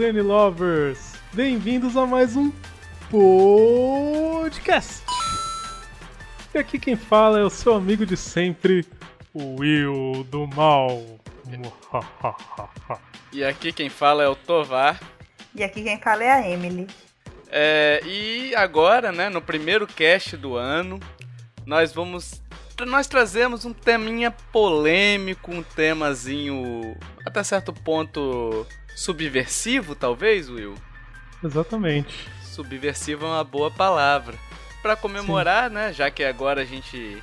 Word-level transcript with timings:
Danny 0.00 0.22
Lovers! 0.22 1.12
Bem-vindos 1.30 1.94
a 1.94 2.06
mais 2.06 2.34
um 2.34 2.50
podcast! 3.10 5.04
E 6.54 6.58
aqui 6.58 6.78
quem 6.78 6.96
fala 6.96 7.38
é 7.38 7.44
o 7.44 7.50
seu 7.50 7.74
amigo 7.74 8.06
de 8.06 8.16
sempre, 8.16 8.86
o 9.34 9.60
Will 9.60 10.24
do 10.30 10.46
Mal. 10.46 11.04
e 13.30 13.44
aqui 13.44 13.74
quem 13.74 13.90
fala 13.90 14.22
é 14.22 14.26
o 14.26 14.34
Tovar. 14.34 14.98
E 15.54 15.62
aqui 15.62 15.82
quem 15.82 16.00
fala 16.00 16.24
é 16.24 16.30
a 16.30 16.48
Emily. 16.48 16.86
É, 17.50 18.00
e 18.02 18.54
agora, 18.56 19.12
né, 19.12 19.28
no 19.28 19.42
primeiro 19.42 19.86
cast 19.86 20.34
do 20.34 20.56
ano, 20.56 20.98
nós 21.66 21.92
vamos. 21.92 22.40
Nós 22.86 23.06
trazemos 23.06 23.66
um 23.66 23.74
teminha 23.74 24.30
polêmico, 24.30 25.52
um 25.52 25.62
temazinho 25.62 26.96
até 27.26 27.44
certo 27.44 27.70
ponto 27.74 28.66
subversivo, 29.00 29.94
talvez, 29.94 30.50
Will? 30.50 30.74
Exatamente. 31.42 32.28
Subversivo 32.42 33.24
é 33.24 33.28
uma 33.28 33.44
boa 33.44 33.70
palavra. 33.70 34.36
Para 34.82 34.94
comemorar, 34.94 35.68
Sim. 35.68 35.74
né? 35.74 35.92
Já 35.94 36.10
que 36.10 36.22
agora 36.22 36.60
a 36.60 36.64
gente 36.66 37.16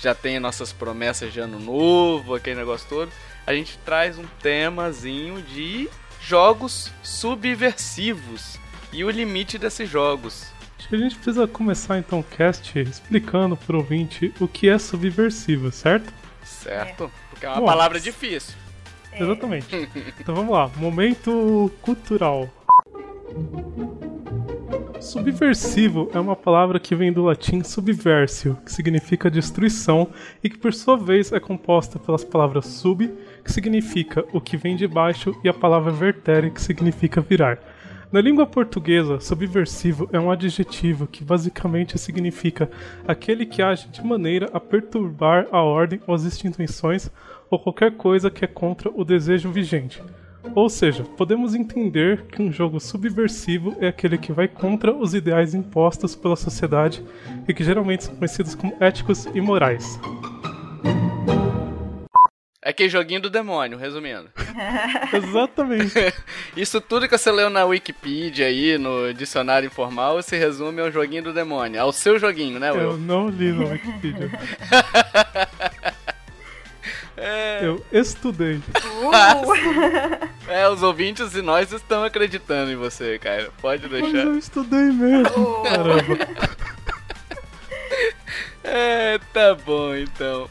já 0.00 0.16
tem 0.16 0.40
nossas 0.40 0.72
promessas 0.72 1.32
de 1.32 1.38
ano 1.38 1.60
novo, 1.60 2.34
aquele 2.34 2.56
negócio 2.56 2.88
todo, 2.88 3.12
a 3.46 3.54
gente 3.54 3.78
traz 3.84 4.18
um 4.18 4.24
temazinho 4.42 5.40
de 5.42 5.88
jogos 6.20 6.90
subversivos 7.04 8.58
e 8.92 9.04
o 9.04 9.10
limite 9.10 9.58
desses 9.58 9.88
jogos. 9.88 10.46
Acho 10.76 10.88
que 10.88 10.96
a 10.96 10.98
gente 10.98 11.14
precisa 11.14 11.46
começar 11.46 11.98
então 11.98 12.18
o 12.18 12.24
cast 12.24 12.76
explicando 12.80 13.56
pro 13.56 13.78
ouvinte 13.78 14.34
o 14.40 14.48
que 14.48 14.68
é 14.68 14.76
subversivo, 14.76 15.70
certo? 15.70 16.12
Certo, 16.42 17.04
é. 17.04 17.10
porque 17.30 17.46
é 17.46 17.48
uma 17.48 17.60
Bom, 17.60 17.66
palavra 17.66 18.00
difícil. 18.00 18.61
É. 19.12 19.22
Exatamente. 19.22 19.88
então 20.20 20.34
vamos 20.34 20.52
lá, 20.52 20.70
momento 20.76 21.70
cultural. 21.80 22.48
Subversivo 25.00 26.08
é 26.14 26.20
uma 26.20 26.36
palavra 26.36 26.78
que 26.78 26.94
vem 26.94 27.12
do 27.12 27.24
latim 27.24 27.62
subversio, 27.64 28.56
que 28.64 28.72
significa 28.72 29.28
destruição 29.30 30.08
e 30.42 30.48
que 30.48 30.56
por 30.56 30.72
sua 30.72 30.96
vez 30.96 31.32
é 31.32 31.40
composta 31.40 31.98
pelas 31.98 32.24
palavras 32.24 32.66
sub, 32.66 33.12
que 33.44 33.52
significa 33.52 34.24
o 34.32 34.40
que 34.40 34.56
vem 34.56 34.76
de 34.76 34.86
baixo, 34.86 35.34
e 35.42 35.48
a 35.48 35.52
palavra 35.52 35.90
vertere, 35.90 36.52
que 36.52 36.62
significa 36.62 37.20
virar. 37.20 37.58
Na 38.12 38.20
língua 38.20 38.46
portuguesa, 38.46 39.18
subversivo 39.18 40.08
é 40.12 40.20
um 40.20 40.30
adjetivo 40.30 41.06
que 41.06 41.24
basicamente 41.24 41.98
significa 41.98 42.70
aquele 43.08 43.46
que 43.46 43.62
age 43.62 43.88
de 43.88 44.04
maneira 44.04 44.50
a 44.52 44.60
perturbar 44.60 45.48
a 45.50 45.62
ordem 45.62 45.98
ou 46.06 46.14
as 46.14 46.24
instituições 46.24 47.10
ou 47.52 47.58
qualquer 47.58 47.92
coisa 47.92 48.30
que 48.30 48.46
é 48.46 48.48
contra 48.48 48.90
o 48.90 49.04
desejo 49.04 49.52
vigente. 49.52 50.02
Ou 50.54 50.70
seja, 50.70 51.04
podemos 51.04 51.54
entender 51.54 52.24
que 52.24 52.40
um 52.40 52.50
jogo 52.50 52.80
subversivo 52.80 53.76
é 53.78 53.88
aquele 53.88 54.16
que 54.16 54.32
vai 54.32 54.48
contra 54.48 54.92
os 54.92 55.14
ideais 55.14 55.54
impostos 55.54 56.16
pela 56.16 56.34
sociedade 56.34 57.04
e 57.46 57.52
que 57.52 57.62
geralmente 57.62 58.04
são 58.04 58.16
conhecidos 58.16 58.54
como 58.54 58.74
éticos 58.80 59.26
e 59.34 59.40
morais. 59.40 60.00
É 62.64 62.70
aquele 62.70 62.88
joguinho 62.88 63.20
do 63.20 63.28
demônio, 63.28 63.76
resumindo. 63.76 64.30
Exatamente. 65.12 65.94
Isso 66.56 66.80
tudo 66.80 67.06
que 67.08 67.18
você 67.18 67.30
leu 67.30 67.50
na 67.50 67.64
Wikipedia 67.64 68.46
aí, 68.46 68.78
no 68.78 69.12
dicionário 69.12 69.66
informal, 69.66 70.22
se 70.22 70.36
resume 70.38 70.80
ao 70.80 70.90
joguinho 70.90 71.24
do 71.24 71.32
demônio. 71.34 71.82
Ao 71.82 71.92
seu 71.92 72.18
joguinho, 72.18 72.58
né, 72.58 72.72
Will? 72.72 72.92
Eu 72.92 72.96
não 72.96 73.28
li 73.28 73.52
na 73.52 73.68
Wikipedia. 73.68 74.30
é... 77.16 77.60
Eu 77.62 77.84
estudei. 77.92 78.56
Uh. 78.56 79.10
é, 80.48 80.68
os 80.68 80.82
ouvintes 80.82 81.34
e 81.34 81.42
nós 81.42 81.72
estão 81.72 82.04
acreditando 82.04 82.70
em 82.70 82.76
você, 82.76 83.18
cara. 83.18 83.50
Pode 83.60 83.88
deixar. 83.88 84.06
Mas 84.06 84.24
eu 84.24 84.38
estudei 84.38 84.90
mesmo. 84.92 85.36
Uh. 85.36 85.62
Caramba. 85.64 86.18
é, 88.64 89.18
tá 89.32 89.54
bom 89.54 89.94
então. 89.94 90.48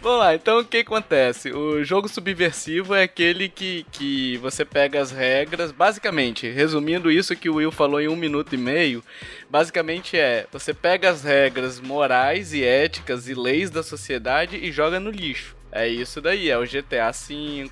Vamos 0.00 0.20
lá, 0.20 0.34
então 0.36 0.60
o 0.60 0.64
que 0.64 0.76
acontece? 0.76 1.50
O 1.50 1.82
jogo 1.82 2.06
subversivo 2.06 2.94
é 2.94 3.02
aquele 3.02 3.48
que, 3.48 3.84
que 3.90 4.36
você 4.36 4.64
pega 4.64 5.00
as 5.00 5.10
regras, 5.10 5.72
basicamente, 5.72 6.48
resumindo 6.48 7.10
isso 7.10 7.34
que 7.34 7.48
o 7.48 7.56
Will 7.56 7.72
falou 7.72 8.00
em 8.00 8.06
um 8.06 8.14
minuto 8.14 8.54
e 8.54 8.58
meio, 8.58 9.02
basicamente 9.50 10.16
é, 10.16 10.46
você 10.52 10.72
pega 10.72 11.10
as 11.10 11.24
regras 11.24 11.80
morais 11.80 12.52
e 12.52 12.62
éticas 12.62 13.28
e 13.28 13.34
leis 13.34 13.68
da 13.68 13.82
sociedade 13.82 14.56
e 14.56 14.70
joga 14.70 15.00
no 15.00 15.10
lixo. 15.10 15.55
É 15.76 15.88
isso 15.88 16.20
daí, 16.20 16.50
é 16.50 16.58
o 16.58 16.64
GTA 16.64 17.12
V, 17.12 17.70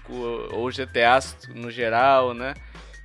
ou 0.53 0.70
GTA 0.70 1.20
no 1.54 1.70
geral, 1.70 2.34
né? 2.34 2.54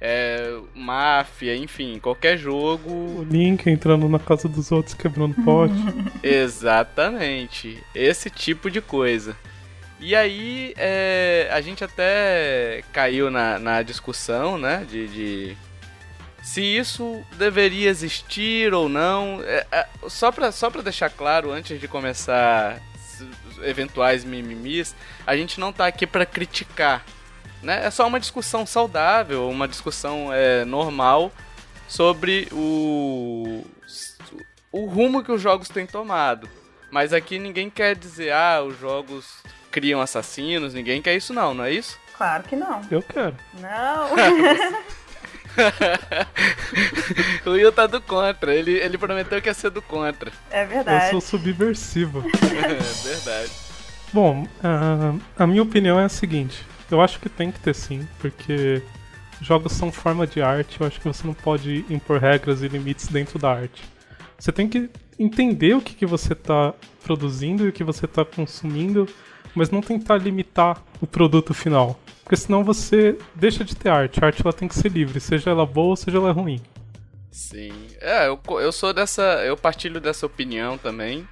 é, 0.01 0.57
máfia, 0.73 1.55
enfim, 1.55 1.99
qualquer 1.99 2.37
jogo. 2.37 2.89
O 2.89 3.27
Link 3.29 3.69
entrando 3.69 4.07
na 4.07 4.19
casa 4.19 4.47
dos 4.47 4.71
outros 4.71 4.93
quebrando 4.93 5.35
pote. 5.43 5.73
Exatamente. 6.23 7.83
Esse 7.93 8.29
tipo 8.29 8.71
de 8.71 8.81
coisa. 8.81 9.35
E 9.99 10.15
aí 10.15 10.73
é, 10.77 11.49
a 11.51 11.59
gente 11.59 11.83
até 11.83 12.83
caiu 12.93 13.29
na, 13.29 13.59
na 13.59 13.81
discussão, 13.81 14.57
né? 14.57 14.85
De, 14.89 15.07
de, 15.09 15.57
se 16.41 16.61
isso 16.61 17.21
deveria 17.37 17.89
existir 17.89 18.73
ou 18.73 18.87
não. 18.87 19.41
É, 19.43 19.65
é, 19.69 19.87
só, 20.07 20.31
pra, 20.31 20.53
só 20.53 20.69
pra 20.69 20.81
deixar 20.81 21.09
claro, 21.09 21.51
antes 21.51 21.79
de 21.79 21.87
começar 21.89 22.81
eventuais 23.63 24.23
mimimis, 24.23 24.95
a 25.25 25.35
gente 25.35 25.59
não 25.59 25.71
tá 25.71 25.87
aqui 25.87 26.05
para 26.07 26.25
criticar 26.25 27.03
né? 27.61 27.85
É 27.85 27.91
só 27.91 28.07
uma 28.07 28.19
discussão 28.19 28.65
saudável, 28.65 29.49
uma 29.49 29.67
discussão 29.67 30.33
é, 30.33 30.63
normal 30.65 31.31
sobre 31.87 32.47
o, 32.51 33.63
o 34.71 34.85
rumo 34.85 35.23
que 35.23 35.31
os 35.31 35.41
jogos 35.41 35.69
têm 35.69 35.85
tomado. 35.85 36.49
Mas 36.91 37.13
aqui 37.13 37.37
ninguém 37.37 37.69
quer 37.69 37.95
dizer, 37.95 38.31
ah, 38.31 38.63
os 38.63 38.79
jogos 38.79 39.43
criam 39.69 40.01
assassinos, 40.01 40.73
ninguém 40.73 41.01
quer 41.01 41.15
isso 41.15 41.33
não, 41.33 41.53
não 41.53 41.63
é 41.63 41.71
isso? 41.71 41.99
Claro 42.17 42.43
que 42.43 42.55
não. 42.55 42.81
Eu 42.89 43.01
quero. 43.01 43.35
Não. 43.59 44.09
o 47.45 47.51
Will 47.51 47.71
tá 47.71 47.87
do 47.87 48.01
contra. 48.01 48.53
Ele, 48.53 48.73
ele 48.73 48.97
prometeu 48.97 49.41
que 49.41 49.49
ia 49.49 49.53
ser 49.53 49.69
do 49.69 49.81
contra. 49.81 50.31
É 50.49 50.65
verdade. 50.65 51.05
Eu 51.05 51.11
sou 51.11 51.21
subversivo. 51.21 52.23
é 52.43 53.07
verdade. 53.07 53.51
Bom, 54.11 54.43
uh, 54.43 55.19
a 55.37 55.45
minha 55.45 55.61
opinião 55.61 55.99
é 55.99 56.05
a 56.05 56.09
seguinte. 56.09 56.65
Eu 56.89 57.01
acho 57.01 57.19
que 57.19 57.29
tem 57.29 57.51
que 57.51 57.59
ter 57.59 57.75
sim, 57.75 58.07
porque 58.19 58.81
jogos 59.41 59.73
são 59.73 59.91
forma 59.91 60.25
de 60.25 60.41
arte, 60.41 60.81
eu 60.81 60.87
acho 60.87 60.99
que 60.99 61.07
você 61.07 61.25
não 61.25 61.33
pode 61.33 61.85
impor 61.89 62.19
regras 62.19 62.63
e 62.63 62.67
limites 62.67 63.07
dentro 63.07 63.37
da 63.37 63.51
arte. 63.51 63.83
Você 64.37 64.51
tem 64.51 64.67
que 64.67 64.89
entender 65.19 65.75
o 65.75 65.81
que, 65.81 65.93
que 65.93 66.05
você 66.05 66.33
está 66.33 66.73
produzindo 67.03 67.65
e 67.65 67.69
o 67.69 67.71
que 67.71 67.83
você 67.83 68.05
está 68.05 68.25
consumindo, 68.25 69.07
mas 69.53 69.69
não 69.69 69.81
tentar 69.81 70.17
limitar 70.17 70.81
o 70.99 71.05
produto 71.05 71.53
final. 71.53 71.99
Porque 72.29 72.43
senão 72.43 72.63
você 72.63 73.17
deixa 73.33 73.65
de 73.65 73.75
ter 73.75 73.89
arte. 73.89 74.23
A 74.23 74.27
arte 74.27 74.43
ela 74.43 74.53
tem 74.53 74.67
que 74.67 74.75
ser 74.75 74.89
livre, 74.89 75.19
seja 75.19 75.49
ela 75.49 75.65
boa 75.65 75.95
seja 75.95 76.19
ela 76.19 76.31
ruim. 76.31 76.61
Sim. 77.31 77.87
É, 77.99 78.27
eu, 78.27 78.39
eu 78.59 78.71
sou 78.71 78.93
dessa. 78.93 79.23
Eu 79.43 79.57
partilho 79.57 79.99
dessa 79.99 80.27
opinião 80.27 80.77
também. 80.77 81.27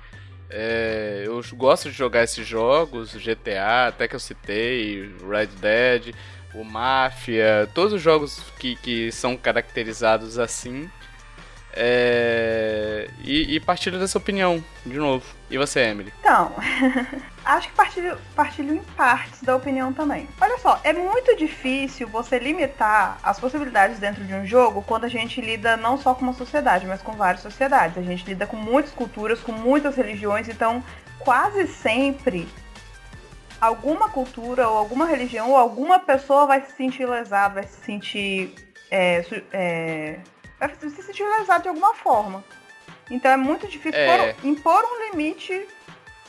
É, 0.49 1.21
eu 1.23 1.39
gosto 1.53 1.91
de 1.91 1.95
jogar 1.95 2.23
esses 2.23 2.47
jogos, 2.47 3.13
GTA, 3.13 3.89
até 3.89 4.07
que 4.07 4.15
eu 4.15 4.19
citei, 4.19 5.13
Red 5.21 5.47
Dead, 5.61 6.15
o 6.55 6.63
Mafia, 6.63 7.69
todos 7.75 7.93
os 7.93 8.01
jogos 8.01 8.41
que, 8.57 8.75
que 8.77 9.11
são 9.11 9.37
caracterizados 9.37 10.39
assim. 10.39 10.89
É, 11.73 13.07
e, 13.23 13.53
e 13.53 13.59
partilho 13.59 13.99
dessa 13.99 14.17
opinião, 14.17 14.63
de 14.83 14.97
novo. 14.97 15.36
E 15.49 15.57
você, 15.57 15.79
Emily? 15.79 16.13
Então, 16.19 16.51
acho 17.45 17.69
que 17.69 17.73
partilho, 17.73 18.17
partilho 18.35 18.75
em 18.75 18.83
partes 18.95 19.41
da 19.41 19.55
opinião 19.55 19.93
também. 19.93 20.27
Olha 20.41 20.57
só, 20.57 20.79
é 20.83 20.91
muito 20.91 21.35
difícil 21.37 22.07
você 22.07 22.37
limitar 22.37 23.17
as 23.23 23.39
possibilidades 23.39 23.97
dentro 23.97 24.25
de 24.25 24.33
um 24.33 24.45
jogo 24.45 24.81
quando 24.81 25.05
a 25.05 25.09
gente 25.09 25.39
lida 25.39 25.77
não 25.77 25.97
só 25.97 26.13
com 26.13 26.23
uma 26.23 26.33
sociedade, 26.33 26.85
mas 26.85 27.01
com 27.01 27.13
várias 27.13 27.41
sociedades. 27.41 27.97
A 27.97 28.01
gente 28.01 28.25
lida 28.25 28.45
com 28.45 28.57
muitas 28.57 28.91
culturas, 28.91 29.39
com 29.39 29.53
muitas 29.53 29.95
religiões, 29.95 30.49
então 30.49 30.83
quase 31.19 31.65
sempre 31.67 32.47
alguma 33.59 34.09
cultura 34.09 34.67
ou 34.67 34.77
alguma 34.77 35.05
religião 35.05 35.51
ou 35.51 35.57
alguma 35.57 35.97
pessoa 35.99 36.45
vai 36.45 36.61
se 36.61 36.73
sentir 36.73 37.07
lesada, 37.07 37.55
vai 37.55 37.63
se 37.63 37.79
sentir 37.85 38.53
é, 38.91 39.25
é, 39.53 40.19
vai 40.59 40.73
se 40.75 40.89
sentir 41.01 41.23
lesado 41.23 41.63
de 41.63 41.69
alguma 41.69 41.93
forma. 41.95 42.43
Então 43.09 43.31
é 43.31 43.37
muito 43.37 43.67
difícil 43.67 43.99
é... 43.99 44.33
Por, 44.33 44.47
impor 44.47 44.83
um 44.83 45.11
limite, 45.11 45.65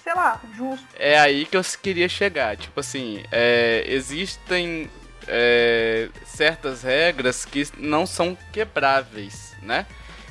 sei 0.02 0.14
lá, 0.14 0.40
justo. 0.56 0.86
É 0.94 1.18
aí 1.18 1.44
que 1.44 1.56
eu 1.56 1.62
queria 1.82 2.08
chegar. 2.08 2.56
Tipo 2.56 2.80
assim, 2.80 3.22
é, 3.32 3.84
existem 3.86 4.90
é, 5.26 6.08
certas 6.24 6.82
regras 6.82 7.44
que 7.44 7.66
não 7.76 8.06
são 8.06 8.36
quebráveis, 8.52 9.54
né? 9.62 9.86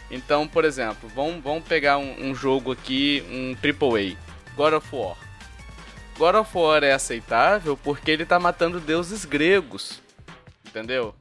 Então, 0.10 0.48
por 0.48 0.64
exemplo, 0.64 1.10
vamos, 1.14 1.44
vamos 1.44 1.64
pegar 1.66 1.98
um, 1.98 2.30
um 2.30 2.36
jogo 2.36 2.72
aqui, 2.72 3.24
um 3.30 3.56
AAA, 3.56 4.16
God 4.56 4.74
of 4.74 4.96
War. 4.96 5.18
God 6.18 6.36
of 6.36 6.58
War 6.58 6.84
é 6.84 6.94
aceitável 6.94 7.78
porque 7.78 8.10
ele 8.10 8.26
tá 8.26 8.40
matando 8.40 8.80
deuses 8.80 9.26
gregos, 9.26 10.02
entendeu? 10.66 11.14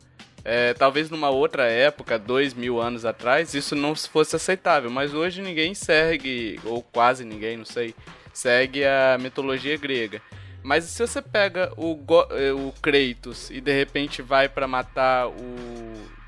É, 0.48 0.72
talvez 0.75 1.10
numa 1.10 1.28
outra 1.28 1.64
época, 1.64 2.16
dois 2.16 2.54
mil 2.54 2.81
anos 2.81 3.04
atrás, 3.04 3.52
isso 3.52 3.75
não 3.75 3.96
fosse 3.96 4.37
aceitável, 4.37 4.88
mas 4.88 5.12
hoje 5.12 5.43
ninguém 5.43 5.75
segue, 5.75 6.60
ou 6.62 6.84
quase 6.84 7.25
ninguém, 7.25 7.56
não 7.56 7.64
sei, 7.64 7.96
segue 8.32 8.84
a 8.84 9.19
mitologia 9.20 9.76
grega. 9.76 10.22
Mas 10.62 10.84
se 10.84 11.04
você 11.04 11.20
pega 11.20 11.72
o, 11.76 11.98
eh, 12.31 12.52
o 12.52 12.72
Kratos 12.81 13.50
e 13.50 13.60
de 13.60 13.72
repente 13.72 14.22
vai 14.22 14.48
para 14.48 14.69
matar 14.69 15.26
o 15.26 15.34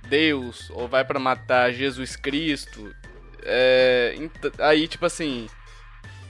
Deus, 0.08 0.68
ou 0.70 0.88
vai 0.88 1.04
para 1.04 1.20
matar 1.20 1.72
Jesus 1.72 2.16
Cristo, 2.16 2.92
é, 3.44 4.16
aí 4.58 4.88
tipo 4.88 5.06
assim, 5.06 5.48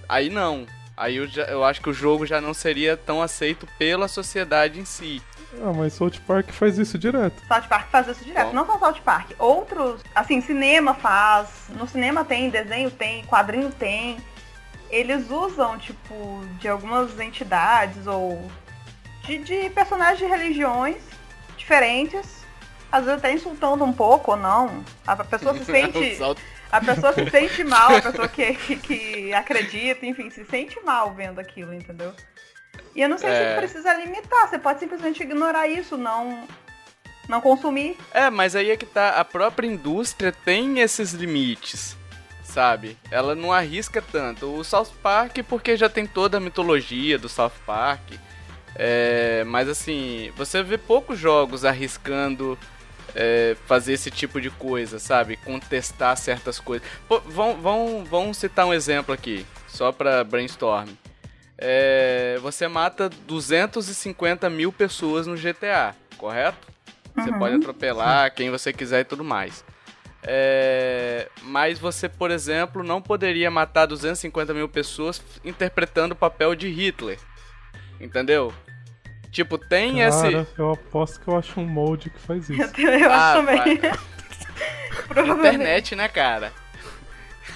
aí 0.06 0.28
não. 0.28 0.66
Aí 0.94 1.16
eu, 1.16 1.26
já, 1.26 1.44
eu 1.44 1.64
acho 1.64 1.80
que 1.80 1.88
o 1.88 1.94
jogo 1.94 2.26
já 2.26 2.38
não 2.38 2.52
seria 2.52 2.98
tão 2.98 3.22
aceito 3.22 3.66
pela 3.78 4.08
sociedade 4.08 4.78
em 4.78 4.84
si. 4.84 5.22
Ah, 5.54 5.72
mas 5.74 5.94
South 5.94 6.12
Park 6.26 6.50
faz 6.50 6.78
isso 6.78 6.98
direto. 6.98 7.40
South 7.46 7.68
Park 7.68 7.88
faz 7.90 8.06
isso 8.08 8.24
direto. 8.24 8.48
Bom. 8.48 8.54
Não 8.54 8.66
só 8.66 8.78
South 8.78 9.00
Park. 9.04 9.30
Outros, 9.38 10.02
assim, 10.14 10.40
cinema 10.40 10.94
faz. 10.94 11.48
No 11.70 11.88
cinema 11.88 12.24
tem, 12.24 12.50
desenho 12.50 12.90
tem, 12.90 13.24
quadrinho 13.24 13.70
tem. 13.70 14.18
Eles 14.90 15.30
usam, 15.30 15.78
tipo, 15.78 16.44
de 16.58 16.68
algumas 16.68 17.18
entidades 17.18 18.06
ou 18.06 18.50
de, 19.24 19.38
de 19.38 19.70
personagens 19.70 20.18
de 20.18 20.26
religiões 20.26 20.96
diferentes. 21.56 22.38
Às 22.90 23.04
vezes 23.04 23.18
até 23.18 23.32
insultando 23.32 23.84
um 23.84 23.92
pouco 23.92 24.32
ou 24.32 24.36
não. 24.36 24.84
A 25.06 25.16
pessoa 25.16 25.54
se 25.54 25.64
sente. 25.64 26.18
A 26.70 26.82
pessoa 26.82 27.14
se 27.14 27.28
sente 27.30 27.64
mal, 27.64 27.96
a 27.96 28.02
pessoa 28.02 28.28
que, 28.28 28.54
que, 28.54 28.76
que 28.76 29.34
acredita, 29.34 30.04
enfim, 30.04 30.28
se 30.28 30.44
sente 30.44 30.78
mal 30.84 31.14
vendo 31.14 31.38
aquilo, 31.38 31.72
entendeu? 31.72 32.12
E 32.94 33.00
eu 33.00 33.08
não 33.08 33.18
sei 33.18 33.30
é... 33.30 33.50
se 33.50 33.56
precisa 33.56 33.94
limitar, 33.94 34.48
você 34.48 34.58
pode 34.58 34.80
simplesmente 34.80 35.22
ignorar 35.22 35.68
isso, 35.68 35.96
não 35.96 36.46
não 37.28 37.40
consumir. 37.40 37.96
É, 38.12 38.30
mas 38.30 38.56
aí 38.56 38.70
é 38.70 38.76
que 38.76 38.86
tá, 38.86 39.10
a 39.10 39.24
própria 39.24 39.66
indústria 39.66 40.32
tem 40.32 40.80
esses 40.80 41.12
limites, 41.12 41.96
sabe? 42.42 42.96
Ela 43.10 43.34
não 43.34 43.52
arrisca 43.52 44.02
tanto. 44.02 44.46
O 44.46 44.64
South 44.64 44.92
Park, 45.02 45.38
porque 45.46 45.76
já 45.76 45.88
tem 45.88 46.06
toda 46.06 46.38
a 46.38 46.40
mitologia 46.40 47.18
do 47.18 47.28
South 47.28 47.52
Park. 47.66 48.14
É, 48.74 49.44
mas 49.44 49.68
assim, 49.68 50.32
você 50.36 50.62
vê 50.62 50.78
poucos 50.78 51.18
jogos 51.18 51.64
arriscando 51.64 52.58
é, 53.14 53.56
fazer 53.66 53.92
esse 53.92 54.10
tipo 54.10 54.40
de 54.40 54.50
coisa, 54.50 54.98
sabe? 54.98 55.36
Contestar 55.36 56.16
certas 56.16 56.58
coisas. 56.58 56.86
Pô, 57.06 57.20
vão, 57.20 57.60
vão, 57.60 58.04
vão 58.04 58.32
citar 58.32 58.66
um 58.66 58.72
exemplo 58.72 59.12
aqui, 59.12 59.44
só 59.68 59.92
pra 59.92 60.24
brainstorm 60.24 60.88
é, 61.58 62.38
você 62.40 62.68
mata 62.68 63.08
250 63.08 64.48
mil 64.48 64.72
pessoas 64.72 65.26
no 65.26 65.34
GTA, 65.34 65.94
correto? 66.16 66.68
Você 67.16 67.30
uhum. 67.30 67.38
pode 67.38 67.56
atropelar 67.56 68.32
quem 68.32 68.48
você 68.48 68.72
quiser 68.72 69.00
e 69.00 69.04
tudo 69.04 69.24
mais. 69.24 69.64
É, 70.22 71.28
mas 71.42 71.78
você, 71.78 72.08
por 72.08 72.30
exemplo, 72.30 72.84
não 72.84 73.02
poderia 73.02 73.50
matar 73.50 73.86
250 73.86 74.54
mil 74.54 74.68
pessoas 74.68 75.22
interpretando 75.44 76.12
o 76.12 76.16
papel 76.16 76.54
de 76.54 76.68
Hitler. 76.68 77.18
Entendeu? 78.00 78.52
Tipo, 79.32 79.58
tem 79.58 79.98
Cara, 79.98 80.08
esse. 80.08 80.46
Eu 80.56 80.72
aposto 80.72 81.20
que 81.20 81.28
eu 81.28 81.36
acho 81.36 81.60
um 81.60 81.66
molde 81.66 82.10
que 82.10 82.18
faz 82.20 82.48
isso. 82.48 82.62
Eu, 82.62 83.00
eu 83.00 83.10
ah, 83.10 83.32
acho 83.32 83.46
também. 83.46 83.80
Internet, 85.38 85.96
né, 85.96 86.08
cara? 86.08 86.52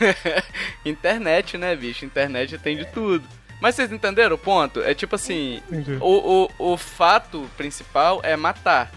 Internet, 0.85 1.57
né, 1.57 1.75
bicho? 1.77 2.05
Internet 2.05 2.59
tem 2.59 2.77
de 2.77 2.85
tudo. 2.87 3.27
Mas 3.63 3.77
vocês 3.77 3.93
entenderam 3.93 4.35
o 4.35 4.39
ponto? 4.39 4.83
É 4.83 4.93
tipo 4.93 5.15
assim: 5.15 5.63
o, 6.01 6.49
o, 6.59 6.73
o 6.73 6.77
fato 6.77 7.49
principal 7.57 8.21
é 8.25 8.37
matar. 8.37 8.91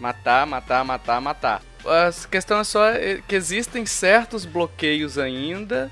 Matar, 0.00 0.44
matar, 0.44 0.84
matar, 0.84 1.20
matar. 1.20 1.62
A 1.84 2.10
questão 2.28 2.58
é 2.58 2.64
só 2.64 2.84
que 3.28 3.36
existem 3.36 3.86
certos 3.86 4.44
bloqueios 4.44 5.18
ainda. 5.18 5.88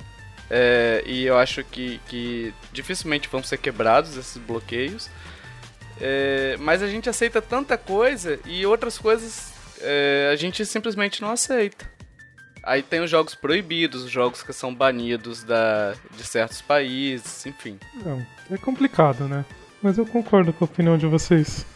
É, 0.51 1.05
e 1.07 1.25
eu 1.25 1.39
acho 1.39 1.63
que, 1.63 2.01
que 2.09 2.53
dificilmente 2.73 3.29
vão 3.29 3.45
ser 3.45 3.59
quebrados 3.59 4.17
esses 4.17 4.39
bloqueios. 4.39 5.09
É, 6.01 6.57
mas 6.59 6.83
a 6.83 6.89
gente 6.89 7.09
aceita 7.09 7.41
tanta 7.41 7.79
coisa 7.79 8.41
e 8.45 8.67
outras 8.67 8.99
coisas 8.99 9.53
é, 9.81 10.31
a 10.33 10.37
gente 10.37 10.67
simplesmente 10.67 11.23
não 11.23 11.31
aceita. 11.31 11.94
Aí 12.67 12.83
tem 12.83 13.01
os 13.01 13.11
jogos 13.11 13.35
proibidos, 13.35 14.05
os 14.05 14.11
jogos 14.11 14.43
que 14.43 14.53
são 14.53 14.75
banidos 14.75 15.45
da, 15.45 15.95
de 16.17 16.25
certos 16.25 16.63
países, 16.63 17.45
enfim. 17.47 17.79
Não, 18.05 18.25
é 18.51 18.57
complicado, 18.57 19.29
né? 19.29 19.45
Mas 19.83 19.99
eu 19.99 20.07
concordo 20.07 20.53
com 20.53 20.65
a 20.65 20.67
opinião 20.67 20.97
de 20.97 21.07
vocês. 21.07 21.67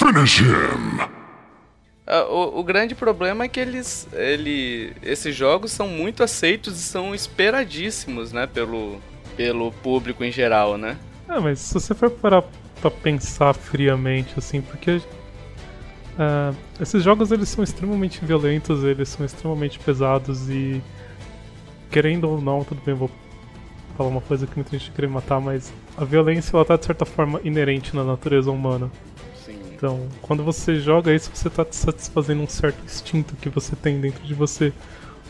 Finish 0.00 0.40
him! 0.40 1.18
Ah, 2.06 2.24
o, 2.24 2.60
o, 2.60 2.64
grande 2.64 2.94
problema 2.94 3.44
é 3.44 3.48
que 3.48 3.60
eles, 3.60 4.08
ele, 4.14 4.94
esses 5.02 5.36
jogos 5.36 5.70
são 5.70 5.86
muito 5.86 6.22
aceitos 6.22 6.80
e 6.80 6.82
são 6.82 7.14
esperadíssimos, 7.14 8.32
né, 8.32 8.46
pelo, 8.46 8.98
pelo 9.36 9.70
público 9.70 10.24
em 10.24 10.32
geral, 10.32 10.78
né? 10.78 10.96
É, 11.28 11.38
mas 11.38 11.58
se 11.58 11.74
você 11.74 11.94
for 11.94 12.10
parar 12.10 12.42
pra 12.80 12.90
pensar 12.90 13.52
friamente, 13.52 14.32
assim, 14.38 14.62
porque 14.62 15.02
Uh, 16.18 16.56
esses 16.80 17.00
jogos 17.04 17.30
eles 17.30 17.48
são 17.48 17.62
extremamente 17.62 18.24
violentos, 18.24 18.82
eles 18.82 19.08
são 19.08 19.24
extremamente 19.24 19.78
pesados 19.78 20.50
e 20.50 20.82
querendo 21.92 22.28
ou 22.28 22.40
não, 22.40 22.64
tudo 22.64 22.82
bem, 22.84 22.92
vou 22.92 23.08
falar 23.96 24.10
uma 24.10 24.20
coisa 24.20 24.44
que 24.44 24.56
muita 24.56 24.76
gente 24.76 24.90
querer 24.90 25.06
matar, 25.06 25.40
mas 25.40 25.72
a 25.96 26.04
violência 26.04 26.56
ela 26.56 26.64
tá 26.64 26.76
de 26.76 26.84
certa 26.84 27.04
forma 27.04 27.40
inerente 27.44 27.94
na 27.94 28.02
natureza 28.02 28.50
humana. 28.50 28.90
Sim. 29.44 29.60
Então, 29.72 30.08
quando 30.20 30.42
você 30.42 30.80
joga 30.80 31.14
isso, 31.14 31.30
você 31.32 31.48
tá 31.48 31.64
satisfazendo 31.70 32.42
um 32.42 32.48
certo 32.48 32.84
instinto 32.84 33.36
que 33.36 33.48
você 33.48 33.76
tem 33.76 34.00
dentro 34.00 34.24
de 34.24 34.34
você, 34.34 34.72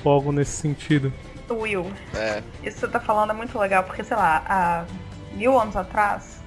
ou 0.02 0.10
algo 0.10 0.32
nesse 0.32 0.52
sentido. 0.52 1.12
Will, 1.50 1.90
é. 2.14 2.42
isso 2.62 2.76
que 2.76 2.80
você 2.80 2.88
tá 2.88 3.00
falando 3.00 3.30
é 3.30 3.34
muito 3.34 3.58
legal, 3.58 3.84
porque 3.84 4.02
sei 4.02 4.16
lá, 4.16 4.42
há 4.46 4.84
mil 5.34 5.58
anos 5.58 5.76
atrás, 5.76 6.42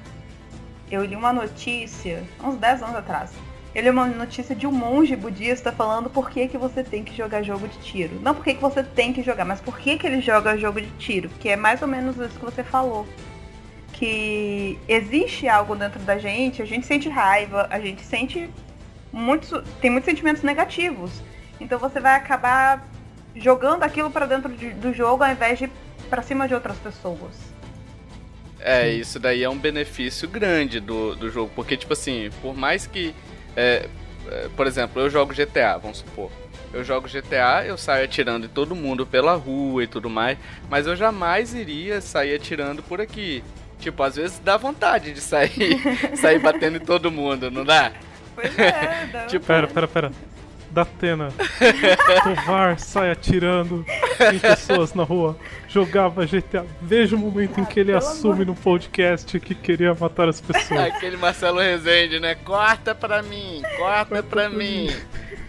eu 0.91 1.05
li 1.05 1.15
uma 1.15 1.31
notícia, 1.31 2.23
uns 2.43 2.55
10 2.57 2.83
anos 2.83 2.95
atrás, 2.95 3.31
ele 3.73 3.87
é 3.87 3.91
uma 3.91 4.05
notícia 4.05 4.53
de 4.53 4.67
um 4.67 4.71
monge 4.71 5.15
budista 5.15 5.71
falando 5.71 6.09
por 6.09 6.29
que, 6.29 6.47
que 6.47 6.57
você 6.57 6.83
tem 6.83 7.03
que 7.03 7.15
jogar 7.15 7.41
jogo 7.41 7.67
de 7.67 7.77
tiro. 7.79 8.19
Não 8.21 8.35
por 8.35 8.43
que, 8.43 8.55
que 8.55 8.61
você 8.61 8.83
tem 8.83 9.13
que 9.13 9.23
jogar, 9.23 9.45
mas 9.45 9.61
por 9.61 9.79
que, 9.79 9.97
que 9.97 10.05
ele 10.05 10.21
joga 10.21 10.57
jogo 10.57 10.81
de 10.81 10.91
tiro. 10.97 11.29
Que 11.39 11.49
é 11.49 11.55
mais 11.55 11.81
ou 11.81 11.87
menos 11.87 12.17
isso 12.17 12.37
que 12.37 12.43
você 12.43 12.63
falou. 12.63 13.07
Que 13.93 14.77
existe 14.87 15.47
algo 15.47 15.75
dentro 15.75 15.99
da 16.01 16.17
gente, 16.17 16.61
a 16.61 16.65
gente 16.65 16.85
sente 16.85 17.07
raiva, 17.07 17.67
a 17.69 17.79
gente 17.79 18.01
sente 18.01 18.49
muitos. 19.11 19.63
tem 19.79 19.89
muitos 19.89 20.09
sentimentos 20.09 20.43
negativos. 20.43 21.11
Então 21.59 21.79
você 21.79 21.99
vai 21.99 22.15
acabar 22.15 22.85
jogando 23.35 23.83
aquilo 23.83 24.11
para 24.11 24.25
dentro 24.25 24.51
de, 24.51 24.71
do 24.71 24.93
jogo 24.93 25.23
ao 25.23 25.31
invés 25.31 25.57
de 25.57 25.71
para 26.09 26.21
cima 26.21 26.45
de 26.45 26.53
outras 26.53 26.77
pessoas. 26.77 27.51
É, 28.59 28.89
isso 28.89 29.19
daí 29.19 29.43
é 29.43 29.49
um 29.49 29.57
benefício 29.57 30.27
grande 30.27 30.79
do, 30.79 31.15
do 31.15 31.31
jogo, 31.31 31.51
porque, 31.55 31.75
tipo 31.75 31.93
assim, 31.93 32.29
por 32.41 32.55
mais 32.55 32.85
que 32.85 33.15
é, 33.55 33.87
é, 34.29 34.49
por 34.55 34.67
exemplo, 34.67 35.01
eu 35.01 35.09
jogo 35.09 35.33
GTA, 35.33 35.77
vamos 35.77 35.99
supor. 35.99 36.31
Eu 36.73 36.83
jogo 36.83 37.07
GTA, 37.07 37.65
eu 37.65 37.77
saio 37.77 38.05
atirando 38.05 38.45
em 38.45 38.49
todo 38.49 38.75
mundo 38.75 39.05
pela 39.05 39.35
rua 39.35 39.83
e 39.83 39.87
tudo 39.87 40.09
mais, 40.09 40.37
mas 40.69 40.87
eu 40.87 40.95
jamais 40.95 41.53
iria 41.53 41.99
sair 41.99 42.35
atirando 42.35 42.81
por 42.81 43.01
aqui. 43.01 43.43
Tipo, 43.77 44.03
às 44.03 44.15
vezes 44.15 44.39
dá 44.39 44.55
vontade 44.57 45.11
de 45.11 45.19
sair, 45.19 45.77
sair 46.15 46.39
batendo 46.39 46.77
em 46.77 46.79
todo 46.79 47.11
mundo, 47.11 47.51
não 47.51 47.65
dá? 47.65 47.91
Pois 48.33 48.57
é, 48.57 49.09
dá 49.11 49.25
tipo, 49.27 49.45
pera, 49.45 49.67
pera, 49.67 49.87
pera. 49.87 50.11
Datena, 50.71 51.29
Tovar 52.23 52.79
sai 52.79 53.11
atirando 53.11 53.85
em 54.33 54.39
pessoas 54.39 54.93
na 54.93 55.03
rua, 55.03 55.37
jogava 55.67 56.25
GTA. 56.25 56.65
Veja 56.81 57.15
o 57.15 57.19
momento 57.19 57.59
em 57.59 57.65
que 57.65 57.79
ele 57.79 57.93
assume 57.93 58.45
no 58.45 58.55
podcast 58.55 59.39
que 59.39 59.53
queria 59.53 59.93
matar 59.93 60.29
as 60.29 60.39
pessoas. 60.39 60.79
Aquele 60.79 61.17
Marcelo 61.17 61.59
Rezende, 61.59 62.19
né? 62.19 62.35
Corta 62.35 62.95
pra 62.95 63.21
mim, 63.21 63.61
corta, 63.77 63.77
corta 63.77 64.05
pra, 64.05 64.23
pra 64.23 64.49
mim. 64.49 64.87
mim. 64.87 64.95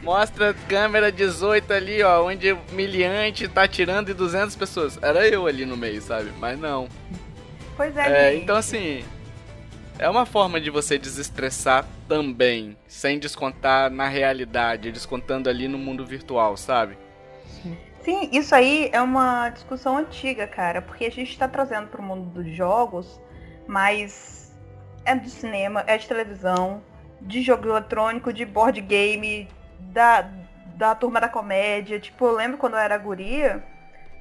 Mostra 0.02 0.52
câmera 0.68 1.12
18 1.12 1.72
ali, 1.72 2.02
ó, 2.02 2.26
onde 2.26 2.52
o 2.52 2.58
miliante 2.72 3.46
tá 3.46 3.62
atirando 3.62 4.10
em 4.10 4.14
200 4.14 4.56
pessoas. 4.56 4.98
Era 5.00 5.28
eu 5.28 5.46
ali 5.46 5.64
no 5.64 5.76
meio, 5.76 6.02
sabe? 6.02 6.30
Mas 6.40 6.58
não. 6.58 6.88
Pois 7.76 7.96
é, 7.96 8.30
é 8.30 8.34
Então, 8.34 8.56
assim, 8.56 9.04
é 9.98 10.08
uma 10.08 10.26
forma 10.26 10.60
de 10.60 10.70
você 10.70 10.98
desestressar 10.98 11.86
também, 12.08 12.76
sem 12.86 13.18
descontar 13.18 13.90
na 13.90 14.08
realidade, 14.08 14.90
descontando 14.90 15.48
ali 15.48 15.68
no 15.68 15.78
mundo 15.78 16.04
virtual, 16.04 16.56
sabe? 16.56 16.98
Sim. 18.02 18.28
isso 18.32 18.52
aí 18.52 18.90
é 18.92 19.00
uma 19.00 19.50
discussão 19.50 19.96
antiga, 19.96 20.46
cara, 20.46 20.82
porque 20.82 21.04
a 21.04 21.10
gente 21.10 21.30
está 21.30 21.46
trazendo 21.46 21.86
para 21.86 22.00
o 22.00 22.04
mundo 22.04 22.30
dos 22.30 22.52
jogos, 22.52 23.20
mas 23.66 24.52
é 25.04 25.14
do 25.14 25.28
cinema, 25.28 25.84
é 25.86 25.96
de 25.96 26.08
televisão, 26.08 26.82
de 27.20 27.42
jogo 27.42 27.68
eletrônico, 27.68 28.32
de 28.32 28.44
board 28.44 28.80
game, 28.80 29.48
da, 29.78 30.22
da 30.74 30.94
turma 30.96 31.20
da 31.20 31.28
comédia. 31.28 32.00
Tipo, 32.00 32.26
eu 32.26 32.34
lembro 32.34 32.58
quando 32.58 32.72
eu 32.72 32.80
era 32.80 32.98
guria, 32.98 33.62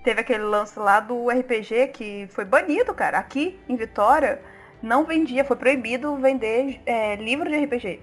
teve 0.03 0.21
aquele 0.21 0.43
lance 0.43 0.77
lá 0.77 0.99
do 0.99 1.29
RPG 1.29 1.87
que 1.87 2.27
foi 2.29 2.45
banido, 2.45 2.93
cara, 2.93 3.17
aqui 3.17 3.59
em 3.67 3.75
Vitória 3.75 4.39
não 4.81 5.03
vendia, 5.03 5.43
foi 5.43 5.55
proibido 5.55 6.15
vender 6.17 6.81
é, 6.85 7.15
livro 7.15 7.49
de 7.49 7.57
RPG. 7.57 7.99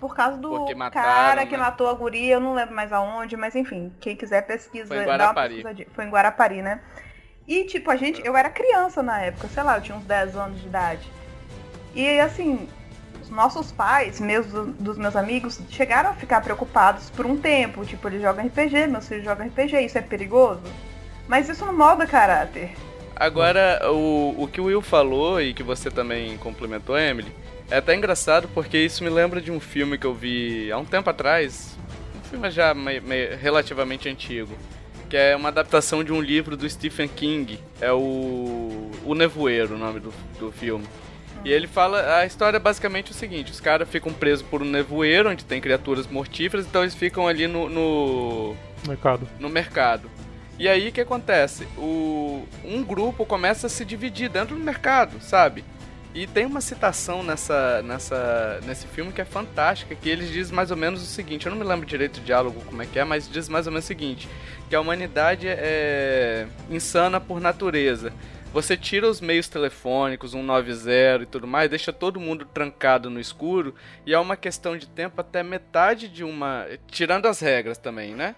por 0.00 0.14
causa 0.16 0.38
do 0.38 0.50
mataram, 0.74 0.90
cara 0.90 1.46
que 1.46 1.56
né? 1.56 1.62
matou 1.62 1.88
a 1.88 1.92
guria, 1.92 2.34
eu 2.34 2.40
não 2.40 2.54
lembro 2.54 2.74
mais 2.74 2.92
aonde, 2.92 3.36
mas 3.36 3.54
enfim, 3.54 3.92
quem 4.00 4.16
quiser 4.16 4.46
pesquisa, 4.46 4.86
Foi 4.86 5.02
em 5.02 5.06
Guarapari. 5.06 5.62
Foi 5.94 6.04
em 6.04 6.10
Guarapari, 6.10 6.62
né? 6.62 6.80
E 7.46 7.64
tipo, 7.64 7.90
a 7.90 7.96
gente, 7.96 8.24
eu 8.24 8.36
era 8.36 8.48
criança 8.48 9.02
na 9.02 9.20
época, 9.20 9.48
sei 9.48 9.62
lá, 9.62 9.76
eu 9.76 9.82
tinha 9.82 9.96
uns 9.96 10.04
10 10.04 10.36
anos 10.36 10.60
de 10.60 10.66
idade. 10.66 11.10
E 11.94 12.18
assim, 12.20 12.68
os 13.20 13.28
nossos 13.28 13.70
pais, 13.72 14.20
meus 14.20 14.46
dos 14.46 14.96
meus 14.96 15.16
amigos, 15.16 15.60
chegaram 15.68 16.10
a 16.10 16.14
ficar 16.14 16.40
preocupados 16.40 17.10
por 17.10 17.26
um 17.26 17.36
tempo, 17.36 17.84
tipo, 17.84 18.08
eles 18.08 18.22
jogam 18.22 18.46
RPG, 18.46 18.86
meus 18.86 19.06
filhos 19.06 19.24
jogam 19.24 19.46
RPG, 19.46 19.80
isso 19.80 19.98
é 19.98 20.02
perigoso? 20.02 20.62
Mas 21.28 21.48
isso 21.48 21.64
não 21.64 21.76
molda 21.76 22.06
caráter. 22.06 22.74
Agora, 23.20 23.78
o, 23.92 24.34
o 24.44 24.48
que 24.48 24.62
o 24.62 24.64
Will 24.64 24.80
falou 24.80 25.38
e 25.42 25.52
que 25.52 25.62
você 25.62 25.90
também 25.90 26.38
complementou, 26.38 26.98
Emily, 26.98 27.30
é 27.70 27.76
até 27.76 27.94
engraçado 27.94 28.48
porque 28.54 28.78
isso 28.78 29.04
me 29.04 29.10
lembra 29.10 29.42
de 29.42 29.50
um 29.52 29.60
filme 29.60 29.98
que 29.98 30.06
eu 30.06 30.14
vi 30.14 30.72
há 30.72 30.78
um 30.78 30.86
tempo 30.86 31.10
atrás. 31.10 31.76
Um 32.18 32.28
filme 32.30 32.50
já 32.50 32.72
meio, 32.72 33.02
meio, 33.02 33.36
relativamente 33.36 34.08
antigo. 34.08 34.56
Que 35.10 35.18
é 35.18 35.36
uma 35.36 35.50
adaptação 35.50 36.02
de 36.02 36.10
um 36.10 36.20
livro 36.20 36.56
do 36.56 36.68
Stephen 36.68 37.08
King. 37.08 37.60
É 37.78 37.92
o. 37.92 38.90
O 39.04 39.14
Nevoeiro, 39.14 39.74
o 39.74 39.78
nome 39.78 40.00
do, 40.00 40.14
do 40.38 40.50
filme. 40.50 40.86
E 41.44 41.52
ele 41.52 41.66
fala. 41.66 42.20
A 42.20 42.24
história 42.24 42.56
é 42.56 42.60
basicamente 42.60 43.10
o 43.10 43.14
seguinte: 43.14 43.52
os 43.52 43.60
caras 43.60 43.86
ficam 43.86 44.14
presos 44.14 44.46
por 44.46 44.62
um 44.62 44.66
nevoeiro 44.66 45.28
onde 45.28 45.44
tem 45.44 45.60
criaturas 45.60 46.06
mortíferas, 46.06 46.66
então 46.66 46.82
eles 46.82 46.94
ficam 46.94 47.28
ali 47.28 47.46
no. 47.46 47.68
no 47.68 48.56
mercado. 48.86 49.28
No 49.38 49.50
mercado. 49.50 50.10
E 50.60 50.68
aí 50.68 50.90
o 50.90 50.92
que 50.92 51.00
acontece? 51.00 51.66
O, 51.78 52.46
um 52.62 52.84
grupo 52.84 53.24
começa 53.24 53.66
a 53.66 53.70
se 53.70 53.82
dividir 53.82 54.28
dentro 54.28 54.54
do 54.54 54.62
mercado, 54.62 55.18
sabe? 55.18 55.64
E 56.14 56.26
tem 56.26 56.44
uma 56.44 56.60
citação 56.60 57.22
nessa, 57.22 57.80
nessa, 57.80 58.60
nesse 58.66 58.86
filme 58.86 59.10
que 59.10 59.22
é 59.22 59.24
fantástica, 59.24 59.94
que 59.94 60.06
eles 60.06 60.30
diz 60.30 60.50
mais 60.50 60.70
ou 60.70 60.76
menos 60.76 61.02
o 61.02 61.06
seguinte, 61.06 61.46
eu 61.46 61.50
não 61.50 61.58
me 61.58 61.64
lembro 61.64 61.86
direito 61.86 62.18
o 62.18 62.20
diálogo 62.20 62.60
como 62.66 62.82
é 62.82 62.84
que 62.84 62.98
é, 62.98 63.04
mas 63.04 63.26
diz 63.26 63.48
mais 63.48 63.66
ou 63.66 63.72
menos 63.72 63.86
o 63.86 63.88
seguinte, 63.88 64.28
que 64.68 64.76
a 64.76 64.80
humanidade 64.82 65.46
é 65.48 66.46
insana 66.68 67.18
por 67.18 67.40
natureza. 67.40 68.12
Você 68.52 68.76
tira 68.76 69.08
os 69.08 69.18
meios 69.18 69.48
telefônicos, 69.48 70.32
190 70.32 71.22
e 71.22 71.26
tudo 71.26 71.46
mais, 71.46 71.70
deixa 71.70 71.90
todo 71.90 72.20
mundo 72.20 72.44
trancado 72.44 73.08
no 73.08 73.18
escuro, 73.18 73.74
e 74.04 74.12
é 74.12 74.18
uma 74.18 74.36
questão 74.36 74.76
de 74.76 74.86
tempo 74.86 75.22
até 75.22 75.42
metade 75.42 76.06
de 76.06 76.22
uma. 76.22 76.66
Tirando 76.86 77.24
as 77.24 77.40
regras 77.40 77.78
também, 77.78 78.14
né? 78.14 78.36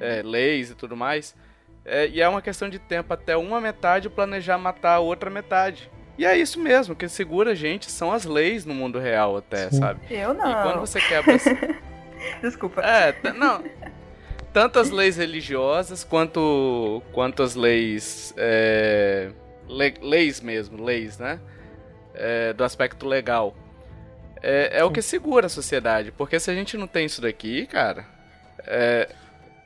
É, 0.00 0.22
leis 0.22 0.70
e 0.70 0.74
tudo 0.74 0.96
mais. 0.96 1.34
É, 1.84 2.08
e 2.08 2.20
é 2.20 2.28
uma 2.28 2.42
questão 2.42 2.68
de 2.68 2.78
tempo 2.78 3.12
até 3.12 3.36
uma 3.36 3.60
metade 3.60 4.08
planejar 4.08 4.58
matar 4.58 4.94
a 4.94 5.00
outra 5.00 5.30
metade. 5.30 5.90
E 6.18 6.26
é 6.26 6.36
isso 6.36 6.60
mesmo, 6.60 6.94
que 6.94 7.08
segura 7.08 7.52
a 7.52 7.54
gente 7.54 7.90
são 7.90 8.12
as 8.12 8.24
leis 8.24 8.66
no 8.66 8.74
mundo 8.74 8.98
real 8.98 9.36
até, 9.38 9.70
Sim. 9.70 9.78
sabe? 9.78 10.00
Eu 10.10 10.34
não. 10.34 10.50
E 10.50 10.62
quando 10.62 10.80
você 10.80 11.00
quebra... 11.00 11.36
Desculpa. 12.42 12.82
É, 12.82 13.14
não... 13.32 13.64
Tanto 14.52 14.78
as 14.78 14.90
leis 14.90 15.16
religiosas 15.16 16.04
quanto, 16.04 17.02
quanto 17.12 17.42
as 17.42 17.54
leis... 17.54 18.34
É, 18.36 19.30
le, 19.66 19.94
leis 20.02 20.40
mesmo, 20.40 20.84
leis, 20.84 21.18
né? 21.18 21.40
É, 22.14 22.52
do 22.52 22.64
aspecto 22.64 23.06
legal. 23.06 23.56
É, 24.42 24.80
é 24.80 24.84
o 24.84 24.90
que 24.90 25.00
segura 25.00 25.46
a 25.46 25.48
sociedade. 25.48 26.12
Porque 26.12 26.38
se 26.38 26.50
a 26.50 26.54
gente 26.54 26.76
não 26.76 26.86
tem 26.86 27.06
isso 27.06 27.22
daqui, 27.22 27.66
cara... 27.66 28.04
É, 28.66 29.08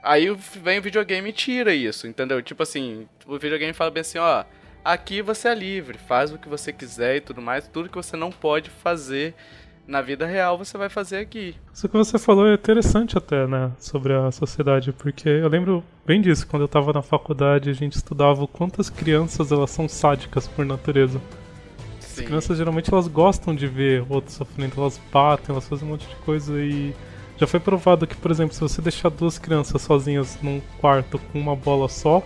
aí 0.04 0.32
vem 0.62 0.78
o 0.78 0.82
videogame 0.82 1.30
e 1.30 1.32
tira 1.32 1.74
isso, 1.74 2.06
entendeu? 2.06 2.42
Tipo 2.42 2.62
assim, 2.62 3.08
o 3.26 3.38
videogame 3.38 3.72
fala 3.72 3.90
bem 3.90 4.02
assim, 4.02 4.18
ó 4.18 4.44
Aqui 4.84 5.22
você 5.22 5.48
é 5.48 5.54
livre, 5.54 5.96
faz 5.96 6.30
o 6.30 6.36
que 6.36 6.46
você 6.46 6.70
quiser 6.70 7.16
e 7.16 7.20
tudo 7.22 7.40
mais. 7.40 7.66
Tudo 7.66 7.88
que 7.88 7.96
você 7.96 8.18
não 8.18 8.30
pode 8.30 8.68
fazer 8.68 9.34
na 9.86 10.02
vida 10.02 10.26
real 10.26 10.58
você 10.58 10.76
vai 10.76 10.90
fazer 10.90 11.18
aqui. 11.18 11.54
Isso 11.72 11.88
que 11.88 11.96
você 11.96 12.18
falou 12.18 12.46
é 12.46 12.54
interessante 12.54 13.16
até, 13.16 13.46
né, 13.46 13.70
sobre 13.78 14.12
a 14.14 14.30
sociedade, 14.30 14.92
porque 14.92 15.28
eu 15.28 15.48
lembro 15.48 15.84
bem 16.06 16.20
disso, 16.20 16.46
quando 16.46 16.62
eu 16.62 16.66
estava 16.66 16.92
na 16.92 17.02
faculdade, 17.02 17.68
a 17.68 17.72
gente 17.72 17.94
estudava 17.94 18.46
quantas 18.46 18.88
crianças 18.88 19.52
elas 19.52 19.70
são 19.70 19.88
sádicas 19.88 20.48
por 20.48 20.64
natureza. 20.64 21.20
Sim. 22.00 22.22
As 22.22 22.26
crianças 22.26 22.58
geralmente 22.58 22.92
elas 22.92 23.08
gostam 23.08 23.54
de 23.54 23.66
ver 23.66 24.04
outros 24.08 24.34
sofrendo, 24.34 24.74
elas 24.78 25.00
batem, 25.12 25.46
elas 25.50 25.68
fazem 25.68 25.86
um 25.86 25.92
monte 25.92 26.06
de 26.08 26.16
coisa 26.16 26.58
e 26.58 26.94
já 27.36 27.46
foi 27.46 27.60
provado 27.60 28.06
que, 28.06 28.16
por 28.16 28.30
exemplo, 28.30 28.54
se 28.54 28.60
você 28.60 28.80
deixar 28.80 29.08
duas 29.08 29.38
crianças 29.38 29.82
sozinhas 29.82 30.38
num 30.42 30.60
quarto 30.80 31.18
com 31.18 31.38
uma 31.38 31.56
bola 31.56 31.88
só, 31.88 32.22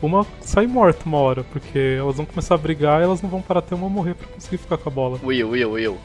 uma 0.00 0.26
sai 0.40 0.66
morta 0.66 1.04
uma 1.06 1.18
hora, 1.18 1.44
porque 1.44 1.96
elas 1.98 2.16
vão 2.16 2.26
começar 2.26 2.54
a 2.54 2.58
brigar 2.58 3.00
e 3.00 3.04
elas 3.04 3.22
não 3.22 3.30
vão 3.30 3.40
parar 3.40 3.60
até 3.60 3.74
uma 3.74 3.88
morrer 3.88 4.14
pra 4.14 4.26
conseguir 4.28 4.58
ficar 4.58 4.76
com 4.76 4.88
a 4.88 4.92
bola. 4.92 5.20
Will, 5.22 5.50
Will, 5.50 5.70
Will, 5.72 5.98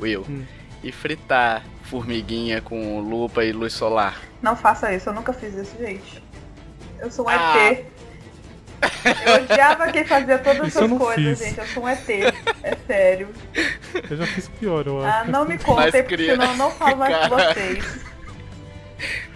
Will. 0.00 0.24
Hum. 0.28 0.44
E 0.82 0.92
fritar 0.92 1.64
formiguinha 1.82 2.60
com 2.60 3.00
lupa 3.00 3.44
e 3.44 3.50
luz 3.50 3.72
solar? 3.72 4.20
Não 4.40 4.54
faça 4.54 4.94
isso, 4.94 5.08
eu 5.08 5.14
nunca 5.14 5.32
fiz 5.32 5.54
isso, 5.54 5.76
gente. 5.78 6.22
Eu 7.00 7.10
sou 7.10 7.26
um 7.26 7.28
ah. 7.30 7.72
ET. 7.72 7.84
Eu 9.26 9.42
odiava 9.42 9.90
quem 9.90 10.04
fazia 10.04 10.38
todas 10.38 10.68
essas 10.68 10.90
coisas, 10.90 11.38
fiz. 11.38 11.48
gente. 11.48 11.58
Eu 11.58 11.66
sou 11.66 11.82
um 11.84 11.88
ET. 11.88 12.08
É 12.62 12.76
sério. 12.86 13.28
Eu 14.10 14.16
já 14.16 14.26
fiz 14.26 14.48
pior, 14.48 14.86
eu 14.86 15.04
acho. 15.04 15.18
Ah, 15.18 15.24
não 15.24 15.44
me 15.44 15.58
contem, 15.58 16.02
porque 16.02 16.30
senão 16.30 16.50
eu 16.52 16.56
não 16.56 16.70
falo 16.70 16.96
mais 16.96 17.16
com 17.16 17.36
vocês. 17.36 18.08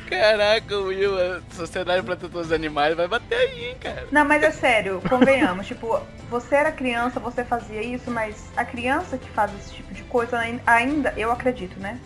Caraca, 0.08 0.76
Will, 0.76 1.16
a 1.18 1.40
Sociedade 1.54 2.02
Protetora 2.02 2.42
dos 2.42 2.52
Animais 2.52 2.94
vai 2.94 3.08
bater 3.08 3.34
aí, 3.34 3.64
hein, 3.70 3.76
cara. 3.80 4.06
Não, 4.12 4.26
mas 4.26 4.42
é 4.42 4.50
sério, 4.50 5.00
convenhamos. 5.08 5.66
tipo, 5.66 5.98
você 6.28 6.54
era 6.54 6.70
criança, 6.70 7.18
você 7.18 7.42
fazia 7.42 7.82
isso, 7.82 8.10
mas 8.10 8.50
a 8.54 8.62
criança 8.62 9.16
que 9.16 9.30
faz 9.30 9.50
esse 9.58 9.72
tipo 9.72 9.94
de 9.94 10.02
coisa 10.04 10.38
ainda, 10.66 11.14
eu 11.16 11.32
acredito, 11.32 11.80
né? 11.80 11.98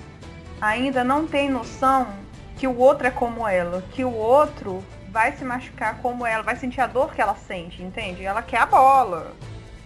Ainda 0.61 1.03
não 1.03 1.27
tem 1.27 1.51
noção 1.51 2.07
que 2.57 2.69
o 2.69 2.79
outro 2.79 3.09
é 3.09 3.11
como 3.11 3.47
ela, 3.47 3.83
que 3.91 4.05
o 4.05 4.13
outro 4.15 4.85
vai 5.17 5.33
se 5.33 5.45
machucar 5.45 5.97
como 6.03 6.27
ela, 6.27 6.43
vai 6.43 6.57
sentir 6.57 6.83
a 6.83 6.87
dor 6.87 7.15
que 7.15 7.23
ela 7.23 7.35
sente, 7.35 7.83
entende? 7.83 8.23
Ela 8.23 8.43
quer 8.43 8.59
a 8.59 8.67
bola. 8.67 9.33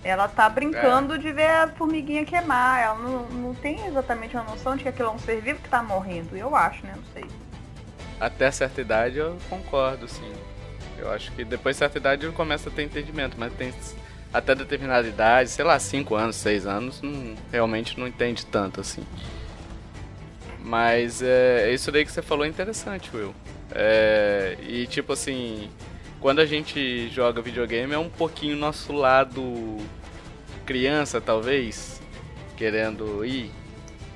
Ela 0.02 0.26
tá 0.26 0.48
brincando 0.48 1.14
é. 1.14 1.18
de 1.18 1.30
ver 1.30 1.48
a 1.48 1.68
formiguinha 1.68 2.24
queimar. 2.24 2.82
Ela 2.82 2.98
não, 2.98 3.22
não 3.28 3.54
tem 3.54 3.86
exatamente 3.86 4.34
uma 4.34 4.42
noção 4.44 4.74
de 4.74 4.82
que 4.82 4.88
aquilo 4.88 5.10
é 5.10 5.12
um 5.12 5.18
ser 5.20 5.40
vivo 5.40 5.60
que 5.60 5.68
tá 5.68 5.84
morrendo. 5.84 6.36
Eu 6.36 6.56
acho, 6.56 6.84
né? 6.84 6.94
Não 6.96 7.04
sei 7.12 7.24
até 8.20 8.50
certa 8.50 8.80
idade 8.82 9.16
eu 9.16 9.38
concordo, 9.48 10.06
sim. 10.06 10.32
Eu 10.98 11.10
acho 11.10 11.32
que 11.32 11.42
depois 11.42 11.76
de 11.76 11.78
certa 11.78 11.96
idade 11.96 12.26
eu 12.26 12.32
começo 12.32 12.68
a 12.68 12.72
ter 12.72 12.82
entendimento, 12.82 13.36
mas 13.38 13.52
tem 13.54 13.72
até 14.32 14.54
determinada 14.54 15.08
idade, 15.08 15.48
sei 15.48 15.64
lá, 15.64 15.78
5 15.78 16.14
anos, 16.14 16.36
6 16.36 16.66
anos, 16.66 17.00
não, 17.00 17.34
realmente 17.50 17.98
não 17.98 18.06
entende 18.06 18.44
tanto 18.44 18.80
assim. 18.80 19.02
Mas 20.62 21.22
é, 21.22 21.72
isso 21.72 21.90
daí 21.90 22.04
que 22.04 22.12
você 22.12 22.20
falou 22.20 22.44
é 22.44 22.48
interessante, 22.48 23.10
Will. 23.16 23.34
É, 23.72 24.56
e 24.62 24.86
tipo 24.86 25.12
assim, 25.12 25.70
quando 26.20 26.40
a 26.40 26.46
gente 26.46 27.08
joga 27.08 27.40
videogame 27.40 27.94
é 27.94 27.98
um 27.98 28.10
pouquinho 28.10 28.56
nosso 28.56 28.92
lado 28.92 29.78
criança, 30.66 31.20
talvez, 31.20 32.00
querendo 32.56 33.24
ir. 33.24 33.50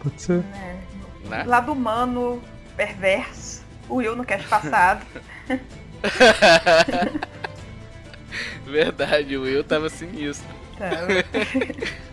Pode 0.03 0.21
ser. 0.21 0.45
É. 0.55 0.95
Né? 1.29 1.45
Lado 1.45 1.73
humano, 1.73 2.43
perverso. 2.77 3.65
O 3.89 3.97
Will 3.97 4.15
no 4.17 4.25
cast 4.25 4.47
passado. 4.49 5.05
Verdade, 8.67 9.37
o 9.37 9.43
Will 9.43 9.65
tava 9.65 9.89
sinistro. 9.89 10.49
Tava. 10.79 11.07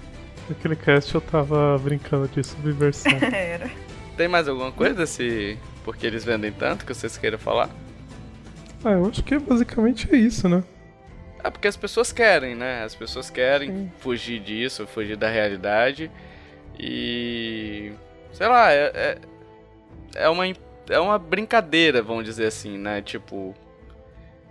Naquele 0.50 0.76
cast 0.76 1.14
eu 1.16 1.22
tava 1.22 1.78
brincando 1.78 2.28
de 2.28 2.44
subversão. 2.44 3.12
Era. 3.32 3.70
Tem 4.18 4.28
mais 4.28 4.48
alguma 4.48 4.72
coisa 4.72 5.06
se. 5.06 5.58
Porque 5.84 6.06
eles 6.06 6.24
vendem 6.24 6.52
tanto 6.52 6.86
que 6.86 6.94
vocês 6.94 7.18
queiram 7.18 7.40
falar? 7.40 7.70
Ah, 8.84 8.92
eu 8.92 9.06
acho 9.06 9.24
que 9.24 9.38
basicamente 9.38 10.14
é 10.14 10.18
isso, 10.18 10.50
né? 10.50 10.64
É 11.44 11.50
porque 11.50 11.68
as 11.68 11.78
pessoas 11.78 12.12
querem, 12.12 12.56
né? 12.56 12.84
As 12.84 12.96
pessoas 12.96 13.30
querem 13.30 13.70
Sim. 13.70 13.92
fugir 14.00 14.40
disso, 14.40 14.86
fugir 14.88 15.16
da 15.16 15.30
realidade. 15.30 16.12
E. 16.80 17.92
Sei 18.32 18.48
lá, 18.48 18.72
é, 18.72 18.92
é, 18.94 19.18
é 20.16 20.30
uma 20.30 20.46
é 20.90 21.00
uma 21.00 21.18
brincadeira, 21.18 22.02
vamos 22.02 22.26
dizer 22.26 22.48
assim, 22.48 22.78
né? 22.78 23.02
Tipo. 23.02 23.56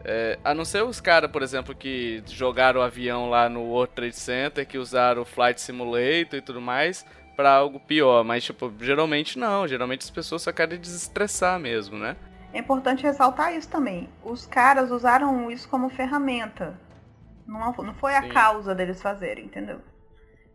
É, 0.02 0.38
a 0.42 0.54
não 0.54 0.64
ser 0.64 0.82
os 0.82 0.98
caras, 0.98 1.30
por 1.30 1.42
exemplo, 1.42 1.74
que 1.74 2.22
jogaram 2.26 2.80
o 2.80 2.82
avião 2.82 3.28
lá 3.28 3.50
no 3.50 3.60
World 3.64 3.92
Trade 3.94 4.16
Center, 4.16 4.66
que 4.66 4.78
usaram 4.78 5.22
o 5.22 5.26
Flight 5.26 5.60
Simulator 5.60 6.38
e 6.38 6.40
tudo 6.40 6.58
mais, 6.60 7.04
para 7.40 7.54
algo 7.54 7.80
pior. 7.80 8.22
Mas, 8.22 8.44
tipo, 8.44 8.70
geralmente 8.78 9.38
não. 9.38 9.66
Geralmente 9.66 10.02
as 10.02 10.10
pessoas 10.10 10.42
só 10.42 10.52
querem 10.52 10.78
desestressar 10.78 11.58
mesmo, 11.58 11.96
né? 11.98 12.14
É 12.52 12.58
importante 12.58 13.02
ressaltar 13.02 13.54
isso 13.54 13.68
também. 13.68 14.10
Os 14.22 14.44
caras 14.44 14.90
usaram 14.90 15.50
isso 15.50 15.66
como 15.66 15.88
ferramenta. 15.88 16.78
Não, 17.46 17.72
não 17.72 17.94
foi 17.94 18.14
a 18.14 18.22
Sim. 18.22 18.28
causa 18.28 18.74
deles 18.74 19.00
fazerem, 19.00 19.46
entendeu? 19.46 19.80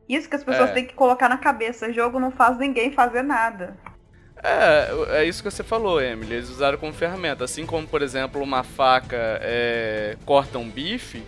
Isso 0.08 0.30
que 0.30 0.36
as 0.36 0.44
pessoas 0.44 0.70
é. 0.70 0.74
têm 0.74 0.86
que 0.86 0.94
colocar 0.94 1.28
na 1.28 1.40
cabeça. 1.40 1.88
O 1.88 1.94
jogo 1.94 2.20
não 2.20 2.30
faz 2.30 2.60
ninguém 2.60 2.92
fazer 2.92 3.24
nada. 3.24 3.76
É, 4.44 5.22
é 5.22 5.26
isso 5.26 5.42
que 5.42 5.50
você 5.50 5.64
falou, 5.64 6.00
Emily. 6.00 6.36
Eles 6.36 6.50
usaram 6.50 6.78
como 6.78 6.94
ferramenta. 6.94 7.44
Assim 7.44 7.66
como, 7.66 7.88
por 7.88 8.04
exemplo, 8.04 8.44
uma 8.44 8.62
faca 8.62 9.40
é, 9.42 10.18
corta 10.24 10.60
um 10.60 10.70
bife, 10.70 11.24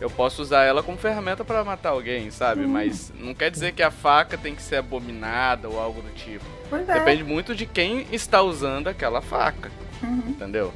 Eu 0.00 0.08
posso 0.08 0.40
usar 0.42 0.62
ela 0.62 0.82
como 0.82 0.96
ferramenta 0.96 1.44
para 1.44 1.64
matar 1.64 1.90
alguém, 1.90 2.30
sabe? 2.30 2.66
Mas 2.66 3.12
não 3.18 3.34
quer 3.34 3.50
dizer 3.50 3.72
que 3.72 3.82
a 3.82 3.90
faca 3.90 4.38
tem 4.38 4.54
que 4.54 4.62
ser 4.62 4.76
abominada 4.76 5.68
ou 5.68 5.80
algo 5.80 6.00
do 6.02 6.10
tipo. 6.14 6.44
Pois 6.70 6.88
é. 6.88 6.94
Depende 6.94 7.24
muito 7.24 7.54
de 7.54 7.66
quem 7.66 8.06
está 8.12 8.40
usando 8.42 8.86
aquela 8.88 9.20
faca, 9.20 9.70
Uhum. 10.02 10.22
entendeu? 10.28 10.72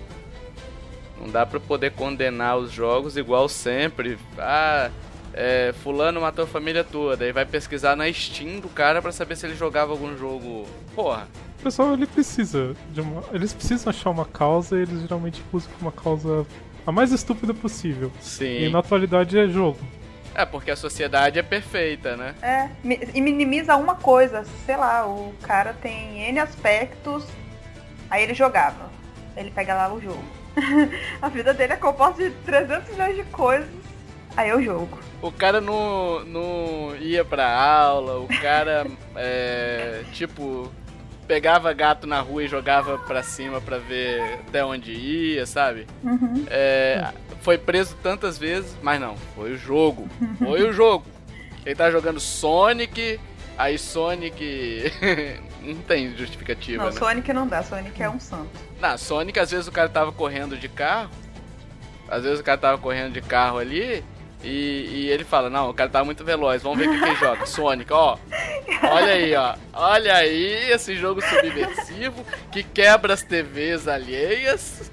Não 1.20 1.28
dá 1.28 1.46
pra 1.46 1.60
poder 1.60 1.92
condenar 1.92 2.56
os 2.56 2.72
jogos 2.72 3.16
igual 3.16 3.48
sempre. 3.48 4.18
Ah, 4.36 4.90
é, 5.32 5.72
fulano 5.84 6.20
matou 6.20 6.44
a 6.44 6.48
família 6.48 6.82
toda. 6.82 7.24
Aí 7.24 7.30
vai 7.30 7.46
pesquisar 7.46 7.94
na 7.94 8.12
Steam 8.12 8.58
do 8.58 8.68
cara 8.68 9.00
pra 9.00 9.12
saber 9.12 9.36
se 9.36 9.46
ele 9.46 9.54
jogava 9.54 9.92
algum 9.92 10.16
jogo. 10.18 10.66
Porra, 10.96 11.28
O 11.60 11.62
pessoal 11.62 11.92
ele 11.92 12.06
precisa 12.06 12.74
de 12.90 13.00
uma. 13.00 13.22
Eles 13.32 13.52
precisam 13.52 13.90
achar 13.90 14.10
uma 14.10 14.24
causa 14.24 14.76
e 14.76 14.82
eles 14.82 15.00
geralmente 15.02 15.40
buscam 15.52 15.72
uma 15.80 15.92
causa 15.92 16.44
a 16.86 16.92
mais 16.92 17.12
estúpida 17.12 17.54
possível. 17.54 18.10
sim. 18.20 18.64
E 18.64 18.68
na 18.68 18.80
atualidade 18.80 19.38
é 19.38 19.46
jogo. 19.48 19.78
É 20.34 20.46
porque 20.46 20.70
a 20.70 20.76
sociedade 20.76 21.38
é 21.38 21.42
perfeita, 21.42 22.16
né? 22.16 22.34
É, 22.40 22.68
e 23.14 23.20
minimiza 23.20 23.76
uma 23.76 23.94
coisa, 23.94 24.44
sei 24.64 24.76
lá, 24.76 25.06
o 25.06 25.34
cara 25.42 25.74
tem 25.74 26.22
N 26.28 26.38
aspectos, 26.38 27.26
aí 28.10 28.22
ele 28.22 28.32
jogava. 28.32 28.90
Ele 29.36 29.50
pega 29.50 29.74
lá 29.74 29.92
o 29.92 30.00
jogo. 30.00 30.24
A 31.20 31.28
vida 31.28 31.52
dele 31.52 31.74
é 31.74 31.76
composta 31.76 32.22
de 32.22 32.30
300 32.46 32.90
milhões 32.90 33.16
de 33.16 33.24
coisas, 33.24 33.68
aí 34.36 34.48
eu 34.50 34.62
jogo. 34.62 34.98
O 35.20 35.30
cara 35.30 35.60
não, 35.60 36.24
não 36.24 36.96
ia 36.96 37.24
pra 37.24 37.54
aula, 37.54 38.18
o 38.18 38.28
cara, 38.40 38.86
é, 39.16 40.02
tipo, 40.12 40.70
pegava 41.26 41.72
gato 41.72 42.06
na 42.06 42.20
rua 42.20 42.44
e 42.44 42.48
jogava 42.48 42.98
pra 42.98 43.22
cima 43.22 43.60
pra 43.60 43.78
ver 43.78 44.40
até 44.48 44.64
onde 44.64 44.92
ia, 44.92 45.46
sabe? 45.46 45.86
Uhum. 46.02 46.44
É, 46.48 47.12
foi 47.40 47.58
preso 47.58 47.96
tantas 48.02 48.38
vezes, 48.38 48.76
mas 48.82 49.00
não, 49.00 49.16
foi 49.34 49.52
o 49.52 49.56
jogo. 49.56 50.08
Foi 50.38 50.62
o 50.62 50.72
jogo. 50.72 51.04
Ele 51.64 51.74
tá 51.74 51.90
jogando 51.90 52.20
Sonic, 52.20 53.18
aí 53.56 53.78
Sonic. 53.78 54.92
não 55.62 55.76
tem 55.76 56.16
justificativa, 56.16 56.82
Não, 56.82 56.90
né? 56.90 56.98
Sonic 56.98 57.32
não 57.32 57.46
dá, 57.46 57.62
Sonic 57.62 58.02
é 58.02 58.10
um 58.10 58.18
santo. 58.18 58.50
Na 58.80 58.98
Sonic, 58.98 59.38
às 59.38 59.50
vezes 59.50 59.68
o 59.68 59.72
cara 59.72 59.88
tava 59.88 60.10
correndo 60.12 60.56
de 60.56 60.68
carro. 60.68 61.10
Às 62.08 62.24
vezes 62.24 62.40
o 62.40 62.44
cara 62.44 62.58
tava 62.58 62.78
correndo 62.78 63.12
de 63.12 63.22
carro 63.22 63.58
ali. 63.58 64.04
E, 64.44 64.88
e 64.90 65.10
ele 65.10 65.24
fala, 65.24 65.48
não, 65.48 65.70
o 65.70 65.74
cara 65.74 65.88
tá 65.88 66.04
muito 66.04 66.24
veloz, 66.24 66.62
vamos 66.62 66.78
ver 66.78 66.88
o 66.88 66.92
que, 66.92 66.98
que 66.98 67.04
ele 67.04 67.16
joga. 67.16 67.46
Sonic, 67.46 67.92
ó. 67.92 68.18
Olha 68.82 69.12
aí, 69.12 69.34
ó. 69.36 69.54
Olha 69.72 70.14
aí 70.16 70.70
esse 70.70 70.96
jogo 70.96 71.20
subversivo 71.22 72.24
que 72.50 72.62
quebra 72.62 73.14
as 73.14 73.22
TVs 73.22 73.86
alheias, 73.86 74.90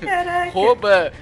Caraca. 0.00 0.50
rouba. 0.50 1.12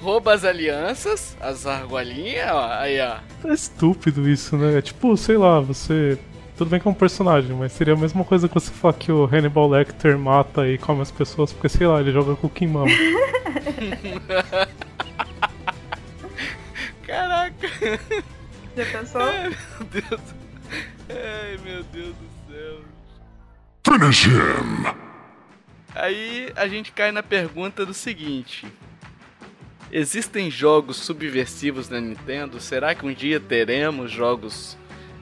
Rouba 0.00 0.32
as 0.32 0.44
alianças, 0.44 1.36
as 1.40 1.66
argolinhas, 1.66 2.52
ó. 2.52 2.68
Aí, 2.70 3.00
ó. 3.00 3.16
É 3.48 3.52
estúpido 3.52 4.28
isso, 4.28 4.56
né? 4.56 4.78
É 4.78 4.82
tipo, 4.82 5.16
sei 5.16 5.36
lá, 5.36 5.58
você. 5.58 6.16
Tudo 6.56 6.70
bem 6.70 6.80
que 6.80 6.86
é 6.86 6.90
um 6.90 6.94
personagem, 6.94 7.54
mas 7.56 7.72
seria 7.72 7.94
a 7.94 7.96
mesma 7.96 8.24
coisa 8.24 8.48
que 8.48 8.54
você 8.54 8.70
falar 8.72 8.94
que 8.94 9.10
o 9.10 9.24
Hannibal 9.24 9.68
Lecter 9.68 10.18
mata 10.18 10.68
e 10.68 10.76
come 10.76 11.02
as 11.02 11.10
pessoas 11.10 11.52
porque, 11.52 11.68
sei 11.68 11.86
lá, 11.86 12.00
ele 12.00 12.12
joga 12.12 12.34
Cookie 12.36 12.66
Mama. 12.66 12.90
Caraca, 17.08 17.68
Já 18.76 18.84
pensou? 18.92 19.22
meu 19.22 19.88
Deus. 19.90 20.20
Ai, 21.08 21.58
meu 21.64 21.82
Deus 21.84 22.14
do 22.14 22.52
céu. 22.52 22.80
Finish 23.82 24.26
him! 24.26 24.94
Aí 25.94 26.52
a 26.54 26.68
gente 26.68 26.92
cai 26.92 27.10
na 27.10 27.22
pergunta 27.22 27.86
do 27.86 27.94
seguinte: 27.94 28.66
Existem 29.90 30.50
jogos 30.50 30.98
subversivos 30.98 31.88
na 31.88 31.98
Nintendo? 31.98 32.60
Será 32.60 32.94
que 32.94 33.06
um 33.06 33.12
dia 33.14 33.40
teremos 33.40 34.12
jogos 34.12 34.76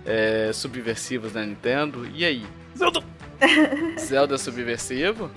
é, 0.05 0.51
subversivos 0.53 1.35
na 1.35 1.46
Nintendo? 1.46 2.05
E 2.12 2.25
aí? 2.25 2.44
Zelda! 2.77 3.01
Zelda 3.96 4.37
subversivo? 4.37 5.31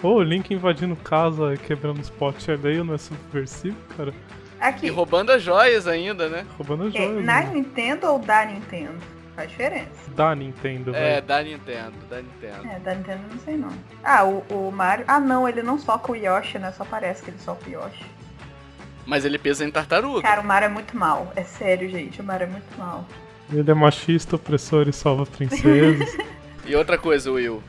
Ô, 0.00 0.14
o 0.14 0.22
Link 0.22 0.54
invadindo 0.54 0.94
casa 0.94 1.52
e 1.54 1.58
quebrando 1.58 2.00
os 2.00 2.08
potes 2.10 2.48
alheio 2.48 2.84
não 2.84 2.94
é 2.94 2.98
subversivo, 2.98 3.76
cara? 3.96 4.14
Aqui, 4.60 4.86
E 4.86 4.90
roubando 4.90 5.30
as 5.30 5.42
joias 5.42 5.86
ainda, 5.86 6.28
né? 6.28 6.46
Roubando 6.58 6.84
as 6.88 6.94
é, 6.94 6.98
joias. 6.98 7.24
na 7.24 7.40
né? 7.40 7.50
Nintendo 7.54 8.06
ou 8.08 8.18
da 8.18 8.44
Nintendo? 8.44 8.98
Faz 9.34 9.48
diferença. 9.48 9.88
Da 10.14 10.34
Nintendo, 10.34 10.94
É, 10.94 11.14
velho. 11.14 11.22
da 11.26 11.42
Nintendo, 11.42 11.92
da 12.10 12.16
Nintendo. 12.20 12.66
É, 12.68 12.78
da 12.80 12.94
Nintendo 12.94 13.20
eu 13.28 13.34
não 13.34 13.40
sei 13.42 13.56
não. 13.56 13.72
Ah, 14.04 14.24
o, 14.24 14.44
o 14.50 14.70
Mario. 14.70 15.04
Ah 15.08 15.18
não, 15.18 15.48
ele 15.48 15.62
não 15.62 15.78
soca 15.78 16.12
o 16.12 16.16
Yoshi, 16.16 16.58
né? 16.58 16.72
Só 16.72 16.84
parece 16.84 17.22
que 17.22 17.30
ele 17.30 17.38
soca 17.38 17.68
o 17.68 17.72
Yoshi. 17.72 18.04
Mas 19.06 19.24
ele 19.24 19.38
pesa 19.38 19.64
em 19.64 19.70
tartaruga. 19.70 20.22
Cara, 20.22 20.40
o 20.42 20.44
Mario 20.44 20.66
é 20.66 20.68
muito 20.68 20.96
mal. 20.96 21.32
É 21.34 21.42
sério, 21.42 21.88
gente. 21.88 22.20
O 22.20 22.24
Mario 22.24 22.44
é 22.44 22.50
muito 22.50 22.78
mal. 22.78 23.06
Ele 23.50 23.68
é 23.70 23.74
machista, 23.74 24.36
opressor 24.36 24.88
e 24.88 24.92
salva 24.92 25.24
princesas. 25.26 26.16
E 26.66 26.76
outra 26.76 26.96
coisa, 26.98 27.32
Will. 27.32 27.60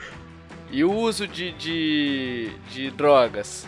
E 0.70 0.84
o 0.84 0.92
uso 0.92 1.26
de, 1.26 1.54
de, 1.54 2.52
de 2.70 2.92
drogas? 2.92 3.68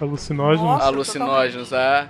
Alucinógenos. 0.00 0.62
Nossa, 0.68 0.86
alucinógenos, 0.86 1.72
ah. 1.72 2.08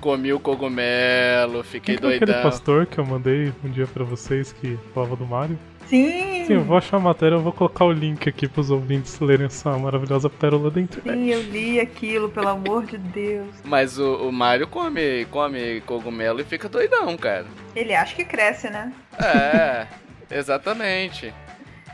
Comi 0.00 0.32
o 0.32 0.40
cogumelo, 0.40 1.62
fiquei 1.64 1.96
Quem 1.96 1.98
que 1.98 2.12
é 2.12 2.16
aquele 2.16 2.32
doidão. 2.32 2.50
pastor 2.50 2.86
que 2.86 2.98
eu 2.98 3.04
mandei 3.06 3.52
um 3.64 3.68
dia 3.70 3.86
pra 3.86 4.04
vocês 4.04 4.52
que 4.52 4.78
falava 4.94 5.16
do 5.16 5.26
Mario? 5.26 5.58
Sim! 5.86 6.44
Sim, 6.46 6.54
eu 6.54 6.64
vou 6.64 6.76
achar 6.76 6.98
a 6.98 7.00
matéria, 7.00 7.34
eu 7.36 7.40
vou 7.40 7.52
colocar 7.52 7.84
o 7.84 7.92
link 7.92 8.28
aqui 8.28 8.46
pros 8.46 8.70
ouvintes 8.70 9.18
lerem 9.20 9.46
essa 9.46 9.76
maravilhosa 9.78 10.28
pérola 10.30 10.70
da 10.70 10.80
internet. 10.80 11.16
Sim, 11.18 11.28
eu 11.30 11.42
li 11.42 11.80
aquilo, 11.80 12.28
pelo 12.28 12.48
amor 12.48 12.84
de 12.86 12.98
Deus. 12.98 13.48
Mas 13.64 13.98
o, 13.98 14.28
o 14.28 14.32
Mario 14.32 14.66
come, 14.68 15.24
come 15.30 15.80
cogumelo 15.82 16.40
e 16.40 16.44
fica 16.44 16.68
doidão, 16.68 17.16
cara. 17.16 17.46
Ele 17.74 17.94
acha 17.94 18.14
que 18.14 18.24
cresce, 18.24 18.68
né? 18.70 18.92
É, 19.18 19.86
exatamente. 20.30 21.32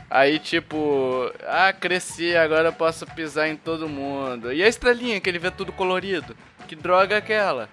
Aí, 0.09 0.39
tipo, 0.39 1.31
ah, 1.47 1.73
cresci, 1.73 2.35
agora 2.35 2.69
eu 2.69 2.73
posso 2.73 3.05
pisar 3.07 3.49
em 3.49 3.55
todo 3.55 3.89
mundo. 3.89 4.53
E 4.53 4.61
a 4.63 4.67
estrelinha 4.67 5.19
que 5.19 5.29
ele 5.29 5.39
vê 5.39 5.49
tudo 5.51 5.71
colorido? 5.71 6.35
Que 6.67 6.75
droga 6.75 7.15
é 7.15 7.17
aquela? 7.17 7.69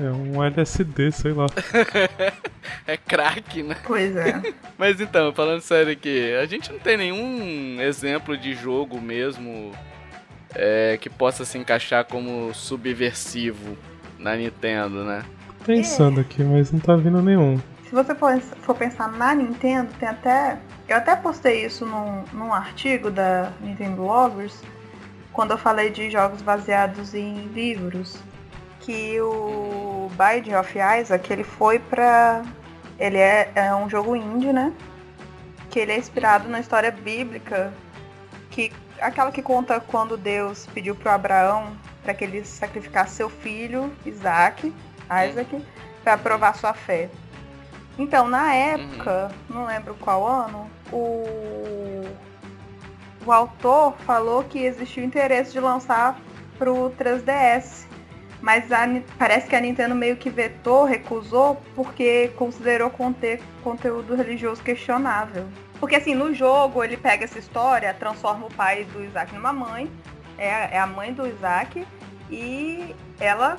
É 0.00 0.10
um 0.10 0.42
LSD, 0.42 1.12
sei 1.12 1.32
lá. 1.32 1.46
É 2.86 2.96
crack, 2.96 3.62
né? 3.62 3.76
Pois 3.84 4.16
é. 4.16 4.40
Mas 4.78 5.00
então, 5.00 5.32
falando 5.32 5.60
sério 5.60 5.92
aqui, 5.92 6.34
a 6.34 6.46
gente 6.46 6.72
não 6.72 6.78
tem 6.78 6.96
nenhum 6.96 7.80
exemplo 7.80 8.36
de 8.36 8.54
jogo 8.54 9.00
mesmo 9.00 9.72
é, 10.54 10.98
que 11.00 11.08
possa 11.08 11.44
se 11.44 11.58
encaixar 11.58 12.04
como 12.04 12.52
subversivo 12.54 13.76
na 14.18 14.36
Nintendo, 14.36 15.04
né? 15.04 15.24
Pensando 15.64 16.20
aqui, 16.20 16.42
mas 16.42 16.72
não 16.72 16.80
tá 16.80 16.96
vindo 16.96 17.22
nenhum. 17.22 17.60
Se 17.84 17.92
você 17.94 18.14
for, 18.14 18.40
for 18.40 18.74
pensar 18.74 19.10
na 19.12 19.34
Nintendo, 19.34 19.90
tem 19.98 20.08
até. 20.08 20.58
Eu 20.88 20.96
até 20.96 21.14
postei 21.14 21.64
isso 21.64 21.86
num, 21.86 22.24
num 22.32 22.52
artigo 22.52 23.10
da 23.10 23.52
Nintendo 23.60 24.02
Loggers, 24.02 24.60
quando 25.32 25.52
eu 25.52 25.58
falei 25.58 25.90
de 25.90 26.10
jogos 26.10 26.42
baseados 26.42 27.14
em 27.14 27.46
livros. 27.48 28.18
Que 28.82 29.20
o 29.20 30.10
Bide 30.10 30.54
of 30.54 30.78
Isaac, 31.00 31.32
ele 31.32 31.44
foi 31.44 31.78
pra. 31.78 32.42
Ele 32.98 33.18
é, 33.18 33.50
é 33.54 33.74
um 33.74 33.88
jogo 33.88 34.14
indie, 34.14 34.52
né? 34.52 34.72
Que 35.70 35.80
ele 35.80 35.92
é 35.92 35.98
inspirado 35.98 36.48
na 36.48 36.60
história 36.60 36.90
bíblica. 36.90 37.72
Que, 38.50 38.70
aquela 39.00 39.32
que 39.32 39.40
conta 39.40 39.80
quando 39.80 40.16
Deus 40.16 40.66
pediu 40.74 40.94
pro 40.94 41.10
Abraão 41.10 41.76
para 42.02 42.12
que 42.14 42.24
ele 42.24 42.44
sacrificasse 42.44 43.16
seu 43.16 43.30
filho, 43.30 43.92
Isaac, 44.04 44.72
Isaac, 45.28 45.64
para 46.02 46.18
provar 46.18 46.54
sua 46.56 46.74
fé. 46.74 47.08
Então, 47.98 48.26
na 48.26 48.54
época, 48.54 49.30
não 49.48 49.66
lembro 49.66 49.94
qual 49.94 50.26
ano, 50.26 50.70
o, 50.90 52.04
o 53.24 53.32
autor 53.32 53.94
falou 53.98 54.42
que 54.44 54.58
existiu 54.58 55.04
interesse 55.04 55.52
de 55.52 55.60
lançar 55.60 56.18
pro 56.58 56.90
3DS. 56.98 57.86
Mas 58.42 58.70
a 58.72 58.86
parece 59.16 59.48
que 59.48 59.54
a 59.54 59.60
Nintendo 59.60 59.94
meio 59.94 60.16
que 60.16 60.28
vetou, 60.28 60.84
recusou, 60.84 61.62
porque 61.76 62.32
considerou 62.36 62.90
conter 62.90 63.40
conteúdo 63.62 64.16
religioso 64.16 64.60
questionável. 64.62 65.48
Porque 65.78 65.96
assim, 65.96 66.14
no 66.14 66.34
jogo 66.34 66.82
ele 66.82 66.96
pega 66.96 67.24
essa 67.24 67.38
história, 67.38 67.94
transforma 67.94 68.46
o 68.46 68.52
pai 68.52 68.84
do 68.84 69.04
Isaac 69.04 69.32
numa 69.32 69.52
mãe, 69.52 69.90
é, 70.36 70.76
é 70.76 70.78
a 70.78 70.86
mãe 70.86 71.12
do 71.12 71.26
Isaac, 71.26 71.86
e 72.28 72.94
ela, 73.20 73.56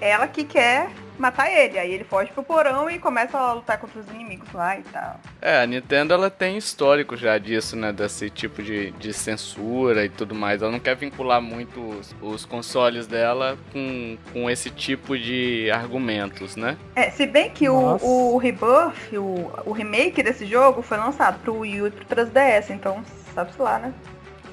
ela 0.00 0.28
que 0.28 0.44
quer 0.44 0.88
matar 1.22 1.50
ele. 1.50 1.78
Aí 1.78 1.92
ele 1.92 2.04
foge 2.04 2.30
pro 2.32 2.42
porão 2.42 2.90
e 2.90 2.98
começa 2.98 3.38
a 3.38 3.52
lutar 3.52 3.78
contra 3.78 4.00
os 4.00 4.08
inimigos 4.08 4.52
lá 4.52 4.76
e 4.76 4.82
tal. 4.82 5.20
É, 5.40 5.62
a 5.62 5.66
Nintendo 5.66 6.12
ela 6.12 6.28
tem 6.28 6.58
histórico 6.58 7.16
já 7.16 7.38
disso, 7.38 7.76
né? 7.76 7.92
Desse 7.92 8.28
tipo 8.28 8.62
de, 8.62 8.90
de 8.92 9.12
censura 9.12 10.04
e 10.04 10.08
tudo 10.08 10.34
mais. 10.34 10.60
Ela 10.60 10.72
não 10.72 10.80
quer 10.80 10.96
vincular 10.96 11.40
muito 11.40 11.80
os, 11.80 12.14
os 12.20 12.44
consoles 12.44 13.06
dela 13.06 13.56
com, 13.72 14.18
com 14.32 14.50
esse 14.50 14.68
tipo 14.68 15.16
de 15.16 15.70
argumentos, 15.70 16.56
né? 16.56 16.76
É, 16.96 17.08
se 17.10 17.26
bem 17.26 17.50
que 17.50 17.68
o, 17.68 17.98
o 18.02 18.36
Rebirth, 18.36 19.12
o, 19.14 19.52
o 19.64 19.72
remake 19.72 20.22
desse 20.22 20.44
jogo 20.44 20.82
foi 20.82 20.98
lançado 20.98 21.38
pro 21.40 21.60
Wii 21.60 21.82
U 21.82 21.86
e 21.86 21.90
pro 21.90 22.04
3DS, 22.04 22.70
então 22.70 23.02
sabe-se 23.32 23.62
lá, 23.62 23.78
né? 23.78 23.94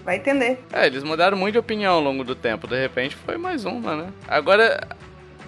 Vai 0.05 0.15
entender. 0.15 0.63
É, 0.71 0.88
eles 0.88 1.03
mudaram 1.03 1.38
muito 1.38 1.53
de 1.53 1.60
opinião 1.60 1.95
ao 1.95 2.01
longo 2.01 2.23
do 2.23 2.36
tempo. 2.36 2.67
De 2.67 2.79
repente 2.79 3.15
foi 3.15 3.38
mais 3.38 3.65
uma, 3.65 3.95
né? 3.95 4.13
Agora, 4.27 4.88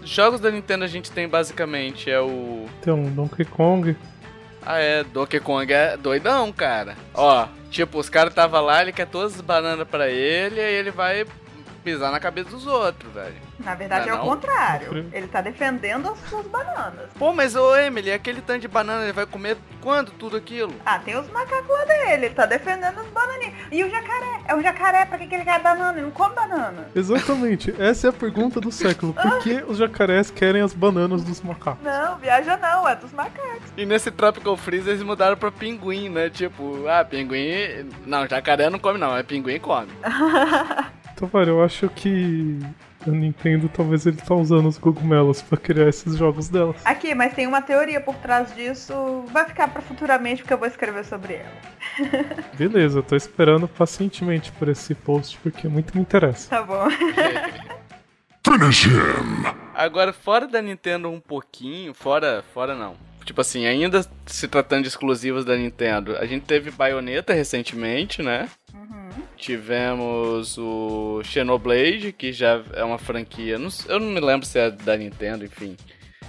jogos 0.04 0.40
da 0.40 0.52
Nintendo 0.52 0.84
a 0.84 0.88
gente 0.88 1.12
tem 1.12 1.28
basicamente 1.28 2.10
é 2.10 2.20
o. 2.20 2.66
Tem 2.82 2.94
um 2.94 3.10
Donkey 3.12 3.46
Kong. 3.46 3.96
Ah, 4.64 4.78
é, 4.78 5.04
Donkey 5.04 5.40
Kong 5.40 5.72
é 5.74 5.98
doidão, 5.98 6.52
cara. 6.52 6.96
Ó, 7.14 7.48
tipo, 7.70 7.98
os 7.98 8.10
caras 8.10 8.34
tava 8.34 8.60
lá, 8.60 8.82
ele 8.82 8.92
quer 8.92 9.08
todas 9.08 9.36
as 9.36 9.42
bananas 9.42 9.88
pra 9.88 10.10
ele, 10.10 10.60
aí 10.60 10.74
ele 10.76 10.92
vai 10.92 11.26
pisar 11.84 12.12
na 12.12 12.20
cabeça 12.20 12.50
dos 12.50 12.66
outros, 12.68 13.12
velho. 13.14 13.36
Na 13.60 13.76
verdade 13.76 14.08
Não 14.08 14.16
é 14.16 14.18
é 14.18 14.22
o 14.22 14.26
contrário. 14.26 15.10
Ele 15.12 15.28
tá 15.28 15.42
defendendo 15.42 16.10
as 16.10 16.20
suas 16.30 16.46
bananas. 16.48 17.10
Pô, 17.18 17.34
mas 17.34 17.56
ô 17.56 17.76
Emily, 17.76 18.12
aquele 18.12 18.42
tanto 18.42 18.62
de 18.62 18.68
banana, 18.68 19.04
ele 19.04 19.14
vai 19.14 19.26
comer 19.26 19.58
quando 19.82 20.12
tudo 20.12 20.38
aquilo? 20.38 20.74
Ah, 20.86 21.00
tem 21.00 21.18
os 21.18 21.30
macacos 21.32 21.70
lá 21.70 21.86
dele, 21.86 22.26
ele 22.26 22.30
tá 22.36 22.46
defendendo 22.46 23.00
as 23.00 23.08
bananinhas. 23.08 23.54
E 23.72 23.84
o 23.84 23.90
jacaré? 23.90 24.42
É 24.48 24.56
o 24.56 24.62
jacaré, 24.62 25.06
pra 25.06 25.18
que, 25.18 25.28
que 25.28 25.36
ele 25.36 25.44
quer 25.44 25.60
banana? 25.62 25.94
Ele 25.94 26.02
não 26.02 26.12
come 26.12 26.36
banana. 26.36 26.88
Exatamente, 26.96 27.74
essa 27.80 28.08
é 28.08 28.10
a 28.10 28.14
pergunta 28.14 28.60
do 28.60 28.72
século. 28.72 29.14
Por 29.14 29.40
que 29.40 29.64
os 29.68 29.78
jacarés 29.78 30.32
querem 30.32 30.62
as 30.62 30.74
bananas 30.74 31.24
dos 31.24 31.42
macacos? 31.42 31.84
Não, 31.84 32.18
viaja 32.18 32.58
não, 32.58 32.88
é 32.88 32.96
dos 32.96 33.12
macacos. 33.12 33.72
E 33.78 33.86
nesse 33.86 34.12
Tropical 34.12 34.58
Freeze 34.58 34.90
eles 34.90 35.04
mudaram 35.04 35.38
pra 35.38 35.52
pinguim, 35.52 36.10
né? 36.10 36.30
Tipo, 36.30 36.88
ah, 36.88 37.04
pinguim. 37.04 37.90
Não, 38.06 38.28
jacaré 38.28 38.70
não 38.70 38.80
come, 38.80 39.00
não, 39.00 39.16
é 39.16 39.24
pinguim 39.24 39.60
come. 39.60 39.92
Então, 41.22 41.40
velho, 41.40 41.52
eu 41.52 41.64
acho 41.64 41.88
que 41.88 42.58
a 43.06 43.12
Nintendo 43.12 43.70
talvez 43.70 44.08
ele 44.08 44.18
tá 44.18 44.34
usando 44.34 44.68
os 44.68 44.80
cogumelos 44.80 45.40
pra 45.40 45.56
criar 45.56 45.88
esses 45.88 46.18
jogos 46.18 46.50
delas. 46.50 46.78
Aqui, 46.84 47.14
mas 47.14 47.36
tem 47.36 47.46
uma 47.46 47.62
teoria 47.62 48.02
por 48.02 48.16
trás 48.16 48.56
disso. 48.56 49.24
Vai 49.32 49.46
ficar 49.46 49.68
pra 49.68 49.84
futuramente 49.84 50.42
porque 50.42 50.52
eu 50.52 50.58
vou 50.58 50.68
escrever 50.68 51.06
sobre 51.06 51.36
ela. 51.36 51.52
Beleza, 52.58 52.98
eu 52.98 53.04
tô 53.04 53.16
esperando 53.16 53.68
pacientemente 53.68 54.52
por 54.54 54.68
esse 54.68 54.96
post 54.96 55.38
porque 55.44 55.68
muito 55.68 55.96
me 55.96 56.02
interessa. 56.02 56.50
Tá 56.50 56.64
bom. 56.64 56.88
Finish 58.44 58.86
him! 58.86 59.46
Agora, 59.76 60.12
fora 60.12 60.48
da 60.48 60.60
Nintendo 60.60 61.08
um 61.08 61.20
pouquinho, 61.20 61.94
fora, 61.94 62.44
fora 62.52 62.74
não. 62.74 62.96
Tipo 63.32 63.40
assim, 63.40 63.66
ainda 63.66 64.06
se 64.26 64.46
tratando 64.46 64.82
de 64.82 64.90
exclusivos 64.90 65.46
da 65.46 65.56
Nintendo, 65.56 66.18
a 66.18 66.26
gente 66.26 66.44
teve 66.44 66.70
Bayonetta 66.70 67.34
recentemente, 67.34 68.22
né? 68.22 68.50
Tivemos 69.38 70.58
o 70.58 71.22
Xenoblade, 71.24 72.12
que 72.12 72.34
já 72.34 72.62
é 72.74 72.84
uma 72.84 72.98
franquia. 72.98 73.58
eu 73.88 74.00
não 74.02 74.08
me 74.10 74.20
lembro 74.20 74.46
se 74.46 74.60
é 74.60 74.70
da 74.70 74.98
Nintendo, 74.98 75.46
enfim. 75.46 75.78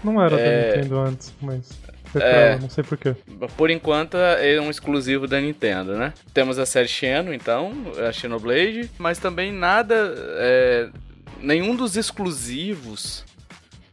Não 0.04 0.22
era 0.22 0.38
É. 0.38 0.70
da 0.70 0.76
Nintendo 0.76 1.00
antes, 1.00 1.34
mas 1.42 1.70
É. 2.14 2.50
ela, 2.52 2.60
não 2.60 2.70
sei 2.70 2.84
porquê. 2.84 3.16
Por 3.56 3.68
enquanto, 3.68 4.16
é 4.16 4.60
um 4.60 4.70
exclusivo 4.70 5.26
da 5.26 5.40
Nintendo, 5.40 5.96
né? 5.96 6.14
Temos 6.32 6.56
a 6.56 6.64
série 6.64 6.86
Xeno, 6.86 7.34
então, 7.34 7.72
a 8.08 8.12
Xenoblade, 8.12 8.88
mas 8.96 9.18
também 9.18 9.50
nada. 9.50 10.14
é, 10.38 10.88
nenhum 11.40 11.74
dos 11.74 11.96
exclusivos 11.96 13.24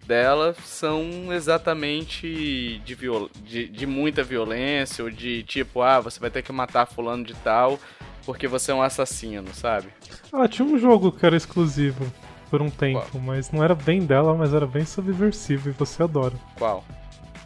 dela 0.10 0.56
são 0.66 1.32
exatamente 1.32 2.82
de, 2.84 2.96
viol- 2.96 3.30
de, 3.44 3.68
de 3.68 3.86
muita 3.86 4.24
violência, 4.24 5.04
ou 5.04 5.12
de 5.12 5.44
tipo, 5.44 5.82
ah, 5.82 6.00
você 6.00 6.20
vai 6.20 6.30
ter 6.32 6.42
que 6.42 6.52
matar 6.52 6.86
fulano 6.88 7.24
de 7.24 7.36
tal 7.36 7.80
porque 8.26 8.48
você 8.48 8.72
é 8.72 8.76
um 8.76 8.82
assassino, 8.82 9.48
sabe? 9.54 9.88
Ah, 10.32 10.48
tinha 10.48 10.68
um 10.68 10.78
jogo 10.78 11.12
que 11.12 11.26
era 11.26 11.36
exclusivo 11.36 12.12
por 12.50 12.62
um 12.62 12.70
tempo, 12.70 13.20
mas 13.20 13.52
não 13.52 13.64
era 13.64 13.74
bem 13.74 14.06
dela, 14.06 14.36
mas 14.36 14.54
era 14.54 14.68
bem 14.68 14.86
subversivo 14.86 15.70
e 15.70 15.72
você 15.72 16.04
adora. 16.04 16.34
Qual? 16.58 16.84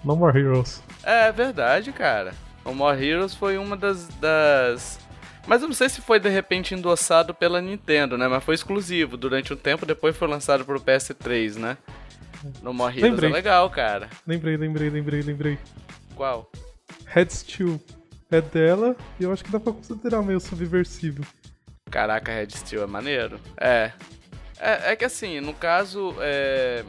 No 0.03 0.15
More 0.15 0.37
Heroes. 0.37 0.81
É 1.03 1.31
verdade, 1.31 1.91
cara. 1.93 2.33
O 2.65 2.73
More 2.73 3.01
Heroes 3.01 3.33
foi 3.33 3.57
uma 3.57 3.77
das, 3.77 4.07
das. 4.19 4.99
Mas 5.47 5.61
eu 5.61 5.67
não 5.69 5.75
sei 5.75 5.87
se 5.89 6.01
foi 6.01 6.19
de 6.19 6.29
repente 6.29 6.73
endossado 6.73 7.33
pela 7.33 7.61
Nintendo, 7.61 8.17
né? 8.17 8.27
Mas 8.27 8.43
foi 8.43 8.55
exclusivo 8.55 9.15
durante 9.15 9.53
um 9.53 9.57
tempo, 9.57 9.85
depois 9.85 10.17
foi 10.17 10.27
lançado 10.27 10.65
pro 10.65 10.79
PS3, 10.81 11.55
né? 11.57 11.77
No 12.61 12.73
More 12.73 12.91
Heroes 12.97 13.11
Lembrei. 13.11 13.29
é 13.29 13.33
legal, 13.33 13.69
cara. 13.69 14.09
Lembrei, 14.27 14.57
lembrei, 14.57 14.89
lembrei, 14.89 15.21
lembrei. 15.21 15.59
Qual? 16.15 16.51
Head 17.07 17.33
Steel 17.33 17.79
é 18.31 18.41
dela 18.41 18.95
e 19.19 19.23
eu 19.23 19.31
acho 19.31 19.43
que 19.43 19.51
dá 19.51 19.59
pra 19.59 19.73
considerar 19.73 20.21
meio 20.21 20.39
subversivo. 20.39 21.23
Caraca, 21.89 22.31
Red 22.31 22.49
Steel 22.51 22.83
é 22.83 22.87
maneiro. 22.87 23.39
É. 23.55 23.91
É, 24.59 24.91
é 24.91 24.95
que 24.95 25.05
assim, 25.05 25.39
no 25.39 25.53
caso, 25.53 26.15
é. 26.19 26.83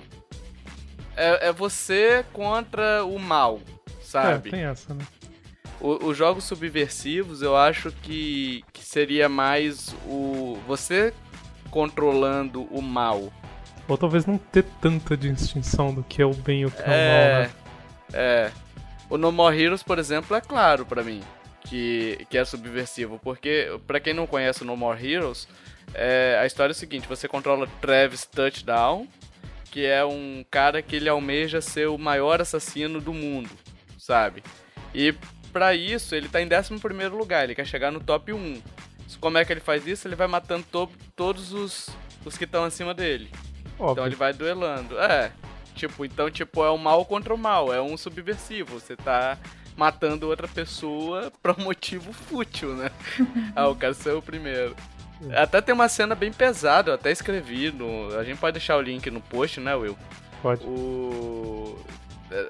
É, 1.17 1.49
é 1.49 1.53
você 1.53 2.25
contra 2.33 3.05
o 3.05 3.19
mal, 3.19 3.61
sabe? 4.03 4.49
É, 4.49 4.53
tem 4.53 4.61
essa, 4.65 4.95
né? 4.95 5.05
O- 5.81 6.07
os 6.07 6.17
jogos 6.17 6.45
subversivos, 6.45 7.43
eu 7.43 7.55
acho 7.57 7.93
que, 7.93 8.65
que 8.73 8.83
seria 8.85 9.29
mais 9.29 9.95
o 10.07 10.59
você 10.67 11.13
controlando 11.71 12.63
o 12.65 12.81
mal. 12.81 13.31
Ou 13.89 13.99
talvez 13.99 14.25
não 14.27 14.39
ter 14.39 14.65
tanta 14.81 15.17
distinção 15.17 15.93
do 15.93 16.03
que 16.03 16.23
é 16.23 16.27
o 16.27 16.33
bem 16.35 16.63
e 16.63 16.67
o 16.67 16.71
que 16.71 16.81
é, 16.81 16.85
o 16.85 16.87
mal, 16.87 16.97
É, 16.97 17.43
né? 17.43 17.51
é. 18.15 18.51
O 19.11 19.19
No 19.19 19.31
More 19.31 19.61
Heroes, 19.61 19.83
por 19.83 19.99
exemplo, 19.99 20.35
é 20.37 20.41
claro 20.41 20.87
pra 20.87 21.03
mim 21.03 21.23
que, 21.65 22.27
que 22.31 22.39
é 22.39 22.45
subversivo, 22.45 23.21
porque 23.23 23.69
pra 23.87 24.01
quem 24.01 24.15
não 24.15 24.27
conhece 24.27 24.63
o 24.63 24.65
No 24.65 24.77
More 24.77 25.07
Heroes, 25.07 25.47
é, 25.93 26.39
a 26.41 26.47
história 26.47 26.73
é 26.73 26.75
o 26.75 26.77
seguinte: 26.77 27.07
você 27.07 27.29
controla 27.29 27.67
Travis 27.83 28.25
Touchdown, 28.25 29.07
que 29.71 29.85
é 29.85 30.05
um 30.05 30.45
cara 30.51 30.81
que 30.81 30.97
ele 30.97 31.09
almeja 31.09 31.61
ser 31.61 31.89
o 31.89 31.99
maior 31.99 32.41
assassino 32.41 33.01
do 33.01 33.13
mundo, 33.13 33.51
sabe? 33.99 34.43
E 34.95 35.15
pra 35.53 35.75
isso 35.75 36.15
ele 36.15 36.29
tá 36.29 36.41
em 36.41 36.49
11 36.49 36.79
primeiro 36.81 37.17
lugar, 37.17 37.45
ele 37.45 37.55
quer 37.55 37.67
chegar 37.67 37.91
no 37.93 38.01
top 38.01 38.33
1. 38.33 38.63
Como 39.21 39.37
é 39.39 39.45
que 39.45 39.53
ele 39.53 39.61
faz 39.61 39.87
isso? 39.87 40.09
Ele 40.09 40.17
vai 40.17 40.27
matando 40.27 40.65
to- 40.73 40.91
todos 41.15 41.53
os, 41.53 41.89
os 42.25 42.37
que 42.39 42.45
estão 42.45 42.65
acima 42.65 42.93
dele. 42.95 43.31
Então 43.75 43.87
Óbvio. 43.89 44.07
ele 44.07 44.17
vai 44.17 44.33
duelando. 44.33 44.99
É. 44.99 45.33
Tipo, 45.75 46.05
então, 46.05 46.31
tipo, 46.31 46.65
é 46.65 46.71
o 46.71 46.79
mal 46.79 47.05
contra 47.05 47.35
o 47.35 47.39
mal. 47.39 47.73
É 47.73 47.81
um 47.81 47.97
subversivo. 47.97 48.79
Você 48.79 48.97
tá 48.97 49.39
matando 49.77 50.29
outra 50.29 50.47
pessoa 50.49 51.33
pra 51.43 51.55
um 51.59 51.65
motivo 51.65 52.13
fútil, 52.13 52.75
né? 52.75 52.91
ah, 53.55 53.75
quero 53.79 53.95
ser 53.95 54.13
o 54.15 54.23
primeiro. 54.23 54.75
Até 55.33 55.61
tem 55.61 55.75
uma 55.75 55.89
cena 55.89 56.15
bem 56.15 56.33
pesada, 56.33 56.91
eu 56.91 56.95
até 56.95 57.11
escrevi 57.11 57.71
no. 57.71 58.17
A 58.19 58.25
gente 58.25 58.39
pode 58.39 58.55
deixar 58.55 58.77
o 58.77 58.81
link 58.81 59.11
no 59.11 59.21
post, 59.21 59.61
né, 59.61 59.75
Will? 59.75 59.97
Pode. 60.43 60.65
O. 60.67 61.79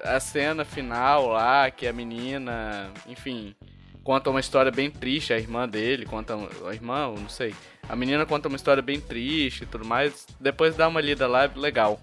A 0.03 0.19
cena 0.19 0.65
final 0.65 1.27
lá, 1.27 1.69
que 1.69 1.85
a 1.85 1.93
menina, 1.93 2.91
enfim, 3.07 3.55
conta 4.03 4.29
uma 4.29 4.39
história 4.39 4.71
bem 4.71 4.89
triste, 4.89 5.31
a 5.31 5.37
irmã 5.37 5.69
dele 5.69 6.05
conta. 6.05 6.35
A 6.67 6.73
irmã, 6.73 7.05
eu 7.05 7.21
não 7.21 7.29
sei. 7.29 7.53
A 7.87 7.95
menina 7.95 8.25
conta 8.25 8.47
uma 8.47 8.55
história 8.55 8.81
bem 8.81 8.99
triste 8.99 9.63
e 9.63 9.65
tudo 9.67 9.85
mais. 9.85 10.25
Depois 10.39 10.75
dá 10.75 10.87
uma 10.87 11.01
lida 11.01 11.27
lá, 11.27 11.49
legal. 11.55 11.99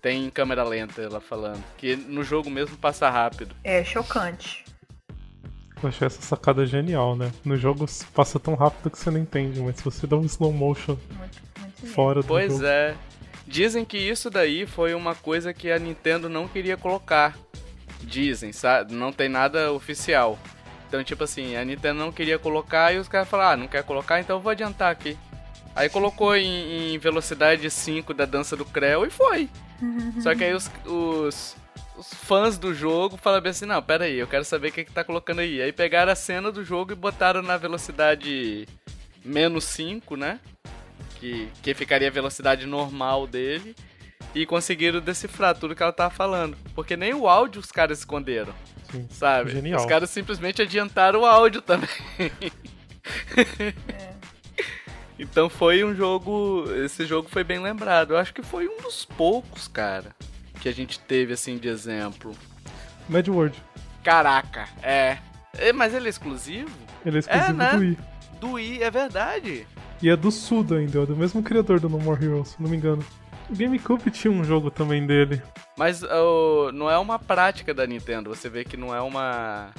Tem 0.00 0.28
câmera 0.30 0.64
lenta 0.64 1.00
ela 1.02 1.20
falando. 1.20 1.62
Que 1.78 1.94
no 1.94 2.24
jogo 2.24 2.50
mesmo 2.50 2.76
passa 2.76 3.08
rápido. 3.08 3.54
É 3.62 3.84
chocante. 3.84 4.64
Eu 5.82 5.88
achei 5.88 6.06
essa 6.06 6.22
sacada 6.22 6.64
genial, 6.64 7.14
né? 7.16 7.30
No 7.44 7.56
jogo 7.56 7.86
passa 8.14 8.38
tão 8.40 8.54
rápido 8.54 8.90
que 8.90 8.98
você 8.98 9.10
não 9.10 9.18
entende, 9.20 9.60
mas 9.60 9.76
se 9.76 9.84
você 9.84 10.06
dá 10.06 10.16
um 10.16 10.24
slow 10.24 10.52
motion 10.52 10.96
Muito, 11.16 11.38
muito 11.60 11.80
lindo. 11.82 11.92
fora 11.94 12.20
do 12.22 12.26
Pois 12.26 12.52
jogo. 12.52 12.64
é. 12.66 12.94
Dizem 13.46 13.84
que 13.84 13.98
isso 13.98 14.30
daí 14.30 14.64
foi 14.66 14.94
uma 14.94 15.14
coisa 15.14 15.52
que 15.52 15.70
a 15.70 15.78
Nintendo 15.78 16.28
não 16.28 16.46
queria 16.48 16.76
colocar. 16.76 17.36
Dizem, 18.00 18.52
sabe? 18.52 18.94
Não 18.94 19.12
tem 19.12 19.28
nada 19.28 19.72
oficial. 19.72 20.38
Então, 20.92 21.02
tipo 21.02 21.24
assim, 21.24 21.56
a 21.56 21.64
Nintendo 21.64 22.00
não 22.00 22.12
queria 22.12 22.38
colocar 22.38 22.92
e 22.92 22.98
os 22.98 23.08
caras 23.08 23.26
falaram, 23.26 23.52
ah, 23.52 23.56
não 23.56 23.66
quer 23.66 23.82
colocar, 23.82 24.20
então 24.20 24.36
eu 24.36 24.40
vou 24.42 24.50
adiantar 24.50 24.92
aqui. 24.92 25.16
Aí 25.74 25.88
colocou 25.88 26.36
em, 26.36 26.92
em 26.92 26.98
velocidade 26.98 27.70
5 27.70 28.12
da 28.12 28.26
dança 28.26 28.54
do 28.54 28.66
Creu 28.66 29.06
e 29.06 29.10
foi. 29.10 29.48
Só 30.20 30.34
que 30.34 30.44
aí 30.44 30.52
os, 30.52 30.70
os, 30.84 31.56
os 31.96 32.12
fãs 32.12 32.58
do 32.58 32.74
jogo 32.74 33.16
falaram 33.16 33.48
assim, 33.48 33.64
não, 33.64 33.82
pera 33.82 34.04
aí, 34.04 34.18
eu 34.18 34.26
quero 34.26 34.44
saber 34.44 34.68
o 34.68 34.72
que, 34.72 34.84
que 34.84 34.92
tá 34.92 35.02
colocando 35.02 35.38
aí. 35.38 35.62
Aí 35.62 35.72
pegaram 35.72 36.12
a 36.12 36.14
cena 36.14 36.52
do 36.52 36.62
jogo 36.62 36.92
e 36.92 36.94
botaram 36.94 37.40
na 37.40 37.56
velocidade 37.56 38.68
menos 39.24 39.64
5, 39.64 40.14
né? 40.14 40.40
Que, 41.18 41.48
que 41.62 41.72
ficaria 41.72 42.08
a 42.08 42.12
velocidade 42.12 42.66
normal 42.66 43.26
dele. 43.26 43.74
E 44.34 44.44
conseguiram 44.44 45.00
decifrar 45.00 45.56
tudo 45.56 45.74
que 45.74 45.82
ela 45.82 45.90
tava 45.90 46.14
falando. 46.14 46.54
Porque 46.74 46.98
nem 46.98 47.14
o 47.14 47.26
áudio 47.26 47.62
os 47.62 47.72
caras 47.72 48.00
esconderam, 48.00 48.52
Sim. 48.92 49.08
sabe? 49.10 49.50
Genial. 49.50 49.80
Os 49.80 49.86
caras 49.86 50.10
simplesmente 50.10 50.62
adiantaram 50.62 51.22
o 51.22 51.26
áudio 51.26 51.60
também. 51.60 51.88
Então 55.18 55.48
foi 55.48 55.84
um 55.84 55.94
jogo. 55.94 56.64
Esse 56.84 57.06
jogo 57.06 57.28
foi 57.28 57.44
bem 57.44 57.60
lembrado. 57.60 58.12
Eu 58.12 58.18
acho 58.18 58.34
que 58.34 58.42
foi 58.42 58.66
um 58.66 58.78
dos 58.78 59.04
poucos, 59.04 59.68
cara, 59.68 60.14
que 60.60 60.68
a 60.68 60.72
gente 60.72 60.98
teve 60.98 61.32
assim 61.32 61.58
de 61.58 61.68
exemplo. 61.68 62.32
Mad 63.08 63.28
World. 63.28 63.56
Caraca, 64.02 64.68
é. 64.82 65.18
É, 65.56 65.72
Mas 65.72 65.94
ele 65.94 66.06
é 66.06 66.10
exclusivo? 66.10 66.70
Ele 67.04 67.16
é 67.16 67.20
exclusivo 67.20 67.52
né? 67.52 67.70
do 67.72 67.78
Wii. 67.78 67.98
Do 68.40 68.52
Wii, 68.52 68.82
é 68.82 68.90
verdade. 68.90 69.66
E 70.02 70.08
é 70.08 70.16
do 70.16 70.32
Suda 70.32 70.78
ainda, 70.78 71.02
é 71.02 71.06
do 71.06 71.16
mesmo 71.16 71.42
criador 71.42 71.78
do 71.78 71.88
No 71.88 72.00
More 72.00 72.24
Heroes, 72.24 72.48
se 72.48 72.62
não 72.62 72.68
me 72.68 72.76
engano. 72.76 73.04
O 73.52 73.54
GameCube 73.54 74.10
tinha 74.10 74.32
um 74.32 74.42
jogo 74.42 74.70
também 74.70 75.06
dele. 75.06 75.42
Mas 75.76 76.00
não 76.72 76.90
é 76.90 76.96
uma 76.96 77.18
prática 77.18 77.74
da 77.74 77.86
Nintendo. 77.86 78.30
Você 78.30 78.48
vê 78.48 78.64
que 78.64 78.78
não 78.78 78.94
é 78.94 79.00
uma. 79.02 79.70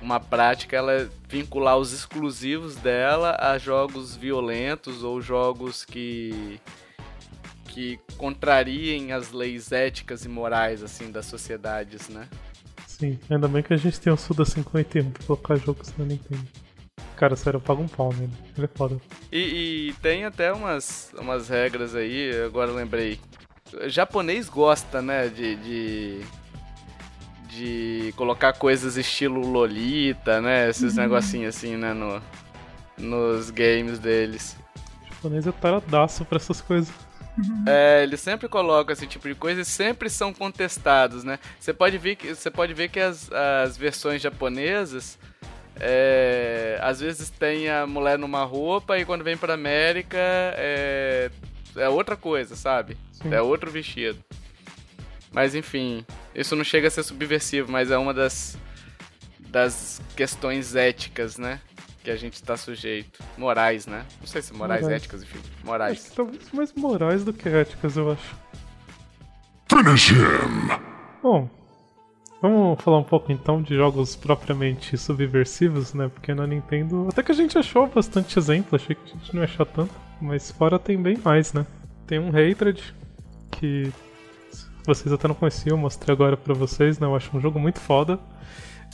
Uma 0.00 0.18
prática 0.18 0.76
ela 0.76 1.08
vincular 1.28 1.76
os 1.76 1.92
exclusivos 1.92 2.76
dela 2.76 3.36
a 3.38 3.58
jogos 3.58 4.16
violentos 4.16 5.02
ou 5.02 5.20
jogos 5.20 5.84
que. 5.84 6.58
que 7.66 8.00
contrariem 8.16 9.12
as 9.12 9.30
leis 9.30 9.72
éticas 9.72 10.24
e 10.24 10.28
morais, 10.28 10.82
assim, 10.82 11.10
das 11.10 11.26
sociedades, 11.26 12.08
né? 12.08 12.26
Sim, 12.86 13.18
ainda 13.28 13.46
bem 13.46 13.62
que 13.62 13.74
a 13.74 13.76
gente 13.76 14.00
tem 14.00 14.10
o 14.10 14.16
Suda 14.16 14.46
51 14.46 15.10
pra 15.10 15.22
colocar 15.26 15.56
jogos 15.56 15.92
na 15.98 16.06
Nintendo. 16.06 16.46
Cara, 17.14 17.36
sério, 17.36 17.58
eu 17.58 17.62
pago 17.62 17.82
um 17.82 17.88
pau 17.88 18.10
nele. 18.14 18.32
Ele 18.56 18.64
é 18.64 18.70
foda. 18.74 18.98
E, 19.36 19.88
e 19.88 19.92
tem 20.00 20.24
até 20.24 20.50
umas, 20.50 21.12
umas 21.18 21.50
regras 21.50 21.94
aí, 21.94 22.30
agora 22.46 22.70
eu 22.70 22.74
lembrei. 22.74 23.20
O 23.74 23.86
japonês 23.86 24.48
gosta, 24.48 25.02
né, 25.02 25.28
de, 25.28 25.56
de, 25.56 26.20
de 27.50 28.14
colocar 28.16 28.54
coisas 28.54 28.96
estilo 28.96 29.40
Lolita, 29.40 30.40
né, 30.40 30.70
esses 30.70 30.94
negocinhos 30.96 31.54
assim, 31.54 31.76
né, 31.76 31.92
no, 31.92 32.22
nos 32.96 33.50
games 33.50 33.98
deles. 33.98 34.56
O 35.02 35.14
japonês 35.14 35.46
é 35.46 35.52
taradaço 35.52 36.24
pra 36.24 36.36
essas 36.36 36.62
coisas. 36.62 36.94
É, 37.66 38.02
ele 38.04 38.16
sempre 38.16 38.48
coloca 38.48 38.94
esse 38.94 39.06
tipo 39.06 39.28
de 39.28 39.34
coisa 39.34 39.60
e 39.60 39.64
sempre 39.66 40.08
são 40.08 40.32
contestados, 40.32 41.22
né? 41.22 41.38
Você 41.60 41.74
pode 41.74 41.98
ver 41.98 42.16
que, 42.16 42.34
você 42.34 42.50
pode 42.50 42.72
ver 42.72 42.88
que 42.88 42.98
as, 42.98 43.30
as 43.30 43.76
versões 43.76 44.22
japonesas 44.22 45.18
é, 45.80 46.78
às 46.82 47.00
vezes 47.00 47.30
tem 47.30 47.68
a 47.68 47.86
mulher 47.86 48.18
numa 48.18 48.44
roupa 48.44 48.98
e 48.98 49.04
quando 49.04 49.22
vem 49.24 49.36
pra 49.36 49.54
América 49.54 50.16
é, 50.18 51.30
é 51.76 51.88
outra 51.88 52.16
coisa, 52.16 52.56
sabe? 52.56 52.96
Sim. 53.12 53.32
É 53.32 53.40
outro 53.42 53.70
vestido. 53.70 54.18
Mas 55.32 55.54
enfim, 55.54 56.04
isso 56.34 56.56
não 56.56 56.64
chega 56.64 56.88
a 56.88 56.90
ser 56.90 57.02
subversivo, 57.02 57.70
mas 57.70 57.90
é 57.90 57.98
uma 57.98 58.14
das, 58.14 58.56
das 59.50 60.00
questões 60.16 60.74
éticas, 60.74 61.36
né? 61.36 61.60
Que 62.02 62.10
a 62.10 62.16
gente 62.16 62.34
está 62.34 62.56
sujeito. 62.56 63.22
Morais, 63.36 63.86
né? 63.86 64.06
Não 64.20 64.26
sei 64.26 64.40
se 64.40 64.54
morais, 64.54 64.82
Morais. 64.82 65.02
éticas, 65.02 65.22
enfim. 65.22 65.38
Acho 65.38 65.66
Morais. 65.66 66.08
que 66.08 66.16
talvez 66.16 66.50
mais 66.52 66.72
morais 66.72 67.24
do 67.24 67.32
que 67.32 67.48
éticas, 67.48 67.96
eu 67.96 68.12
acho. 68.12 68.36
Finish 69.68 70.10
him! 70.12 70.68
Bom, 71.22 71.50
vamos 72.40 72.80
falar 72.82 72.98
um 72.98 73.04
pouco 73.04 73.32
então 73.32 73.62
de 73.62 73.74
jogos 73.74 74.16
propriamente 74.16 74.96
subversivos, 74.96 75.94
né? 75.94 76.08
Porque 76.08 76.34
na 76.34 76.46
Nintendo, 76.46 77.08
até 77.08 77.22
que 77.22 77.32
a 77.32 77.34
gente 77.34 77.58
achou 77.58 77.86
bastante 77.86 78.38
exemplo, 78.38 78.76
achei 78.76 78.94
que 78.94 79.02
a 79.04 79.18
gente 79.18 79.34
não 79.34 79.42
ia 79.42 79.48
achar 79.48 79.66
tanto, 79.66 79.94
mas 80.20 80.50
fora 80.50 80.78
tem 80.78 81.00
bem 81.00 81.18
mais, 81.22 81.52
né? 81.52 81.66
Tem 82.06 82.18
um 82.18 82.28
Hatred, 82.28 82.94
que 83.50 83.92
vocês 84.86 85.12
até 85.12 85.26
não 85.26 85.34
conheciam, 85.34 85.76
eu 85.76 85.80
mostrei 85.80 86.12
agora 86.14 86.36
pra 86.36 86.54
vocês, 86.54 86.98
né? 86.98 87.06
Eu 87.06 87.16
acho 87.16 87.36
um 87.36 87.40
jogo 87.40 87.58
muito 87.58 87.80
foda. 87.80 88.18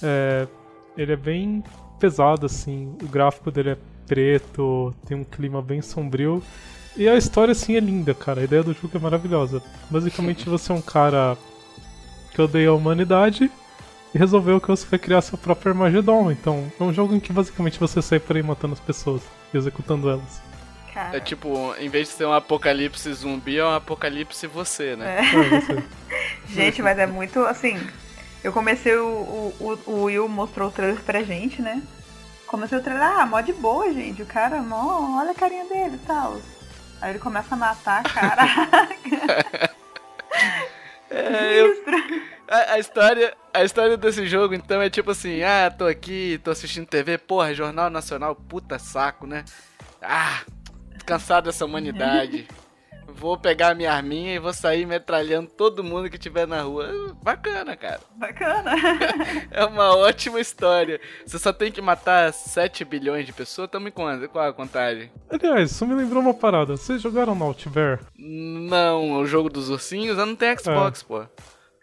É, 0.02 0.46
ele 0.96 1.12
é 1.12 1.16
bem 1.16 1.62
pesado, 1.98 2.46
assim, 2.46 2.96
o 3.02 3.06
gráfico 3.06 3.50
dele 3.50 3.70
é 3.70 3.78
preto, 4.06 4.94
tem 5.06 5.16
um 5.16 5.24
clima 5.24 5.60
bem 5.60 5.82
sombrio. 5.82 6.42
E 6.96 7.08
a 7.08 7.16
história, 7.16 7.52
assim, 7.52 7.76
é 7.76 7.80
linda, 7.80 8.14
cara. 8.14 8.40
A 8.40 8.44
ideia 8.44 8.62
do 8.62 8.72
jogo 8.72 8.96
é 8.96 8.98
maravilhosa. 8.98 9.62
Basicamente, 9.90 10.48
você 10.50 10.72
é 10.72 10.74
um 10.74 10.80
cara 10.80 11.36
que 12.32 12.40
odeia 12.40 12.70
a 12.70 12.74
humanidade 12.74 13.50
e 14.14 14.18
resolveu 14.18 14.60
que 14.60 14.68
você 14.68 14.86
vai 14.86 14.98
criar 14.98 15.20
seu 15.22 15.38
próprio 15.38 15.72
Armagedon. 15.72 16.30
Então, 16.30 16.70
é 16.78 16.82
um 16.82 16.92
jogo 16.92 17.14
em 17.14 17.20
que 17.20 17.32
basicamente 17.32 17.78
você 17.78 18.02
sai 18.02 18.18
por 18.18 18.36
aí 18.36 18.42
matando 18.42 18.74
as 18.74 18.80
pessoas 18.80 19.22
e 19.52 19.56
executando 19.56 20.08
elas. 20.10 20.42
Cara, 20.92 21.16
É 21.16 21.20
tipo, 21.20 21.74
em 21.78 21.88
vez 21.88 22.08
de 22.08 22.14
ser 22.14 22.26
um 22.26 22.32
apocalipse 22.32 23.10
zumbi, 23.14 23.58
é 23.58 23.64
um 23.64 23.74
apocalipse 23.74 24.46
você, 24.46 24.94
né? 24.94 25.20
É, 25.20 25.60
você. 25.60 25.82
Gente, 26.48 26.82
mas 26.82 26.98
é 26.98 27.06
muito 27.06 27.40
assim. 27.46 27.78
Eu 28.44 28.52
comecei 28.52 28.94
o, 28.96 29.06
o, 29.06 29.54
o, 29.60 29.90
o 29.90 30.02
Will 30.04 30.28
mostrou 30.28 30.68
o 30.68 30.72
trailer 30.72 31.00
pra 31.00 31.22
gente, 31.22 31.62
né? 31.62 31.80
Comecei 32.46 32.76
o 32.76 32.82
trailer, 32.82 33.04
ah, 33.04 33.24
mó 33.24 33.40
de 33.40 33.52
boa, 33.52 33.90
gente. 33.92 34.20
O 34.20 34.26
cara, 34.26 34.60
mó, 34.60 35.18
olha 35.18 35.30
a 35.30 35.34
carinha 35.34 35.64
dele 35.64 35.94
e 35.94 36.06
tal. 36.06 36.38
Aí 37.00 37.10
ele 37.12 37.18
começa 37.18 37.54
a 37.54 37.58
matar, 37.58 38.02
caraca. 38.02 39.74
É, 41.12 41.60
eu. 41.60 41.84
A, 42.48 42.72
a 42.72 42.78
história, 42.78 43.34
a 43.52 43.64
história 43.64 43.96
desse 43.96 44.26
jogo, 44.26 44.54
então, 44.54 44.80
é 44.80 44.90
tipo 44.90 45.10
assim, 45.10 45.42
ah, 45.42 45.70
tô 45.70 45.86
aqui, 45.86 46.40
tô 46.42 46.50
assistindo 46.50 46.86
TV, 46.86 47.18
porra, 47.18 47.54
Jornal 47.54 47.88
Nacional, 47.90 48.34
puta 48.34 48.78
saco, 48.78 49.26
né? 49.26 49.44
Ah, 50.00 50.42
cansado 51.06 51.44
dessa 51.44 51.64
humanidade. 51.64 52.46
Vou 53.14 53.38
pegar 53.38 53.74
minha 53.74 53.92
arminha 53.92 54.34
e 54.34 54.38
vou 54.38 54.52
sair 54.52 54.86
metralhando 54.86 55.50
todo 55.50 55.84
mundo 55.84 56.10
que 56.10 56.18
tiver 56.18 56.46
na 56.46 56.62
rua. 56.62 57.14
Bacana, 57.22 57.76
cara. 57.76 58.00
Bacana. 58.16 58.72
É 59.50 59.64
uma 59.64 59.94
ótima 59.96 60.40
história. 60.40 61.00
Você 61.26 61.38
só 61.38 61.52
tem 61.52 61.70
que 61.70 61.80
matar 61.80 62.32
7 62.32 62.84
bilhões 62.84 63.26
de 63.26 63.32
pessoas? 63.32 63.70
Tamo 63.70 63.88
em 63.88 63.90
quanto? 63.90 64.28
Qual 64.28 64.48
a 64.48 64.52
contagem? 64.52 65.10
Aliás, 65.28 65.70
isso 65.70 65.86
me 65.86 65.94
lembrou 65.94 66.22
uma 66.22 66.34
parada. 66.34 66.76
Vocês 66.76 67.02
jogaram 67.02 67.34
no 67.34 67.44
Altiver? 67.44 68.00
Não, 68.16 69.12
o 69.12 69.26
jogo 69.26 69.50
dos 69.50 69.68
ursinhos, 69.68 70.18
eu 70.18 70.26
não 70.26 70.34
tenho 70.34 70.58
Xbox, 70.58 71.02
pô. 71.02 71.24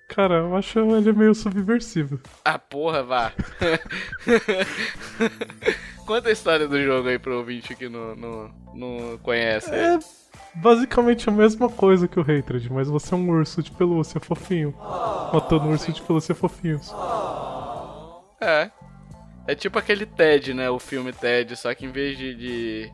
Cara, 0.09 0.39
eu 0.39 0.55
acho 0.55 0.79
ele 0.79 1.13
meio 1.13 1.35
subversivo. 1.35 2.19
Ah, 2.43 2.57
porra, 2.57 3.03
vá. 3.03 3.31
Conta 6.05 6.29
a 6.29 6.31
história 6.31 6.67
do 6.67 6.83
jogo 6.83 7.07
aí 7.07 7.19
pro 7.19 7.37
ouvinte 7.37 7.75
que 7.75 7.87
não, 7.87 8.15
não, 8.15 8.51
não 8.73 9.17
conhece. 9.19 9.69
É 9.69 9.99
basicamente 10.61 11.29
a 11.29 11.31
mesma 11.31 11.69
coisa 11.69 12.07
que 12.07 12.19
o 12.19 12.21
Hatred, 12.21 12.71
mas 12.71 12.87
você 12.87 13.13
é 13.13 13.17
um 13.17 13.29
urso 13.29 13.63
de 13.63 13.71
pelúcia 13.71 14.19
fofinho. 14.19 14.73
Matando 15.33 15.65
um 15.65 15.71
urso 15.71 15.91
de 15.91 16.01
pelúcia 16.01 16.35
fofinhos. 16.35 16.93
É. 18.41 18.69
É 19.47 19.55
tipo 19.55 19.79
aquele 19.79 20.05
Ted, 20.05 20.53
né? 20.53 20.69
O 20.69 20.79
filme 20.79 21.11
Ted, 21.11 21.55
só 21.55 21.73
que 21.73 21.85
em 21.85 21.91
vez 21.91 22.17
de, 22.17 22.35
de, 22.35 22.91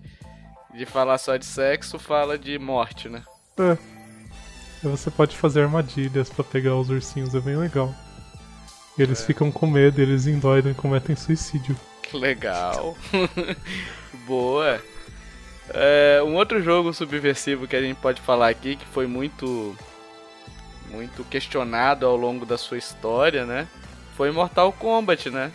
de 0.73 0.85
falar 0.85 1.17
só 1.17 1.35
de 1.35 1.45
sexo, 1.45 1.99
fala 1.99 2.37
de 2.37 2.57
morte, 2.57 3.09
né? 3.09 3.23
É. 3.59 3.77
E 4.83 4.87
você 4.87 5.09
pode 5.09 5.35
fazer 5.35 5.63
armadilhas 5.63 6.29
pra 6.29 6.43
pegar 6.43 6.75
os 6.75 6.89
ursinhos, 6.89 7.33
é 7.33 7.39
bem 7.39 7.57
legal. 7.57 7.93
E 8.97 9.01
eles 9.01 9.25
ficam 9.25 9.51
com 9.51 9.67
medo, 9.67 10.01
eles 10.01 10.27
endoidam 10.27 10.71
e 10.71 10.75
cometem 10.75 11.15
suicídio. 11.15 11.75
Legal. 12.13 12.95
Boa. 14.25 14.81
É, 15.73 16.21
um 16.23 16.35
outro 16.35 16.61
jogo 16.61 16.93
subversivo 16.93 17.67
que 17.67 17.75
a 17.75 17.81
gente 17.81 17.97
pode 17.97 18.21
falar 18.21 18.49
aqui, 18.49 18.75
que 18.75 18.85
foi 18.85 19.07
muito 19.07 19.75
muito 20.89 21.23
questionado 21.25 22.05
ao 22.05 22.15
longo 22.15 22.45
da 22.45 22.57
sua 22.57 22.77
história, 22.77 23.45
né? 23.45 23.67
Foi 24.15 24.31
Mortal 24.31 24.71
Kombat, 24.71 25.29
né? 25.29 25.51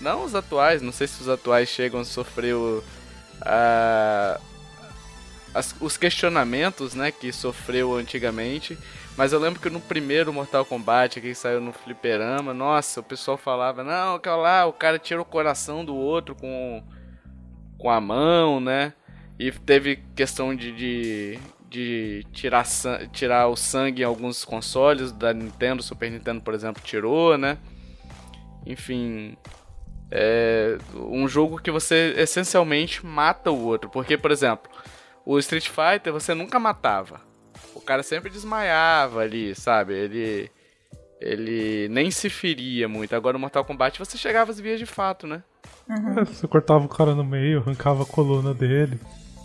Não 0.00 0.24
os 0.24 0.34
atuais, 0.34 0.82
não 0.82 0.92
sei 0.92 1.06
se 1.06 1.20
os 1.22 1.28
atuais 1.28 1.68
chegam 1.68 2.00
a 2.00 2.04
sofrer 2.04 2.54
o, 2.54 2.82
a- 3.40 4.38
as- 5.54 5.74
os 5.80 5.96
questionamentos, 5.96 6.94
né, 6.94 7.10
que 7.10 7.32
sofreu 7.32 7.94
antigamente. 7.96 8.76
Mas 9.16 9.32
eu 9.32 9.38
lembro 9.38 9.60
que 9.60 9.70
no 9.70 9.80
primeiro 9.80 10.32
Mortal 10.32 10.64
Kombat, 10.64 11.20
que 11.20 11.34
saiu 11.34 11.60
no 11.60 11.72
fliperama, 11.72 12.52
nossa, 12.54 13.00
o 13.00 13.02
pessoal 13.02 13.36
falava, 13.36 13.82
não, 13.84 14.14
aquela 14.16 14.36
lá, 14.36 14.66
o 14.66 14.72
cara 14.72 14.98
tira 14.98 15.20
o 15.20 15.24
coração 15.24 15.84
do 15.84 15.94
outro 15.94 16.34
com, 16.34 16.82
com 17.78 17.90
a 17.90 18.00
mão, 18.00 18.60
né? 18.60 18.92
E 19.40 19.50
teve 19.50 19.96
questão 20.14 20.54
de, 20.54 20.70
de, 20.70 21.38
de 21.66 22.26
tirar, 22.30 22.66
tirar 23.10 23.48
o 23.48 23.56
sangue 23.56 24.02
em 24.02 24.04
alguns 24.04 24.44
consoles 24.44 25.12
da 25.12 25.32
Nintendo, 25.32 25.82
Super 25.82 26.10
Nintendo, 26.10 26.42
por 26.42 26.52
exemplo, 26.52 26.82
tirou, 26.84 27.38
né? 27.38 27.56
Enfim, 28.66 29.38
é 30.10 30.76
um 30.94 31.26
jogo 31.26 31.58
que 31.58 31.70
você 31.70 32.12
essencialmente 32.18 33.06
mata 33.06 33.50
o 33.50 33.64
outro. 33.64 33.88
Porque, 33.88 34.18
por 34.18 34.30
exemplo, 34.30 34.70
o 35.24 35.38
Street 35.38 35.70
Fighter 35.70 36.12
você 36.12 36.34
nunca 36.34 36.58
matava. 36.60 37.22
O 37.74 37.80
cara 37.80 38.02
sempre 38.02 38.28
desmaiava 38.28 39.20
ali, 39.20 39.54
sabe? 39.54 39.94
Ele. 39.94 40.50
Ele 41.18 41.88
nem 41.88 42.10
se 42.10 42.28
feria 42.28 42.88
muito. 42.88 43.14
Agora 43.16 43.34
no 43.34 43.38
Mortal 43.38 43.64
Kombat 43.64 43.98
você 43.98 44.18
chegava 44.18 44.50
às 44.50 44.60
vias 44.60 44.78
de 44.78 44.86
fato, 44.86 45.26
né? 45.26 45.42
É, 45.88 46.24
você 46.24 46.46
cortava 46.46 46.84
o 46.84 46.88
cara 46.88 47.14
no 47.14 47.24
meio, 47.24 47.60
arrancava 47.60 48.02
a 48.02 48.06
coluna 48.06 48.52
dele. 48.54 48.98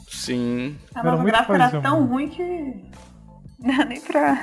Sim. 0.08 0.78
Era 0.96 1.12
muito 1.14 1.26
gráfico 1.26 1.54
era 1.54 1.70
coisa, 1.70 1.82
tão 1.82 2.02
mano. 2.02 2.12
ruim 2.14 2.30
que. 2.30 2.44
Não 3.60 3.78
dá 3.78 3.86
nem 3.86 4.02
pra 4.02 4.38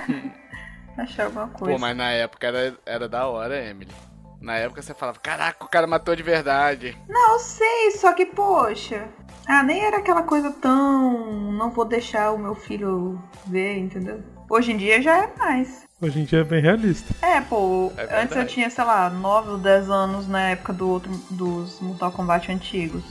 achar 0.98 1.26
alguma 1.26 1.48
coisa. 1.48 1.74
Pô, 1.74 1.78
mas 1.78 1.96
na 1.96 2.10
época 2.10 2.46
era, 2.46 2.76
era 2.84 3.08
da 3.08 3.26
hora, 3.26 3.62
Emily. 3.64 3.92
Na 4.40 4.56
época 4.56 4.82
você 4.82 4.92
falava, 4.92 5.20
caraca, 5.20 5.64
o 5.64 5.68
cara 5.68 5.86
matou 5.86 6.16
de 6.16 6.22
verdade. 6.22 6.98
Não, 7.08 7.34
eu 7.34 7.38
sei, 7.38 7.92
só 7.92 8.12
que, 8.12 8.26
poxa. 8.26 9.08
Ah, 9.46 9.62
nem 9.62 9.84
era 9.84 9.98
aquela 9.98 10.22
coisa 10.22 10.50
tão. 10.50 11.52
Não 11.52 11.70
vou 11.70 11.84
deixar 11.84 12.32
o 12.32 12.38
meu 12.38 12.54
filho 12.54 13.22
ver, 13.46 13.78
entendeu? 13.78 14.20
Hoje 14.50 14.72
em 14.72 14.76
dia 14.76 15.00
já 15.00 15.24
é 15.24 15.32
mais. 15.38 15.84
Hoje 16.00 16.20
em 16.20 16.24
dia 16.24 16.40
é 16.40 16.44
bem 16.44 16.60
realista. 16.60 17.14
É, 17.24 17.40
pô, 17.40 17.92
É 17.96 18.22
antes 18.22 18.36
eu 18.36 18.46
tinha, 18.46 18.68
sei 18.68 18.82
lá, 18.82 19.08
9 19.08 19.50
ou 19.52 19.58
10 19.58 19.88
anos 19.88 20.26
na 20.26 20.40
época 20.50 20.72
do 20.72 20.88
outro, 20.88 21.10
dos 21.30 21.80
Mortal 21.80 22.10
Kombat 22.10 22.50
antigos. 22.50 23.04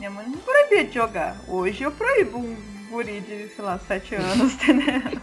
Minha 0.00 0.10
mãe 0.10 0.26
não 0.26 0.38
proibia 0.38 0.82
de 0.82 0.94
jogar. 0.94 1.36
Hoje 1.46 1.82
eu 1.82 1.92
proíbo 1.92 2.38
um 2.38 2.56
guri 2.90 3.20
de, 3.20 3.48
sei 3.54 3.62
lá, 3.62 3.78
7 3.86 4.14
anos, 4.14 4.54
entendeu? 4.64 5.20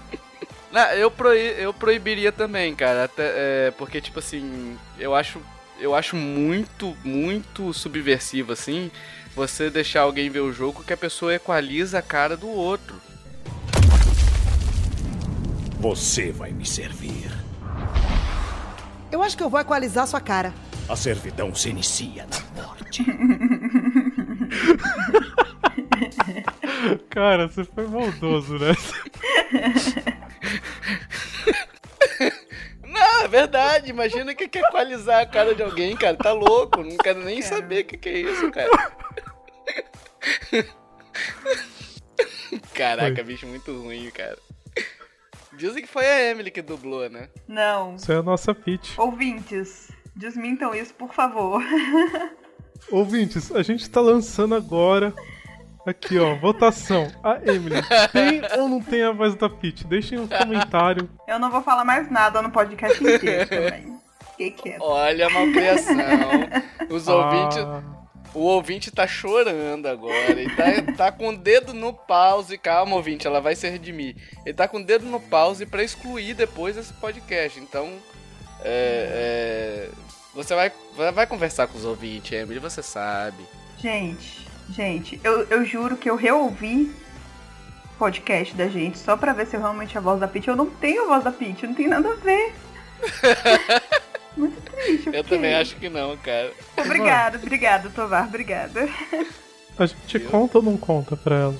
Não, 0.72 0.86
eu, 0.92 1.10
proí- 1.10 1.56
eu 1.58 1.74
proibiria 1.74 2.32
também, 2.32 2.76
cara. 2.76 3.06
Até, 3.06 3.24
é, 3.26 3.72
porque, 3.76 4.00
tipo 4.00 4.20
assim, 4.20 4.78
eu 5.00 5.16
acho, 5.16 5.42
eu 5.80 5.96
acho 5.96 6.16
muito, 6.16 6.96
muito 7.04 7.74
subversivo, 7.74 8.52
assim, 8.54 8.92
você 9.36 9.68
deixar 9.72 10.02
alguém 10.02 10.30
ver 10.30 10.42
o 10.42 10.54
jogo 10.54 10.84
que 10.84 10.94
a 10.94 10.98
pessoa 10.98 11.34
equaliza 11.34 11.98
a 11.98 12.02
cara 12.04 12.38
do 12.38 12.48
outro. 12.48 12.98
Você 15.80 16.32
vai 16.32 16.52
me 16.52 16.68
servir. 16.68 17.32
Eu 19.12 19.24
acho 19.24 19.36
que 19.36 19.42
eu 19.42 19.50
vou 19.50 19.60
equalizar 19.60 20.06
sua 20.06 20.22
cara. 20.22 20.54
A 20.88 20.96
servidão 20.96 21.56
se 21.56 21.70
inicia 21.70 22.28
na 22.28 22.62
morte. 22.63 23.04
Cara, 27.10 27.48
você 27.48 27.63
foi 27.63 27.88
maldoso, 27.88 28.58
né? 28.60 28.72
Não, 32.84 33.22
é 33.24 33.28
verdade. 33.28 33.89
Imagina 33.89 34.34
que 34.34 34.48
quer 34.48 34.63
equalizar 34.63 35.22
a 35.22 35.26
cara 35.26 35.54
de 35.54 35.63
alguém, 35.63 35.96
cara. 35.96 36.15
Tá 36.15 36.32
louco. 36.32 36.84
Não 36.84 36.98
quero 36.98 37.24
nem 37.24 37.41
saber 37.41 37.84
o 37.84 37.86
que, 37.86 37.98
que 37.98 38.10
é 38.10 38.20
isso, 38.20 38.52
cara. 38.52 38.70
Caraca, 42.74 43.15
Foi. 43.15 43.24
bicho 43.24 43.48
muito 43.48 43.72
ruim, 43.82 44.10
cara. 44.12 44.38
Dizem 45.54 45.82
que 45.82 45.89
foi 45.89 46.06
a 46.06 46.32
Emily 46.32 46.52
que 46.52 46.62
dublou, 46.62 47.10
né? 47.10 47.30
Não. 47.48 47.96
Isso 47.96 48.12
é 48.12 48.17
a 48.17 48.24
nossa 48.24 48.54
pitch. 48.54 48.98
Ouvintes, 48.98 49.89
desmintam 50.15 50.74
isso, 50.76 50.93
por 50.93 51.13
favor. 51.13 51.62
Ouvintes, 52.92 53.52
a 53.54 53.62
gente 53.63 53.90
tá 53.90 54.00
lançando 54.02 54.56
agora. 54.56 55.13
Aqui, 55.86 56.20
ó, 56.20 56.36
votação. 56.36 57.08
A 57.24 57.38
Emily 57.46 57.76
tem 58.12 58.42
ou 58.60 58.68
não 58.68 58.82
tem 58.82 59.04
a 59.04 59.12
voz 59.12 59.36
da 59.36 59.50
Peach? 59.50 59.86
Deixem 59.88 60.20
um 60.20 60.28
comentário. 60.28 61.10
Eu 61.28 61.40
não 61.40 61.50
vou 61.50 61.62
falar 61.62 61.86
mais 61.86 62.12
nada 62.12 62.42
no 62.42 62.52
podcast 62.52 63.02
inteiro 63.02 63.48
também. 63.50 63.98
Fiquei 64.32 64.52
quieto. 64.52 64.82
Olha 64.82 65.28
a 65.28 65.30
malcriação. 65.30 65.96
Os 66.90 67.08
ouvintes. 67.08 67.58
Ah, 67.60 67.82
O 68.34 68.42
ouvinte 68.42 68.92
tá 68.92 69.08
chorando 69.08 69.86
agora. 69.88 70.30
Ele 70.32 70.54
tá, 70.56 70.66
tá 70.98 71.12
com 71.12 71.30
o 71.30 71.38
dedo 71.38 71.74
no 71.74 71.94
pause. 71.94 72.58
Calma, 72.58 72.96
ouvinte, 72.98 73.26
ela 73.26 73.40
vai 73.40 73.56
se 73.56 73.70
redimir. 73.70 74.16
Ele 74.46 74.54
tá 74.54 74.68
com 74.68 74.78
o 74.80 74.84
dedo 74.84 75.06
no 75.06 75.22
pause 75.22 75.66
pra 75.66 75.84
excluir 75.84 76.34
depois 76.34 76.76
esse 76.76 76.92
podcast. 76.94 77.60
Então. 77.62 77.90
É, 78.63 79.88
é, 79.90 79.90
você 80.38 80.54
vai, 80.54 80.71
vai, 80.95 81.26
conversar 81.26 81.65
com 81.65 81.80
os 81.80 81.84
ouvintes, 81.84 82.32
Emily, 82.32 82.60
você 82.60 82.84
sabe. 82.84 83.43
Gente, 83.80 84.47
gente, 84.69 85.19
eu, 85.23 85.43
eu 85.45 85.65
juro 85.65 85.97
que 85.97 86.08
eu 86.08 86.15
reouvi 86.15 86.91
o 87.86 87.97
podcast 87.97 88.54
da 88.56 88.67
gente 88.67 89.00
só 89.00 89.17
pra 89.17 89.34
ver 89.34 89.47
se 89.47 89.56
eu 89.56 89.60
realmente 89.60 89.97
a 89.97 90.02
voz 90.02 90.19
da 90.19 90.28
Peach. 90.28 90.47
Eu 90.47 90.56
não 90.56 90.69
tenho 90.69 91.06
a 91.06 91.08
voz 91.08 91.23
da 91.23 91.32
Peach, 91.32 91.65
não 91.65 91.73
tem 91.73 91.88
nada 91.88 92.12
a 92.12 92.15
ver. 92.15 92.54
Muito 94.38 94.62
triste. 94.62 95.08
Eu 95.08 95.23
fiquei. 95.23 95.23
também 95.23 95.56
acho 95.56 95.76
que 95.76 95.89
não, 95.89 96.15
cara. 96.17 96.54
Obrigada, 96.78 97.39
obrigada, 97.39 97.89
Tovar, 97.89 98.28
obrigada. 98.28 98.88
a 99.80 99.86
gente 99.88 100.19
conta 100.19 100.60
ou 100.60 100.63
não 100.63 100.78
conta 100.78 101.17
pra 101.17 101.36
ela? 101.36 101.60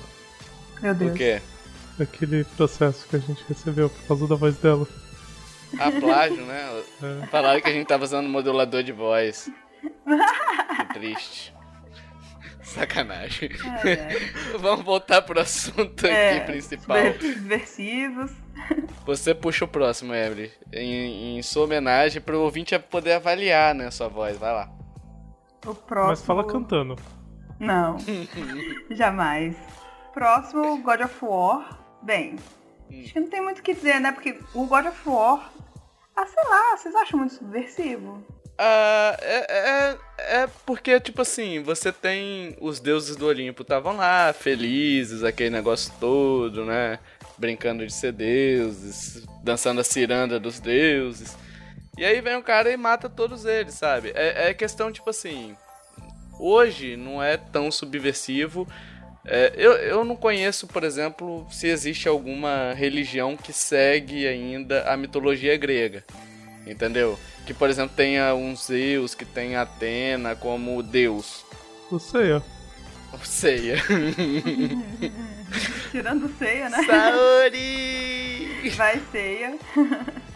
Meu 0.80 0.94
Deus. 0.94 1.10
O 1.10 1.14
quê? 1.16 1.42
Aquele 1.98 2.44
processo 2.44 3.08
que 3.08 3.16
a 3.16 3.18
gente 3.18 3.44
recebeu 3.48 3.90
por 3.90 4.06
causa 4.06 4.28
da 4.28 4.36
voz 4.36 4.56
dela. 4.58 4.86
A 5.78 5.90
plágio, 6.00 6.44
né? 6.44 6.82
É. 7.22 7.26
Falaram 7.26 7.60
que 7.60 7.68
a 7.68 7.72
gente 7.72 7.86
tava 7.86 8.04
usando 8.04 8.28
modulador 8.28 8.82
de 8.82 8.92
voz. 8.92 9.50
Que 10.76 10.94
triste. 10.94 11.54
Sacanagem. 12.62 13.50
Ai. 13.64 14.58
Vamos 14.58 14.84
voltar 14.84 15.22
pro 15.22 15.40
assunto 15.40 16.06
É, 16.06 16.36
aqui 16.38 16.46
principal. 16.52 16.96
subver- 16.98 17.34
Subversivos. 17.34 18.30
Você 19.06 19.34
puxa 19.34 19.64
o 19.64 19.68
próximo, 19.68 20.14
Emily. 20.14 20.52
Em, 20.72 21.38
em 21.38 21.42
sua 21.42 21.64
homenagem 21.64 22.20
pro 22.20 22.40
ouvinte 22.40 22.78
poder 22.78 23.12
avaliar, 23.14 23.74
né, 23.74 23.90
sua 23.90 24.08
voz. 24.08 24.36
Vai 24.36 24.52
lá. 24.52 24.70
O 25.66 25.74
próximo. 25.74 26.08
Mas 26.10 26.24
fala 26.24 26.44
cantando. 26.46 26.96
Não. 27.58 27.96
Jamais. 28.90 29.56
Próximo, 30.12 30.78
God 30.82 31.00
of 31.00 31.16
War. 31.24 31.78
Bem, 32.02 32.36
acho 32.90 33.12
que 33.12 33.20
não 33.20 33.28
tem 33.28 33.40
muito 33.40 33.58
o 33.60 33.62
que 33.62 33.74
dizer, 33.74 34.00
né? 34.00 34.12
Porque 34.12 34.38
o 34.54 34.66
God 34.66 34.86
of 34.86 35.08
War. 35.08 35.52
Ah, 36.16 36.26
sei 36.26 36.44
lá, 36.48 36.76
vocês 36.76 36.94
acham 36.94 37.18
muito 37.18 37.34
subversivo? 37.34 38.24
Ah, 38.58 39.16
é, 39.20 39.46
é, 40.28 40.42
é 40.42 40.48
porque, 40.66 40.98
tipo 40.98 41.22
assim, 41.22 41.62
você 41.62 41.92
tem 41.92 42.56
os 42.60 42.80
deuses 42.80 43.14
do 43.14 43.26
Olimpo 43.26 43.62
estavam 43.62 43.96
lá, 43.96 44.32
felizes, 44.32 45.22
aquele 45.22 45.50
negócio 45.50 45.92
todo, 46.00 46.64
né? 46.64 46.98
Brincando 47.38 47.86
de 47.86 47.92
ser 47.92 48.12
deuses, 48.12 49.24
dançando 49.44 49.80
a 49.80 49.84
ciranda 49.84 50.40
dos 50.40 50.58
deuses. 50.58 51.36
E 51.96 52.04
aí 52.04 52.20
vem 52.20 52.36
um 52.36 52.42
cara 52.42 52.70
e 52.70 52.76
mata 52.76 53.08
todos 53.08 53.44
eles, 53.44 53.74
sabe? 53.74 54.12
É, 54.14 54.50
é 54.50 54.54
questão, 54.54 54.90
tipo 54.90 55.10
assim. 55.10 55.56
Hoje 56.40 56.96
não 56.96 57.22
é 57.22 57.36
tão 57.36 57.70
subversivo. 57.70 58.66
É, 59.24 59.52
eu, 59.56 59.72
eu 59.72 60.04
não 60.04 60.16
conheço, 60.16 60.66
por 60.66 60.84
exemplo, 60.84 61.46
se 61.50 61.66
existe 61.66 62.08
alguma 62.08 62.72
religião 62.72 63.36
que 63.36 63.52
segue 63.52 64.26
ainda 64.26 64.90
a 64.90 64.96
mitologia 64.96 65.56
grega. 65.56 66.04
Entendeu? 66.66 67.18
Que, 67.46 67.54
por 67.54 67.70
exemplo, 67.70 67.96
tenha 67.96 68.34
um 68.34 68.54
Zeus, 68.54 69.14
que 69.14 69.24
tenha 69.24 69.62
Atena 69.62 70.36
como 70.36 70.82
deus. 70.82 71.44
Sei, 71.98 72.32
ó. 72.32 72.42
Ou 73.12 73.18
Ceia. 73.24 73.82
Tirando 75.90 76.30
ceia, 76.38 76.68
né? 76.68 76.84
Saori! 76.84 78.70
Vai 78.76 79.00
ceia. 79.10 79.58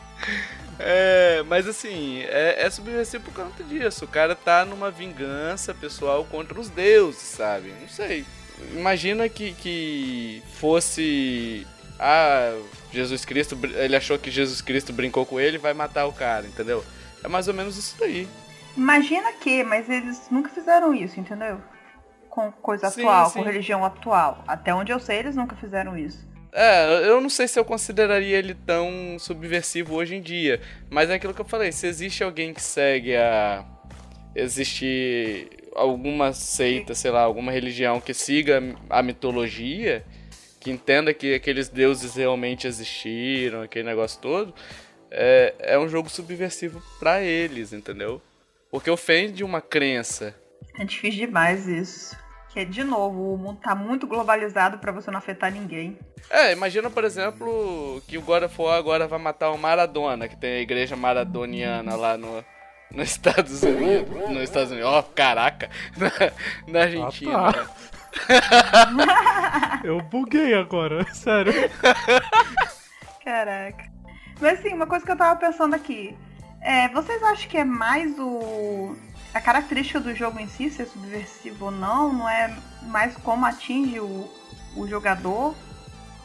É, 0.85 1.45
mas 1.47 1.69
assim, 1.69 2.23
é, 2.23 2.65
é 2.65 2.71
subversivo 2.71 3.25
por 3.25 3.35
conta 3.35 3.63
disso. 3.63 4.05
O 4.05 4.09
cara 4.09 4.35
tá 4.35 4.65
numa 4.65 4.91
vingança 4.91 5.73
pessoal 5.73 6.25
contra 6.25 6.59
os 6.59 6.69
deuses, 6.69 7.21
sabe? 7.21 7.73
Não 7.81 7.89
sei. 7.89 8.25
Imagina 8.73 9.29
que, 9.29 9.53
que 9.55 10.43
fosse. 10.55 11.67
Ah, 11.99 12.57
Jesus 12.93 13.25
Cristo, 13.25 13.59
ele 13.77 13.97
achou 13.97 14.19
que 14.19 14.31
Jesus 14.31 14.61
Cristo 14.61 14.93
brincou 14.93 15.25
com 15.25 15.41
ele 15.41 15.57
vai 15.59 15.73
matar 15.73 16.07
o 16.07 16.13
cara, 16.13 16.47
entendeu? 16.47 16.85
É 17.23 17.29
mais 17.29 17.49
ou 17.49 17.55
menos 17.55 17.77
isso 17.77 17.97
daí. 17.99 18.29
Imagina 18.77 19.33
que, 19.35 19.63
mas 19.63 19.89
eles 19.89 20.29
nunca 20.31 20.49
fizeram 20.49 20.95
isso, 20.95 21.19
entendeu? 21.21 21.61
Com 22.29 22.51
coisa 22.51 22.91
Sim, 22.91 23.03
atual, 23.03 23.27
sim. 23.27 23.39
com 23.39 23.45
religião 23.45 23.85
atual. 23.85 24.43
Até 24.47 24.75
onde 24.75 24.91
eu 24.91 24.99
sei, 24.99 25.19
eles 25.19 25.37
nunca 25.37 25.55
fizeram 25.57 25.97
isso. 25.97 26.27
É, 26.53 27.09
eu 27.09 27.21
não 27.21 27.31
sei 27.31 27.49
se 27.49 27.59
eu 27.59 27.65
consideraria 27.65 28.39
ele 28.39 28.55
tão 28.55 29.17
subversivo 29.19 29.95
hoje 29.95 30.17
em 30.17 30.21
dia. 30.21 30.61
Mas 30.91 31.09
é 31.09 31.15
aquilo 31.15 31.33
que 31.33 31.41
eu 31.41 31.47
falei, 31.47 31.73
se 31.73 31.87
existe 31.87 32.23
alguém 32.23 32.53
que 32.53 32.63
segue 32.63 33.17
a. 33.17 33.65
Existe 34.35 35.49
alguma 35.75 36.33
seita, 36.33 36.95
sei 36.95 37.11
lá, 37.11 37.23
alguma 37.23 37.53
religião 37.53 38.01
que 38.01 38.15
siga 38.15 38.63
a 38.89 39.03
mitologia, 39.03 40.05
que 40.61 40.71
entenda 40.71 41.13
que 41.13 41.35
aqueles 41.35 41.69
deuses 41.69 42.15
realmente 42.15 42.67
existiram, 42.67 43.63
aquele 43.63 43.85
negócio 43.85 44.21
todo, 44.21 44.55
é, 45.11 45.55
é 45.59 45.79
um 45.79 45.89
jogo 45.89 46.09
subversivo 46.09 46.83
pra 46.99 47.21
eles, 47.21 47.73
entendeu? 47.73 48.21
Porque 48.71 48.91
ofende 48.91 49.45
uma 49.45 49.61
crença. 49.61 50.35
É 50.79 50.85
difícil 50.85 51.27
demais 51.27 51.69
isso. 51.69 52.17
Que, 52.53 52.65
de 52.65 52.85
novo, 52.85 53.33
o 53.33 53.39
mundo 53.39 53.61
tá 53.63 53.75
muito 53.75 54.07
globalizado 54.07 54.79
pra 54.79 54.93
você 54.93 55.11
não 55.11 55.19
afetar 55.19 55.51
ninguém. 55.51 55.99
É, 56.31 56.53
imagina, 56.53 56.91
por 56.91 57.03
exemplo, 57.03 58.03
que 58.07 58.19
o 58.19 58.23
God 58.23 58.45
of 58.45 58.61
War 58.61 58.79
agora 58.79 59.09
vai 59.09 59.19
matar 59.19 59.51
o 59.51 59.59
Maradona, 59.59 60.29
que 60.29 60.37
tem 60.37 60.59
a 60.59 60.61
igreja 60.61 60.95
maradoniana 60.95 61.97
lá 61.97 62.17
no, 62.17 62.45
nos 62.95 63.11
Estados 63.11 63.63
Unidos. 63.63 64.31
Nos 64.31 64.43
Estados 64.43 64.71
Unidos, 64.71 64.89
ó, 64.89 65.03
caraca, 65.03 65.71
na, 65.97 66.11
na 66.67 66.81
Argentina. 66.83 67.49
Ah, 67.49 67.53
tá. 67.53 68.91
né? 68.93 69.07
Eu 69.85 70.01
buguei 70.03 70.55
agora, 70.55 71.05
sério. 71.15 71.53
Caraca. 73.25 73.91
Mas 74.41 74.59
assim, 74.59 74.75
uma 74.75 74.87
coisa 74.87 75.05
que 75.05 75.13
eu 75.13 75.17
tava 75.17 75.39
pensando 75.39 75.75
aqui. 75.75 76.17
É, 76.61 76.89
vocês 76.89 77.23
acham 77.23 77.49
que 77.49 77.57
é 77.57 77.65
mais 77.65 78.17
o. 78.19 78.97
A 79.35 79.41
característica 79.41 79.99
do 79.99 80.15
jogo 80.15 80.39
em 80.39 80.47
si, 80.47 80.71
ser 80.71 80.87
subversivo 80.87 81.67
ou 81.67 81.71
não, 81.71 82.13
não 82.13 82.29
é 82.29 82.55
mais 82.83 83.17
como 83.17 83.47
atinge 83.47 83.99
o, 83.99 84.31
o 84.77 84.87
jogador? 84.87 85.55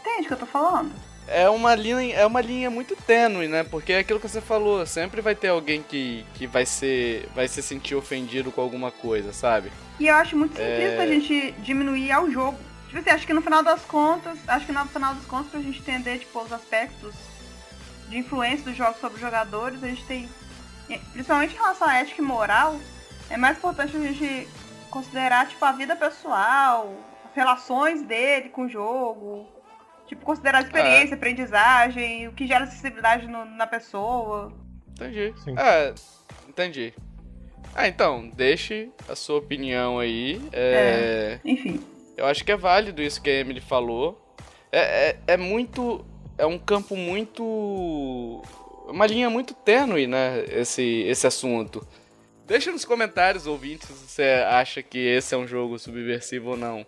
Entende 0.01 0.24
o 0.24 0.28
que 0.28 0.34
eu 0.34 0.39
tô 0.39 0.45
falando? 0.45 0.91
É 1.28 1.49
uma 1.49 1.75
linha, 1.75 2.15
é 2.15 2.25
uma 2.25 2.39
linha 2.39 2.69
muito 2.69 2.95
tênue, 2.95 3.47
né? 3.47 3.63
Porque 3.63 3.91
é 3.93 3.99
aquilo 3.99 4.19
que 4.19 4.28
você 4.30 4.39
falou, 4.39 4.86
sempre 4.86 5.19
vai 5.21 5.36
ter 5.36 5.49
alguém 5.49 5.84
que, 5.84 6.25
que 6.34 6.47
vai 6.47 6.65
ser 6.65 7.28
vai 7.36 7.47
se 7.47 7.61
sentir 7.61 7.95
ofendido 7.95 8.51
com 8.51 8.61
alguma 8.61 8.91
coisa, 8.91 9.34
sabe? 9.34 9.71
E 9.99 10.07
eu 10.07 10.15
acho 10.15 10.38
muito 10.38 10.59
É. 10.59 10.97
a 11.01 11.07
gente 11.07 11.51
diminuir 11.59 12.11
ao 12.11 12.32
jogo. 12.32 12.57
Tipo 12.88 12.99
assim, 12.99 13.09
acho 13.09 13.28
que 13.28 13.34
no 13.34 13.41
final 13.41 13.61
das 13.61 13.82
contas, 13.82 14.38
acho 14.47 14.65
que 14.65 14.71
no 14.71 14.86
final 14.86 15.13
das 15.13 15.25
contas, 15.25 15.51
pra 15.51 15.59
gente 15.59 15.80
entender, 15.80 16.19
tipo, 16.19 16.39
os 16.39 16.53
aspectos 16.53 17.13
de 18.07 18.17
influência 18.17 18.63
dos 18.63 18.78
jogos 18.78 19.01
sobre 19.01 19.15
os 19.15 19.21
jogadores, 19.21 19.84
a 19.84 19.88
gente 19.88 20.05
tem, 20.05 20.30
principalmente 21.11 21.53
em 21.53 21.57
relação 21.57 21.89
à 21.89 21.95
ética 21.95 22.21
e 22.21 22.25
moral, 22.25 22.80
é 23.30 23.36
mais 23.36 23.57
importante 23.57 23.97
a 23.97 23.99
gente 23.99 24.47
considerar, 24.89 25.49
tipo, 25.49 25.63
a 25.65 25.73
vida 25.73 25.97
pessoal, 25.97 26.95
as 27.30 27.36
relações 27.36 28.01
dele 28.03 28.47
com 28.47 28.63
o 28.63 28.69
jogo, 28.69 29.45
tipo, 30.07 30.25
considerar 30.25 30.59
a 30.59 30.61
experiência, 30.61 31.15
aprendizagem, 31.15 32.27
o 32.27 32.31
que 32.33 32.47
gera 32.47 32.63
acessibilidade 32.63 33.27
no- 33.27 33.45
na 33.45 33.67
pessoa. 33.67 34.51
Entendi. 34.93 35.33
Sim. 35.43 35.55
É, 35.57 35.93
entendi. 36.49 36.93
Ah, 37.75 37.87
então, 37.87 38.29
deixe 38.35 38.89
a 39.07 39.15
sua 39.15 39.37
opinião 39.37 39.99
aí. 39.99 40.41
é... 40.51 41.39
Enfim. 41.45 41.79
Eu 42.15 42.25
acho 42.25 42.43
que 42.43 42.51
é 42.51 42.57
válido 42.57 43.01
isso 43.01 43.21
que 43.21 43.29
a 43.29 43.33
Emily 43.33 43.61
falou. 43.61 44.19
É, 44.71 45.09
é, 45.09 45.19
é 45.27 45.37
muito. 45.37 46.03
é 46.37 46.45
um 46.47 46.57
campo 46.57 46.95
muito. 46.95 48.41
Uma 48.87 49.05
linha 49.05 49.29
muito 49.29 49.53
tênue, 49.53 50.07
né? 50.07 50.43
Esse, 50.49 50.83
esse 51.07 51.27
assunto. 51.27 51.85
Deixa 52.47 52.71
nos 52.71 52.85
comentários, 52.85 53.45
ouvintes, 53.45 53.87
se 53.89 54.07
você 54.07 54.23
acha 54.49 54.81
que 54.81 54.97
esse 54.97 55.35
é 55.35 55.37
um 55.37 55.45
jogo 55.45 55.77
subversivo 55.77 56.51
ou 56.51 56.57
não. 56.57 56.85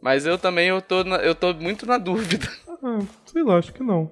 Mas 0.00 0.24
eu 0.26 0.38
também 0.38 0.68
eu 0.68 0.80
tô, 0.80 1.04
na, 1.04 1.16
eu 1.16 1.34
tô 1.34 1.52
muito 1.54 1.86
na 1.86 1.98
dúvida. 1.98 2.48
Ah, 2.82 2.98
sei 3.26 3.42
lá, 3.42 3.58
acho 3.58 3.72
que 3.72 3.82
não. 3.82 4.10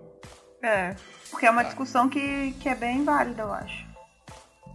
É, 0.63 0.95
porque 1.31 1.47
é 1.47 1.51
uma 1.51 1.63
discussão 1.65 2.09
que, 2.09 2.53
que 2.61 2.69
é 2.69 2.75
bem 2.75 3.05
válida, 3.05 3.43
eu 3.43 3.53
acho. 3.53 3.87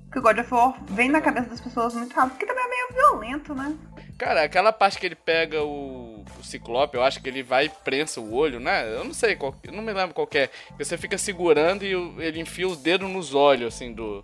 Porque 0.05 0.19
o 0.19 0.21
God 0.21 0.39
of 0.39 0.53
War 0.53 0.75
vem 0.89 1.09
na 1.09 1.21
cabeça 1.21 1.49
das 1.49 1.61
pessoas 1.61 1.93
muito 1.93 2.15
rápido, 2.15 2.31
porque 2.33 2.45
também 2.45 2.63
é 2.63 2.69
meio 2.69 2.87
violento, 2.93 3.53
né? 3.53 3.75
Cara, 4.17 4.43
aquela 4.43 4.71
parte 4.71 4.97
que 4.99 5.05
ele 5.05 5.15
pega 5.15 5.63
o, 5.63 6.23
o 6.39 6.43
Ciclope, 6.43 6.95
eu 6.95 7.03
acho 7.03 7.21
que 7.21 7.27
ele 7.27 7.41
vai 7.43 7.65
e 7.65 7.69
prensa 7.69 8.21
o 8.21 8.33
olho, 8.33 8.59
né? 8.59 8.95
Eu 8.95 9.03
não 9.03 9.13
sei, 9.13 9.35
qual, 9.35 9.55
eu 9.63 9.73
não 9.73 9.81
me 9.83 9.91
lembro 9.91 10.13
qual 10.13 10.27
que 10.27 10.37
é. 10.37 10.49
Você 10.77 10.97
fica 10.97 11.17
segurando 11.17 11.83
e 11.83 11.91
ele 12.23 12.39
enfia 12.39 12.67
o 12.67 12.75
dedo 12.75 13.07
nos 13.07 13.33
olhos, 13.33 13.73
assim, 13.73 13.91
do... 13.93 14.23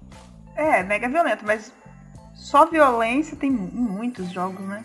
É, 0.55 0.83
mega 0.83 1.09
violento, 1.09 1.43
mas 1.45 1.73
só 2.35 2.65
violência 2.65 3.35
tem 3.35 3.51
mu- 3.51 3.69
em 3.73 3.81
muitos 3.91 4.31
jogos, 4.31 4.61
né? 4.67 4.83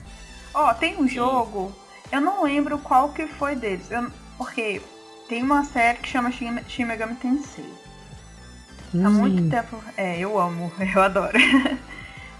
Ó, 0.54 0.72
tem 0.72 0.96
um 0.96 1.06
jogo, 1.06 1.70
eu 2.14 2.20
não 2.20 2.42
lembro 2.44 2.78
qual 2.78 3.10
que 3.10 3.26
foi 3.26 3.54
deles, 3.54 3.90
eu- 3.90 4.10
porque 4.38 4.80
tem 5.28 5.42
uma 5.42 5.64
série 5.64 5.98
que 5.98 6.08
chama 6.08 6.30
Shin 6.30 6.84
Megami 6.84 7.14
Tensei. 7.16 7.64
Há 8.94 9.10
muito 9.10 9.50
tempo. 9.50 9.82
É, 9.96 10.18
eu 10.18 10.38
amo, 10.38 10.72
eu 10.94 11.02
adoro. 11.02 11.36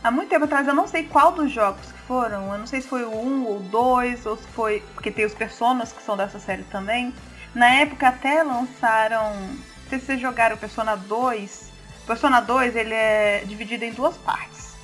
Há 0.02 0.10
muito 0.10 0.28
tempo 0.28 0.44
atrás, 0.44 0.68
eu 0.68 0.74
não 0.74 0.86
sei 0.86 1.04
qual 1.04 1.32
dos 1.32 1.50
jogos 1.50 1.90
que 1.90 1.98
foram. 2.00 2.52
Eu 2.52 2.58
não 2.58 2.66
sei 2.66 2.80
se 2.80 2.88
foi 2.88 3.04
o 3.04 3.10
1 3.10 3.46
ou 3.46 3.60
2, 3.60 4.26
ou 4.26 4.36
se 4.36 4.46
foi. 4.48 4.82
Porque 4.94 5.10
tem 5.10 5.24
os 5.24 5.34
personas 5.34 5.92
que 5.92 6.02
são 6.02 6.16
dessa 6.16 6.38
série 6.38 6.62
também. 6.64 7.12
Na 7.54 7.68
época 7.74 8.08
até 8.08 8.42
lançaram. 8.42 9.30
Não 9.34 9.88
sei 9.88 9.98
se 9.98 10.06
vocês 10.06 10.20
jogaram 10.20 10.56
o 10.56 10.58
Persona 10.58 10.94
2. 10.94 11.72
O 12.02 12.06
Persona 12.06 12.40
2 12.40 12.76
ele 12.76 12.92
é 12.94 13.42
dividido 13.46 13.84
em 13.84 13.92
duas 13.92 14.16
partes. 14.18 14.74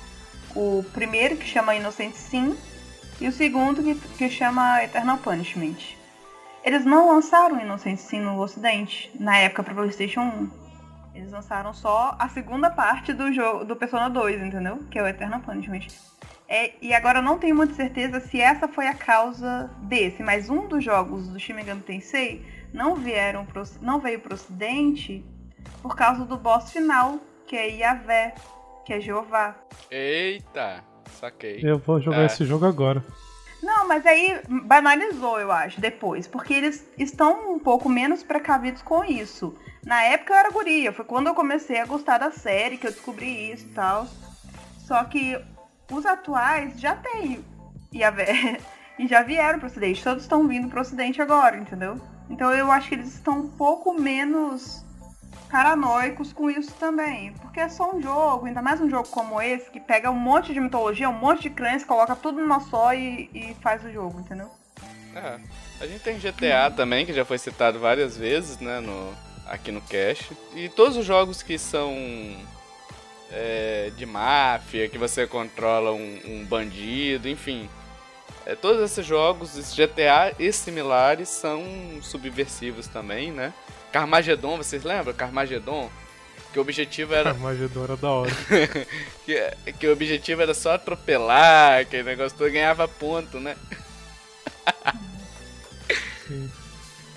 O 0.55 0.83
primeiro 0.91 1.37
que 1.37 1.45
chama 1.47 1.75
Innocent 1.75 2.15
Sim 2.15 2.57
e 3.21 3.27
o 3.27 3.31
segundo 3.31 3.83
que, 3.83 3.95
que 4.17 4.29
chama 4.29 4.83
Eternal 4.83 5.19
Punishment. 5.19 5.95
Eles 6.63 6.83
não 6.83 7.07
lançaram 7.07 7.61
Innocent 7.61 7.97
Sim 7.97 8.21
no 8.21 8.41
ocidente, 8.41 9.11
na 9.19 9.37
época 9.37 9.63
para 9.63 9.75
PlayStation 9.75 10.21
1. 10.21 10.49
Eles 11.13 11.31
lançaram 11.31 11.71
só 11.71 12.15
a 12.17 12.27
segunda 12.29 12.71
parte 12.71 13.13
do 13.13 13.31
jogo 13.31 13.63
do 13.63 13.75
Persona 13.75 14.09
2, 14.09 14.41
entendeu? 14.41 14.79
Que 14.89 14.97
é 14.97 15.03
o 15.03 15.07
Eternal 15.07 15.39
Punishment. 15.39 15.87
É, 16.47 16.73
e 16.81 16.93
agora 16.93 17.19
eu 17.19 17.23
não 17.23 17.37
tenho 17.37 17.55
muita 17.55 17.75
certeza 17.75 18.19
se 18.19 18.41
essa 18.41 18.67
foi 18.67 18.87
a 18.87 18.95
causa 18.95 19.69
desse, 19.83 20.23
mas 20.23 20.49
um 20.49 20.67
dos 20.67 20.83
jogos 20.83 21.27
do 21.27 21.39
Shin 21.39 21.53
Megami 21.53 21.81
Tensei 21.81 22.43
não 22.73 22.95
vieram 22.95 23.45
pro, 23.45 23.63
não 23.81 23.99
veio 23.99 24.19
pro 24.19 24.33
ocidente 24.33 25.23
por 25.81 25.95
causa 25.95 26.25
do 26.25 26.37
boss 26.37 26.71
final, 26.71 27.19
que 27.45 27.55
é 27.55 27.69
Yahvé, 27.69 28.33
que 28.83 28.93
é 28.93 28.99
Jeová. 28.99 29.55
Eita, 29.89 30.83
saquei. 31.19 31.59
Eu 31.63 31.77
vou 31.79 31.99
jogar 31.99 32.21
É. 32.21 32.25
esse 32.25 32.45
jogo 32.45 32.65
agora. 32.65 33.03
Não, 33.61 33.87
mas 33.87 34.05
aí 34.05 34.39
banalizou, 34.65 35.39
eu 35.39 35.51
acho, 35.51 35.79
depois. 35.79 36.27
Porque 36.27 36.53
eles 36.53 36.83
estão 36.97 37.53
um 37.53 37.59
pouco 37.59 37.87
menos 37.87 38.23
precavidos 38.23 38.81
com 38.81 39.03
isso. 39.03 39.55
Na 39.85 40.01
época 40.03 40.33
eu 40.33 40.37
era 40.37 40.49
guria, 40.51 40.91
foi 40.91 41.05
quando 41.05 41.27
eu 41.27 41.35
comecei 41.35 41.79
a 41.79 41.85
gostar 41.85 42.17
da 42.17 42.31
série, 42.31 42.77
que 42.77 42.87
eu 42.87 42.91
descobri 42.91 43.51
isso 43.51 43.65
e 43.67 43.69
tal. 43.69 44.07
Só 44.79 45.03
que 45.03 45.39
os 45.91 46.05
atuais 46.05 46.79
já 46.79 46.95
têm 46.95 47.43
Yahvé. 47.93 48.57
E 48.99 49.07
já 49.07 49.23
vieram 49.23 49.57
pro 49.57 49.67
ocidente. 49.67 50.03
Todos 50.03 50.21
estão 50.21 50.47
vindo 50.47 50.67
pro 50.67 50.81
ocidente 50.81 51.19
agora, 51.21 51.57
entendeu? 51.57 51.99
Então 52.29 52.51
eu 52.53 52.69
acho 52.71 52.89
que 52.89 52.93
eles 52.95 53.07
estão 53.15 53.39
um 53.39 53.47
pouco 53.47 53.93
menos 53.99 54.85
paranoicos 55.49 56.33
com 56.33 56.49
isso 56.49 56.71
também. 56.73 57.33
Porque 57.33 57.59
é 57.59 57.69
só 57.69 57.93
um 57.93 58.01
jogo, 58.01 58.45
ainda 58.45 58.61
mais 58.61 58.79
um 58.79 58.89
jogo 58.89 59.07
como 59.09 59.41
esse, 59.41 59.69
que 59.69 59.79
pega 59.79 60.09
um 60.09 60.19
monte 60.19 60.53
de 60.53 60.59
mitologia, 60.59 61.09
um 61.09 61.13
monte 61.13 61.43
de 61.43 61.49
crença, 61.49 61.85
coloca 61.85 62.15
tudo 62.15 62.39
numa 62.39 62.59
só 62.59 62.93
e, 62.93 63.29
e 63.33 63.55
faz 63.61 63.83
o 63.83 63.91
jogo, 63.91 64.19
entendeu? 64.19 64.49
É. 65.15 65.39
A 65.81 65.87
gente 65.87 66.01
tem 66.01 66.17
GTA 66.17 66.71
também, 66.75 67.05
que 67.05 67.13
já 67.13 67.25
foi 67.25 67.37
citado 67.37 67.79
várias 67.79 68.15
vezes, 68.15 68.59
né, 68.59 68.79
no, 68.79 69.13
aqui 69.47 69.71
no 69.71 69.81
cast. 69.81 70.31
E 70.55 70.69
todos 70.69 70.95
os 70.95 71.05
jogos 71.05 71.41
que 71.41 71.57
são 71.57 71.95
é, 73.31 73.91
de 73.97 74.05
máfia, 74.05 74.87
que 74.87 74.97
você 74.97 75.25
controla 75.25 75.91
um, 75.91 76.19
um 76.25 76.45
bandido, 76.45 77.27
enfim. 77.27 77.69
É, 78.45 78.55
todos 78.55 78.81
esses 78.81 79.05
jogos, 79.05 79.51
GTA 79.75 80.35
e 80.37 80.51
similares, 80.51 81.29
são 81.29 81.63
subversivos 82.01 82.87
também, 82.87 83.31
né? 83.31 83.53
Carmageddon, 83.91 84.57
vocês 84.57 84.83
lembram? 84.83 85.13
Carmageddon? 85.13 85.89
Que 86.51 86.59
o 86.59 86.61
objetivo 86.61 87.13
era 87.13 87.29
Armagedon 87.29 87.83
era 87.83 87.95
da 87.95 88.09
hora. 88.09 88.31
que, 89.25 89.73
que 89.73 89.87
o 89.87 89.93
objetivo 89.93 90.41
era 90.41 90.53
só 90.53 90.73
atropelar, 90.73 91.79
aquele 91.79 92.03
negócio 92.03 92.37
todo 92.37 92.51
ganhava 92.51 92.87
ponto, 92.87 93.39
né? 93.39 93.55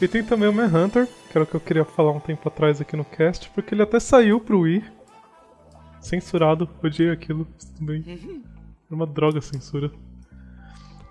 E 0.01 0.09
tem 0.09 0.23
também 0.23 0.49
o 0.49 0.53
Manhunter, 0.53 1.07
que 1.07 1.37
era 1.37 1.45
o 1.45 1.47
que 1.47 1.55
eu 1.55 1.61
queria 1.61 1.85
falar 1.85 2.13
um 2.13 2.21
tempo 2.21 2.49
atrás 2.49 2.81
aqui 2.81 2.97
no 2.97 3.05
cast, 3.05 3.49
porque 3.51 3.75
ele 3.75 3.83
até 3.83 3.99
saiu 3.99 4.39
pro 4.39 4.61
Wii. 4.61 4.85
Censurado, 6.01 6.69
odiei 6.83 7.11
aquilo, 7.11 7.47
tudo 7.59 7.87
bem. 7.87 8.05
Era 8.07 8.95
uma 8.95 9.07
droga 9.07 9.39
a 9.39 9.43
censura. 9.43 9.91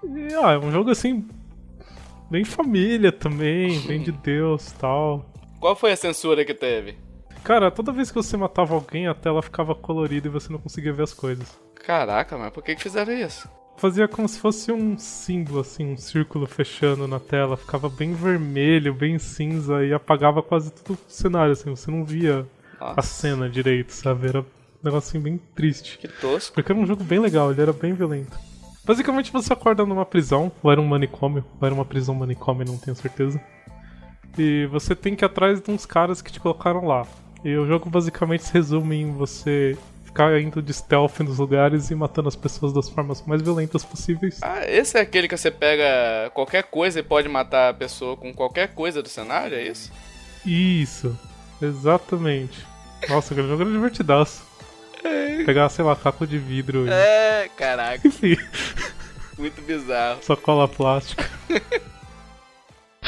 E, 0.03 0.34
ah, 0.36 0.51
é 0.51 0.57
um 0.57 0.72
jogo 0.72 0.91
assim. 0.91 1.28
Bem 2.30 2.45
família 2.45 3.11
também, 3.11 3.80
bem 3.82 4.01
de 4.01 4.11
Deus 4.11 4.72
tal. 4.74 5.32
Qual 5.64 5.78
foi 5.78 5.93
a 5.93 5.95
censura 5.95 6.43
que 6.43 6.53
teve? 6.53 6.97
Cara, 7.41 7.72
toda 7.72 7.93
vez 7.93 8.11
que 8.11 8.16
você 8.16 8.36
matava 8.36 8.74
alguém, 8.74 9.07
a 9.07 9.14
tela 9.14 9.41
ficava 9.41 9.74
colorida 9.74 10.28
e 10.28 10.30
você 10.30 10.51
não 10.51 10.59
conseguia 10.59 10.91
ver 10.91 11.03
as 11.03 11.14
coisas. 11.14 11.57
Caraca, 11.74 12.38
mas 12.38 12.51
por 12.51 12.61
que, 12.61 12.76
que 12.76 12.84
fizeram 12.84 13.14
isso? 13.14 13.47
Fazia 13.78 14.05
como 14.05 14.28
se 14.28 14.39
fosse 14.39 14.74
um 14.74 14.97
símbolo, 14.97 15.61
assim, 15.61 15.93
um 15.93 15.95
círculo 15.95 16.45
fechando 16.47 17.07
na 17.07 17.18
tela. 17.18 17.55
Ficava 17.55 17.88
bem 17.88 18.14
vermelho, 18.14 18.93
bem 18.93 19.18
cinza 19.18 19.86
e 19.86 19.93
apagava 19.93 20.43
quase 20.43 20.70
todo 20.70 20.97
o 20.97 20.99
cenário, 21.07 21.53
assim. 21.53 21.70
Você 21.70 21.89
não 21.89 22.03
via 22.03 22.45
Nossa. 22.78 22.99
a 22.99 23.01
cena 23.01 23.49
direito, 23.49 23.91
sabe? 23.91 24.28
Era 24.28 24.41
um 24.41 24.45
negocinho 24.84 25.24
bem 25.24 25.38
triste. 25.55 25.97
Que 25.97 26.09
tosco. 26.09 26.55
Porque 26.55 26.74
era 26.74 26.82
um 26.82 26.86
jogo 26.86 27.05
bem 27.05 27.20
legal, 27.20 27.53
ele 27.53 27.61
era 27.61 27.72
bem 27.72 27.93
violento. 27.93 28.38
Basicamente 28.84 29.32
você 29.32 29.53
acorda 29.53 29.86
numa 29.86 30.05
prisão, 30.05 30.51
ou 30.61 30.70
era 30.70 30.82
um 30.82 30.86
manicômio, 30.86 31.45
ou 31.57 31.66
era 31.66 31.74
uma 31.74 31.86
prisão 31.86 32.14
manicômio, 32.14 32.68
não 32.68 32.78
tenho 32.78 32.97
certeza. 32.97 33.41
E 34.38 34.65
você 34.67 34.95
tem 34.95 35.15
que 35.15 35.23
ir 35.23 35.27
atrás 35.27 35.61
de 35.61 35.69
uns 35.71 35.86
caras 35.86 36.21
que 36.21 36.31
te 36.31 36.39
colocaram 36.39 36.86
lá. 36.86 37.05
E 37.43 37.55
o 37.55 37.67
jogo 37.67 37.89
basicamente 37.89 38.43
se 38.43 38.53
resume 38.53 38.95
em 39.01 39.11
você 39.11 39.77
ficar 40.05 40.39
indo 40.39 40.61
de 40.61 40.71
stealth 40.73 41.19
nos 41.19 41.39
lugares 41.39 41.89
e 41.89 41.95
matando 41.95 42.29
as 42.29 42.36
pessoas 42.36 42.71
das 42.71 42.88
formas 42.88 43.21
mais 43.25 43.41
violentas 43.41 43.84
possíveis. 43.84 44.39
Ah, 44.41 44.61
esse 44.65 44.97
é 44.97 45.01
aquele 45.01 45.27
que 45.27 45.36
você 45.36 45.49
pega 45.51 46.29
qualquer 46.34 46.63
coisa 46.63 46.99
e 46.99 47.03
pode 47.03 47.27
matar 47.27 47.69
a 47.69 47.73
pessoa 47.73 48.15
com 48.15 48.34
qualquer 48.34 48.73
coisa 48.73 49.01
do 49.01 49.09
cenário, 49.09 49.57
é 49.57 49.63
isso? 49.63 49.91
Isso, 50.45 51.17
exatamente. 51.61 52.65
Nossa, 53.09 53.34
aquele 53.34 53.47
jogo 53.47 53.63
era 53.63 53.71
divertidaço. 53.71 54.43
Pegar, 55.45 55.67
sei 55.69 55.84
lá, 55.84 55.95
caco 55.95 56.25
de 56.25 56.38
vidro 56.38 56.86
e... 56.88 56.89
É, 56.89 57.49
caraca, 57.57 57.99
Enfim, 58.07 58.38
muito 59.38 59.61
bizarro. 59.63 60.23
sacola 60.23 60.67
plástica. 60.67 61.29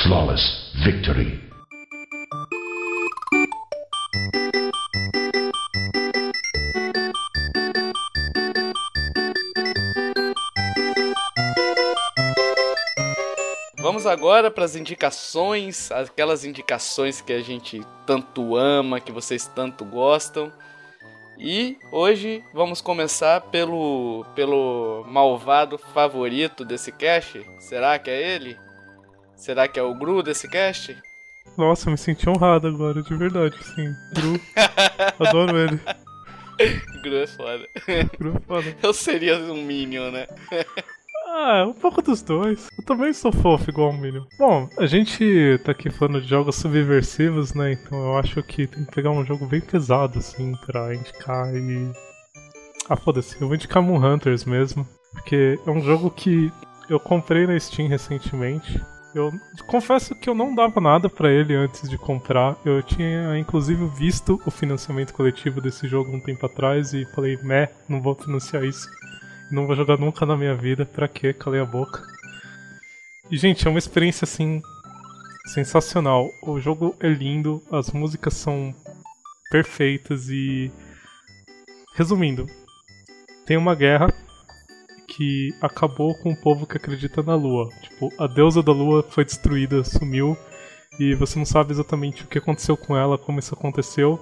Flawless 0.03 0.41
victory. 0.83 1.39
Vamos 13.79 14.05
agora 14.05 14.51
para 14.51 14.65
as 14.65 14.75
indicações, 14.75 15.91
aquelas 15.91 16.43
indicações 16.43 17.21
que 17.21 17.31
a 17.31 17.41
gente 17.41 17.81
tanto 18.05 18.55
ama, 18.55 18.99
que 18.99 19.11
vocês 19.11 19.47
tanto 19.47 19.85
gostam. 19.85 20.51
E 21.37 21.77
hoje 21.91 22.43
vamos 22.53 22.81
começar 22.81 23.41
pelo 23.41 24.25
pelo 24.35 25.05
malvado 25.07 25.77
favorito 25.77 26.65
desse 26.65 26.91
cast. 26.91 27.45
Será 27.59 27.97
que 27.97 28.09
é 28.09 28.35
ele? 28.35 28.64
Será 29.35 29.67
que 29.67 29.79
é 29.79 29.83
o 29.83 29.93
Gru 29.93 30.23
desse 30.23 30.47
cast? 30.47 30.97
Nossa, 31.57 31.87
eu 31.87 31.91
me 31.91 31.97
senti 31.97 32.29
honrado 32.29 32.67
agora, 32.67 33.01
de 33.01 33.15
verdade, 33.15 33.55
sim. 33.63 33.93
Gru, 34.13 34.39
adoro 35.19 35.57
ele. 35.57 35.79
Gru 37.01 37.15
é 37.17 37.27
foda. 37.27 37.67
Gru 38.17 38.35
é 38.35 38.39
foda. 38.41 38.77
Eu 38.81 38.93
seria 38.93 39.37
um 39.37 39.63
Minion, 39.63 40.11
né? 40.11 40.27
Ah, 41.27 41.65
um 41.67 41.73
pouco 41.73 42.01
dos 42.01 42.21
dois. 42.21 42.69
Eu 42.77 42.85
também 42.85 43.13
sou 43.13 43.31
fofo 43.31 43.69
igual 43.69 43.89
o 43.89 43.97
Minion. 43.97 44.23
Bom, 44.39 44.69
a 44.77 44.85
gente 44.85 45.59
tá 45.63 45.71
aqui 45.71 45.89
falando 45.89 46.21
de 46.21 46.27
jogos 46.27 46.55
subversivos, 46.55 47.53
né? 47.53 47.73
Então 47.73 47.97
eu 47.99 48.17
acho 48.17 48.41
que 48.43 48.67
tem 48.67 48.85
que 48.85 48.91
pegar 48.91 49.11
um 49.11 49.25
jogo 49.25 49.45
bem 49.45 49.61
pesado, 49.61 50.19
assim, 50.19 50.53
pra 50.65 50.95
indicar 50.95 51.53
e. 51.53 51.91
Ah, 52.89 52.95
foda-se, 52.95 53.35
eu 53.41 53.47
vou 53.47 53.55
indicar 53.55 53.83
Moon 53.83 53.97
Hunters 53.97 54.45
mesmo. 54.45 54.87
Porque 55.11 55.59
é 55.65 55.71
um 55.71 55.81
jogo 55.81 56.09
que 56.09 56.51
eu 56.89 56.99
comprei 56.99 57.47
na 57.47 57.59
Steam 57.59 57.87
recentemente. 57.87 58.81
Eu 59.15 59.31
confesso 59.65 60.13
que 60.13 60.29
eu 60.29 60.35
não 60.35 60.53
dava 60.53 60.81
nada 60.81 61.09
pra 61.09 61.31
ele 61.31 61.55
antes 61.55 61.89
de 61.89 61.97
comprar. 61.97 62.57
Eu 62.65 62.83
tinha 62.83 63.39
inclusive 63.39 63.87
visto 63.87 64.41
o 64.45 64.51
financiamento 64.51 65.13
coletivo 65.13 65.61
desse 65.61 65.87
jogo 65.87 66.11
um 66.11 66.19
tempo 66.19 66.45
atrás 66.45 66.93
e 66.93 67.05
falei, 67.15 67.37
meh, 67.37 67.69
não 67.87 68.01
vou 68.01 68.13
financiar 68.13 68.65
isso. 68.65 68.89
Não 69.49 69.65
vou 69.65 69.73
jogar 69.73 69.97
nunca 69.97 70.25
na 70.25 70.35
minha 70.35 70.53
vida, 70.53 70.85
pra 70.85 71.07
quê? 71.07 71.31
Calei 71.31 71.61
a 71.61 71.65
boca. 71.65 72.03
E, 73.31 73.37
gente, 73.37 73.65
é 73.65 73.69
uma 73.69 73.79
experiência 73.79 74.25
assim. 74.25 74.61
sensacional. 75.53 76.29
O 76.43 76.59
jogo 76.59 76.93
é 76.99 77.07
lindo, 77.07 77.63
as 77.71 77.91
músicas 77.91 78.33
são 78.33 78.75
perfeitas 79.49 80.27
e. 80.29 80.69
Resumindo, 81.95 82.45
tem 83.45 83.55
uma 83.55 83.73
guerra 83.75 84.13
que 85.15 85.53
acabou 85.61 86.13
com 86.15 86.31
o 86.31 86.35
povo 86.35 86.67
que 86.67 86.77
acredita 86.77 87.23
na 87.23 87.35
lua. 87.35 87.69
Tipo, 87.81 88.09
a 88.17 88.27
deusa 88.27 88.61
da 88.61 88.71
lua 88.71 89.03
foi 89.09 89.23
destruída, 89.23 89.83
sumiu, 89.83 90.37
e 90.99 91.15
você 91.15 91.37
não 91.39 91.45
sabe 91.45 91.71
exatamente 91.71 92.23
o 92.23 92.27
que 92.27 92.37
aconteceu 92.37 92.75
com 92.75 92.97
ela, 92.97 93.17
como 93.17 93.39
isso 93.39 93.53
aconteceu. 93.53 94.19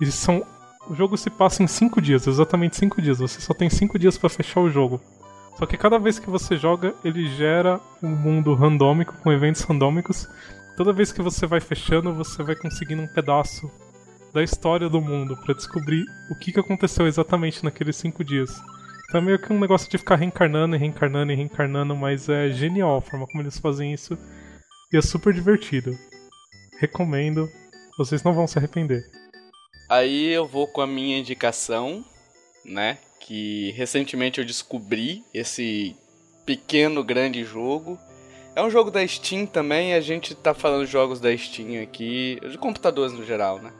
E 0.00 0.06
são. 0.06 0.44
O 0.88 0.94
jogo 0.94 1.16
se 1.16 1.30
passa 1.30 1.62
em 1.62 1.66
5 1.66 2.00
dias, 2.00 2.26
exatamente 2.26 2.76
5 2.76 3.00
dias. 3.00 3.18
Você 3.18 3.40
só 3.40 3.54
tem 3.54 3.70
5 3.70 3.98
dias 3.98 4.18
para 4.18 4.28
fechar 4.28 4.60
o 4.60 4.70
jogo. 4.70 5.00
Só 5.56 5.66
que 5.66 5.76
cada 5.76 5.98
vez 5.98 6.18
que 6.18 6.30
você 6.30 6.56
joga, 6.56 6.94
ele 7.04 7.26
gera 7.26 7.80
um 8.02 8.08
mundo 8.08 8.54
randômico, 8.54 9.14
com 9.22 9.32
eventos 9.32 9.62
randômicos. 9.62 10.28
Toda 10.76 10.92
vez 10.92 11.12
que 11.12 11.22
você 11.22 11.46
vai 11.46 11.60
fechando, 11.60 12.14
você 12.14 12.42
vai 12.42 12.56
conseguindo 12.56 13.02
um 13.02 13.06
pedaço 13.06 13.70
da 14.32 14.42
história 14.42 14.88
do 14.88 15.00
mundo 15.00 15.36
para 15.36 15.54
descobrir 15.54 16.04
o 16.30 16.34
que, 16.34 16.58
aconteceu 16.58 17.06
exatamente 17.06 17.62
naqueles 17.62 17.96
5 17.96 18.24
dias. 18.24 18.50
Então 19.12 19.20
é 19.20 19.24
meio 19.26 19.38
que 19.38 19.52
um 19.52 19.60
negócio 19.60 19.90
de 19.90 19.98
ficar 19.98 20.16
reencarnando 20.16 20.74
e 20.74 20.78
reencarnando 20.78 21.32
e 21.32 21.34
reencarnando, 21.34 21.94
mas 21.94 22.30
é 22.30 22.48
genial 22.48 22.96
a 22.96 23.00
forma 23.02 23.26
como 23.26 23.42
eles 23.42 23.58
fazem 23.58 23.92
isso. 23.92 24.16
E 24.90 24.96
é 24.96 25.02
super 25.02 25.34
divertido. 25.34 25.94
Recomendo. 26.80 27.46
Vocês 27.98 28.22
não 28.22 28.32
vão 28.32 28.46
se 28.46 28.56
arrepender. 28.56 29.04
Aí 29.86 30.28
eu 30.28 30.46
vou 30.46 30.66
com 30.66 30.80
a 30.80 30.86
minha 30.86 31.18
indicação, 31.18 32.02
né? 32.64 32.96
Que 33.20 33.72
recentemente 33.72 34.40
eu 34.40 34.46
descobri 34.46 35.22
esse 35.34 35.94
pequeno 36.46 37.04
grande 37.04 37.44
jogo. 37.44 37.98
É 38.56 38.62
um 38.62 38.70
jogo 38.70 38.90
da 38.90 39.06
Steam 39.06 39.44
também, 39.44 39.92
a 39.92 40.00
gente 40.00 40.34
tá 40.34 40.54
falando 40.54 40.86
de 40.86 40.90
jogos 40.90 41.20
da 41.20 41.36
Steam 41.36 41.82
aqui, 41.82 42.40
de 42.50 42.56
computadores 42.56 43.12
no 43.12 43.26
geral, 43.26 43.58
né? 43.58 43.74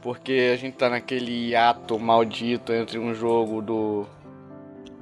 Porque 0.00 0.50
a 0.54 0.56
gente 0.56 0.78
tá 0.78 0.88
naquele 0.88 1.54
ato 1.54 1.98
maldito 1.98 2.72
entre 2.72 2.98
um 2.98 3.14
jogo 3.14 3.60
do 3.60 4.06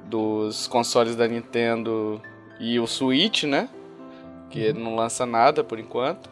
dos 0.09 0.67
consoles 0.67 1.15
da 1.15 1.27
Nintendo 1.27 2.21
e 2.59 2.79
o 2.79 2.87
Switch, 2.87 3.43
né? 3.43 3.69
Que 4.49 4.73
não 4.73 4.95
lança 4.95 5.25
nada 5.25 5.63
por 5.63 5.79
enquanto. 5.79 6.29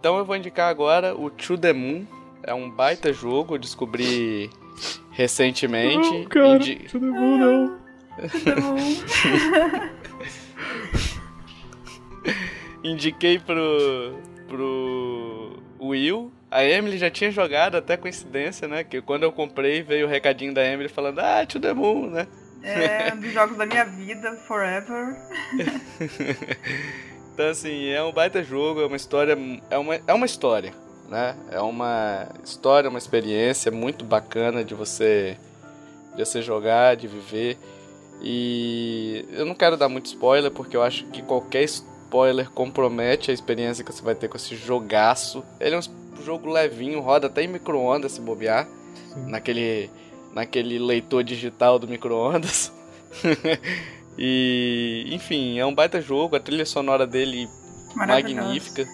Então 0.00 0.16
eu 0.18 0.24
vou 0.24 0.36
indicar 0.36 0.68
agora 0.70 1.14
o 1.14 1.28
To 1.30 1.58
The 1.58 1.72
Moon. 1.72 2.06
É 2.42 2.54
um 2.54 2.70
baita 2.70 3.12
jogo, 3.12 3.54
eu 3.54 3.58
descobri 3.58 4.48
recentemente. 5.10 6.10
Não, 6.10 6.24
cara, 6.24 6.56
Indi- 6.56 6.76
To 6.90 6.98
The 7.00 7.06
Moon 7.06 7.38
não. 7.38 7.76
Indiquei 12.82 13.38
pro, 13.38 14.16
pro 14.48 15.56
Will. 15.80 16.30
A 16.50 16.64
Emily 16.64 16.98
já 16.98 17.10
tinha 17.10 17.30
jogado, 17.30 17.76
até 17.76 17.96
coincidência, 17.96 18.68
né? 18.68 18.84
Que 18.84 19.02
quando 19.02 19.24
eu 19.24 19.32
comprei 19.32 19.82
veio 19.82 20.06
o 20.06 20.08
recadinho 20.08 20.54
da 20.54 20.64
Emily 20.64 20.88
falando, 20.88 21.18
ah, 21.18 21.44
To 21.46 21.58
The 21.60 21.74
Moon, 21.74 22.06
né? 22.10 22.26
É 22.68 23.12
um 23.14 23.20
dos 23.20 23.32
jogos 23.32 23.56
da 23.56 23.66
minha 23.66 23.84
vida, 23.84 24.32
forever. 24.46 25.16
Então, 27.36 27.50
assim, 27.50 27.88
é 27.88 28.02
um 28.02 28.12
baita 28.12 28.42
jogo, 28.42 28.80
é 28.80 28.86
uma 28.86 28.96
história. 28.96 29.36
É 29.68 29.76
uma, 29.76 30.00
é 30.06 30.14
uma 30.14 30.24
história, 30.24 30.72
né? 31.06 31.36
É 31.50 31.60
uma 31.60 32.28
história, 32.42 32.88
uma 32.88 32.98
experiência 32.98 33.70
muito 33.70 34.06
bacana 34.06 34.64
de 34.64 34.72
você, 34.72 35.36
de 36.16 36.24
você 36.24 36.40
jogar, 36.40 36.96
de 36.96 37.06
viver. 37.06 37.58
E 38.22 39.26
eu 39.32 39.44
não 39.44 39.54
quero 39.54 39.76
dar 39.76 39.90
muito 39.90 40.06
spoiler, 40.06 40.50
porque 40.50 40.78
eu 40.78 40.82
acho 40.82 41.04
que 41.08 41.20
qualquer 41.20 41.64
spoiler 41.64 42.50
compromete 42.50 43.30
a 43.30 43.34
experiência 43.34 43.84
que 43.84 43.92
você 43.92 44.02
vai 44.02 44.14
ter 44.14 44.28
com 44.28 44.38
esse 44.38 44.56
jogaço. 44.56 45.44
Ele 45.60 45.74
é 45.74 45.78
um 45.78 46.22
jogo 46.24 46.50
levinho, 46.50 47.00
roda 47.00 47.26
até 47.26 47.42
em 47.42 47.48
micro-ondas 47.48 48.12
se 48.12 48.20
bobear. 48.22 48.66
Naquele, 49.26 49.90
naquele 50.36 50.78
leitor 50.78 51.24
digital 51.24 51.78
do 51.78 51.88
micro-ondas. 51.88 52.70
e, 54.18 55.08
enfim, 55.10 55.58
é 55.58 55.64
um 55.64 55.74
baita 55.74 55.98
jogo, 55.98 56.36
a 56.36 56.40
trilha 56.40 56.66
sonora 56.66 57.06
dele 57.06 57.48
magnífica. 57.94 58.86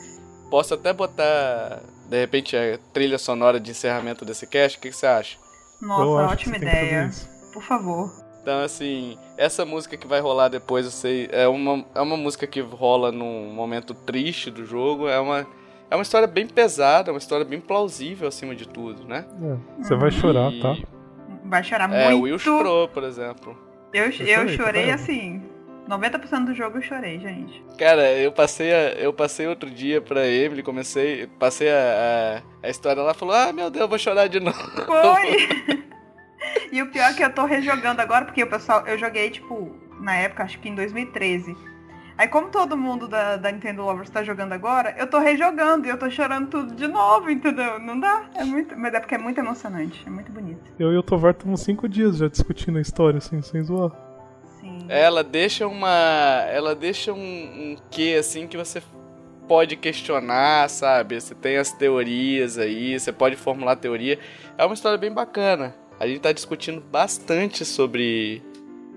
Posso 0.48 0.74
até 0.74 0.92
botar, 0.92 1.82
de 2.08 2.20
repente, 2.20 2.56
a 2.56 2.78
trilha 2.92 3.18
sonora 3.18 3.58
de 3.58 3.72
encerramento 3.72 4.24
desse 4.24 4.46
cast? 4.46 4.78
O 4.78 4.80
que, 4.80 4.90
que 4.90 4.96
você 4.96 5.06
acha? 5.06 5.36
Nossa, 5.80 6.02
Eu 6.02 6.18
acho 6.20 6.36
que 6.36 6.42
ótima 6.50 6.56
ideia. 6.58 7.10
Por 7.52 7.62
favor. 7.62 8.08
Então, 8.40 8.60
assim, 8.60 9.18
essa 9.36 9.64
música 9.64 9.96
que 9.96 10.06
vai 10.06 10.20
rolar 10.20 10.48
depois, 10.48 10.84
eu 10.84 10.92
sei, 10.92 11.28
é 11.32 11.48
uma, 11.48 11.84
é 11.92 12.00
uma 12.00 12.16
música 12.16 12.46
que 12.46 12.60
rola 12.60 13.10
num 13.10 13.52
momento 13.52 13.94
triste 13.94 14.48
do 14.48 14.64
jogo. 14.64 15.08
É 15.08 15.18
uma, 15.18 15.44
é 15.90 15.96
uma 15.96 16.02
história 16.02 16.28
bem 16.28 16.46
pesada, 16.46 17.10
uma 17.10 17.18
história 17.18 17.44
bem 17.44 17.60
plausível 17.60 18.28
acima 18.28 18.54
de 18.54 18.68
tudo, 18.68 19.04
né? 19.08 19.24
É, 19.42 19.82
você 19.82 19.96
vai 19.96 20.12
chorar, 20.12 20.52
E- 20.52 20.60
tá? 20.60 20.76
Vai 21.52 21.62
chorar 21.62 21.92
É, 21.92 22.06
o 22.06 22.10
muito. 22.12 22.22
Will 22.22 22.38
chorou, 22.38 22.88
por 22.88 23.04
exemplo. 23.04 23.54
Eu, 23.92 24.06
eu 24.06 24.12
chorei, 24.12 24.56
chorei 24.56 24.82
caramba. 24.86 24.94
assim. 24.94 25.42
90% 25.86 26.44
do 26.46 26.54
jogo 26.54 26.78
eu 26.78 26.82
chorei, 26.82 27.18
gente. 27.20 27.62
Cara, 27.78 28.10
eu 28.12 28.32
passei, 28.32 28.72
a, 28.72 28.92
eu 28.92 29.12
passei 29.12 29.46
outro 29.46 29.68
dia 29.68 30.00
pra 30.00 30.26
Emily, 30.26 30.62
comecei, 30.62 31.26
passei 31.38 31.68
a, 31.70 32.40
a, 32.62 32.66
a 32.66 32.70
história 32.70 33.02
lá, 33.02 33.12
falou, 33.12 33.34
ah, 33.34 33.52
meu 33.52 33.68
Deus, 33.68 33.82
eu 33.82 33.88
vou 33.88 33.98
chorar 33.98 34.28
de 34.28 34.40
novo. 34.40 34.56
Foi! 34.86 35.76
e 36.72 36.80
o 36.80 36.86
pior 36.90 37.10
é 37.10 37.12
que 37.12 37.22
eu 37.22 37.30
tô 37.34 37.44
rejogando 37.44 38.00
agora, 38.00 38.24
porque 38.24 38.42
o 38.42 38.46
pessoal, 38.46 38.86
eu 38.86 38.96
joguei, 38.96 39.28
tipo, 39.28 39.76
na 40.00 40.16
época, 40.16 40.44
acho 40.44 40.58
que 40.58 40.70
em 40.70 40.74
2013. 40.74 41.54
Aí 42.16 42.28
como 42.28 42.48
todo 42.48 42.76
mundo 42.76 43.08
da, 43.08 43.36
da 43.36 43.50
Nintendo 43.50 43.82
Lovers 43.82 44.10
tá 44.10 44.22
jogando 44.22 44.52
agora, 44.52 44.94
eu 44.98 45.06
tô 45.06 45.18
rejogando 45.18 45.86
e 45.86 45.90
eu 45.90 45.98
tô 45.98 46.10
chorando 46.10 46.48
tudo 46.48 46.74
de 46.74 46.86
novo, 46.86 47.30
entendeu? 47.30 47.78
Não 47.78 47.98
dá. 47.98 48.24
É 48.34 48.44
muito. 48.44 48.76
Mas 48.76 48.94
é 48.94 49.00
porque 49.00 49.14
é 49.14 49.18
muito 49.18 49.38
emocionante, 49.38 50.02
é 50.06 50.10
muito 50.10 50.30
bonito. 50.30 50.60
Eu 50.78 50.92
e 50.92 50.96
o 50.96 51.02
Tovar 51.02 51.32
estamos 51.32 51.60
cinco 51.60 51.88
dias 51.88 52.18
já 52.18 52.28
discutindo 52.28 52.78
a 52.78 52.80
história, 52.80 53.18
assim, 53.18 53.40
sem 53.42 53.62
zoar. 53.62 53.90
Sim. 54.60 54.86
Ela 54.88 55.24
deixa 55.24 55.66
uma. 55.66 56.44
Ela 56.50 56.74
deixa 56.74 57.12
um, 57.12 57.18
um 57.18 57.76
quê 57.90 58.16
assim 58.18 58.46
que 58.46 58.56
você 58.56 58.82
pode 59.48 59.76
questionar, 59.76 60.68
sabe? 60.68 61.20
Você 61.20 61.34
tem 61.34 61.56
as 61.56 61.72
teorias 61.72 62.58
aí, 62.58 62.98
você 62.98 63.12
pode 63.12 63.36
formular 63.36 63.76
teoria. 63.76 64.18
É 64.56 64.64
uma 64.64 64.74
história 64.74 64.98
bem 64.98 65.12
bacana. 65.12 65.74
A 65.98 66.06
gente 66.06 66.20
tá 66.20 66.32
discutindo 66.32 66.80
bastante 66.80 67.64
sobre 67.64 68.42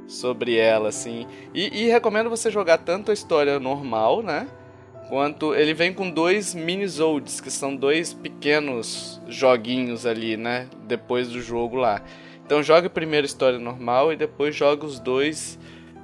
sobre 0.07 0.57
ela, 0.57 0.89
assim. 0.89 1.27
E, 1.53 1.83
e 1.83 1.89
recomendo 1.89 2.29
você 2.29 2.51
jogar 2.51 2.79
tanto 2.79 3.11
a 3.11 3.13
história 3.13 3.59
normal, 3.59 4.21
né? 4.21 4.47
Quanto 5.09 5.53
ele 5.53 5.73
vem 5.73 5.93
com 5.93 6.09
dois 6.09 6.55
mini-zodes, 6.55 7.39
que 7.39 7.51
são 7.51 7.75
dois 7.75 8.13
pequenos 8.13 9.21
joguinhos 9.27 10.05
ali, 10.05 10.35
né? 10.35 10.67
Depois 10.87 11.29
do 11.29 11.41
jogo 11.41 11.75
lá. 11.75 12.01
Então 12.45 12.61
joga 12.61 12.89
primeiro 12.89 13.25
a 13.25 13.27
história 13.27 13.59
normal 13.59 14.13
e 14.13 14.15
depois 14.15 14.55
joga 14.55 14.85
os 14.85 14.99
dois 14.99 15.59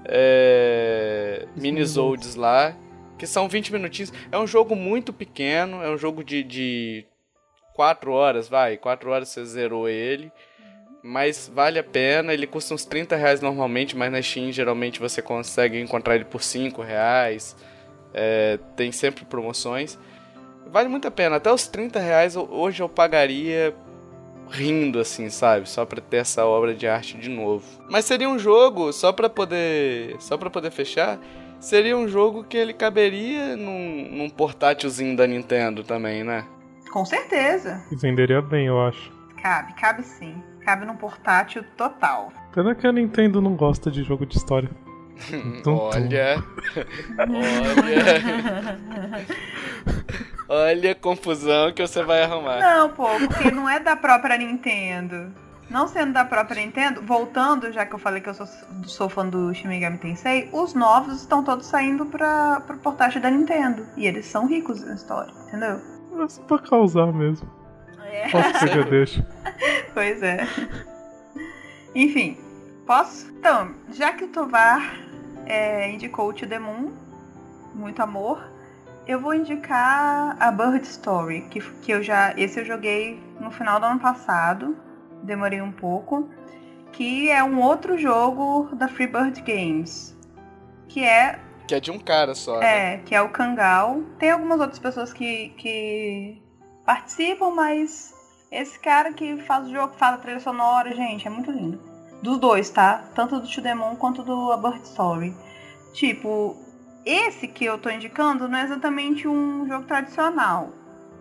é, 0.06 1.48
mini-zodes 1.56 2.36
lá, 2.36 2.76
que 3.18 3.28
são 3.28 3.48
20 3.48 3.74
minutinhos. 3.74 4.14
É 4.32 4.38
um 4.38 4.48
jogo 4.48 4.76
muito 4.76 5.14
pequeno, 5.14 5.84
é 5.84 5.90
um 5.90 5.98
jogo 5.98 6.24
de, 6.24 6.44
de 6.44 7.06
4 7.76 8.12
horas, 8.12 8.48
vai, 8.48 8.78
4 8.78 9.10
horas 9.10 9.30
você 9.30 9.46
zerou 9.46 9.88
ele. 9.88 10.32
Mas 11.04 11.52
vale 11.54 11.80
a 11.80 11.84
pena, 11.84 12.34
ele 12.34 12.46
custa 12.46 12.74
uns 12.74 12.86
30 12.86 13.16
reais 13.16 13.42
normalmente, 13.42 13.98
mas 13.98 14.12
na 14.12 14.22
Steam 14.22 14.52
geralmente 14.52 15.00
você 15.00 15.22
consegue 15.22 15.80
encontrar 15.80 16.16
ele 16.16 16.26
por 16.26 16.44
5 16.44 16.82
reais. 16.82 17.56
É, 18.14 18.60
tem 18.76 18.92
sempre 18.92 19.26
promoções. 19.26 19.98
Vale 20.68 20.88
muito 20.88 21.08
a 21.08 21.12
pena, 21.12 21.38
até 21.38 21.52
os 21.52 21.68
30 21.68 22.00
reais 22.00 22.36
hoje 22.36 22.82
eu 22.84 22.88
pagaria 22.88 23.74
rindo, 24.50 25.00
assim, 25.00 25.30
sabe? 25.30 25.68
Só 25.68 25.86
pra 25.86 26.02
ter 26.02 26.18
essa 26.18 26.46
obra 26.46 26.74
de 26.74 26.88
arte 26.88 27.18
de 27.18 27.30
novo. 27.30 27.66
Mas 27.90 28.06
seria 28.06 28.30
um 28.30 28.38
jogo, 28.38 28.92
só 28.92 29.12
pra 29.12 29.30
poder. 29.30 30.16
Só 30.20 30.38
pra 30.38 30.50
poder 30.50 30.72
fechar, 30.72 31.20
seria 31.60 31.98
um 31.98 32.08
jogo 32.08 32.44
que 32.44 32.58
ele 32.58 32.74
caberia 32.74 33.56
num, 33.56 34.08
num 34.12 34.30
portátilzinho 34.30 35.16
da 35.16 35.26
Nintendo 35.26 35.84
também, 35.84 36.24
né? 36.24 36.46
Com 36.92 37.06
certeza. 37.06 37.84
E 37.92 37.96
venderia 37.96 38.42
bem, 38.42 38.68
eu 38.68 38.80
acho. 38.82 39.12
Cabe, 39.42 39.74
cabe 39.74 40.04
sim. 40.04 40.36
Cabe 40.64 40.86
num 40.86 40.96
portátil 40.96 41.64
total. 41.76 42.32
Pena 42.54 42.76
que 42.76 42.86
a 42.86 42.92
Nintendo 42.92 43.42
não 43.42 43.56
gosta 43.56 43.90
de 43.90 44.04
jogo 44.04 44.26
de 44.26 44.38
história. 44.38 44.70
Tum, 45.30 45.62
tum. 45.62 45.76
Olha. 45.78 46.44
Olha. 47.20 47.38
Olha 50.50 50.92
a 50.92 50.96
confusão 50.96 51.72
que 51.72 51.86
você 51.86 52.04
vai 52.04 52.24
arrumar. 52.24 52.60
Não, 52.60 52.90
pô, 52.90 53.08
porque 53.28 53.52
não 53.52 53.70
é 53.70 53.80
da 53.80 53.96
própria 53.96 54.38
Nintendo. 54.38 55.32
Não 55.70 55.88
sendo 55.88 56.12
da 56.12 56.26
própria 56.26 56.66
Nintendo, 56.66 57.02
voltando, 57.02 57.72
já 57.72 57.86
que 57.86 57.96
eu 57.96 58.00
falei 58.00 58.20
que 58.20 58.28
eu 58.28 58.34
sou, 58.34 58.46
sou 58.84 59.08
fã 59.08 59.26
do 59.26 59.54
Shin 59.54 59.70
Megami 59.70 59.98
Tensei, 59.98 60.50
os 60.52 60.74
novos 60.74 61.22
estão 61.22 61.42
todos 61.42 61.68
saindo 61.68 62.06
pra, 62.06 62.62
pro 62.68 62.78
portátil 62.80 63.22
da 63.22 63.32
Nintendo. 63.32 63.88
E 63.96 64.06
eles 64.06 64.26
são 64.26 64.46
ricos 64.46 64.84
na 64.84 64.96
história, 64.96 65.32
entendeu? 65.48 65.80
É 66.22 66.28
só 66.28 66.42
pra 66.44 66.60
causar 66.60 67.14
mesmo. 67.14 67.50
É. 68.12 68.30
Posso 68.30 68.60
pegar 68.60 68.84
deixa. 68.90 69.26
Pois 69.94 70.22
é. 70.22 70.48
Enfim, 71.96 72.38
posso? 72.86 73.30
Então, 73.32 73.74
já 73.92 74.14
que 74.14 74.24
o 74.26 74.28
Tovar 74.28 74.96
é, 75.46 75.90
indicou 75.92 76.30
o 76.30 76.34
To 76.34 76.48
The 76.48 76.60
Moon, 76.60 76.92
muito 77.74 78.02
amor, 78.02 78.42
eu 79.08 79.20
vou 79.20 79.34
indicar 79.34 80.36
a 80.40 80.52
Bird 80.52 80.86
Story, 80.86 81.42
que, 81.50 81.60
que 81.82 81.92
eu 81.92 82.04
já. 82.04 82.34
Esse 82.38 82.60
eu 82.60 82.66
joguei 82.66 83.20
no 83.40 83.52
final 83.52 83.80
do 83.80 83.86
ano 83.86 84.00
passado. 84.00 84.78
Demorei 85.24 85.62
um 85.62 85.72
pouco. 85.72 86.30
Que 86.92 87.30
é 87.30 87.44
um 87.44 87.60
outro 87.62 87.98
jogo 87.98 88.70
da 88.76 88.88
Freebird 88.88 89.42
Games. 89.42 90.18
Que 90.88 91.06
é 91.06 91.40
Que 91.68 91.76
é 91.76 91.80
de 91.80 91.90
um 91.90 91.98
cara 91.98 92.36
só. 92.36 92.60
né? 92.60 92.96
é, 92.96 92.98
que 92.98 93.16
é 93.16 93.22
o 93.22 93.30
Kangal. 93.30 94.02
Tem 94.20 94.32
algumas 94.32 94.60
outras 94.60 94.80
pessoas 94.80 95.14
que, 95.14 95.50
que 95.58 96.41
participam, 96.92 97.52
mas 97.52 98.14
esse 98.52 98.78
cara 98.78 99.14
que 99.14 99.38
faz 99.44 99.66
o 99.66 99.72
jogo, 99.72 99.94
faz 99.96 100.16
a 100.16 100.18
trilha 100.18 100.42
sonora, 100.42 100.94
gente, 100.94 101.26
é 101.26 101.30
muito 101.30 101.50
lindo. 101.50 101.80
Dos 102.22 102.38
dois, 102.38 102.70
tá? 102.70 103.06
Tanto 103.16 103.40
do 103.40 103.48
To 103.48 103.96
quanto 103.98 104.22
do 104.24 104.52
A 104.52 104.58
Bird 104.58 104.84
Story. 104.84 105.34
Tipo, 105.94 106.58
esse 107.06 107.48
que 107.48 107.64
eu 107.64 107.78
tô 107.78 107.90
indicando 107.90 108.48
não 108.50 108.60
é 108.60 108.64
exatamente 108.64 109.26
um 109.26 109.66
jogo 109.68 109.86
tradicional. 109.86 110.70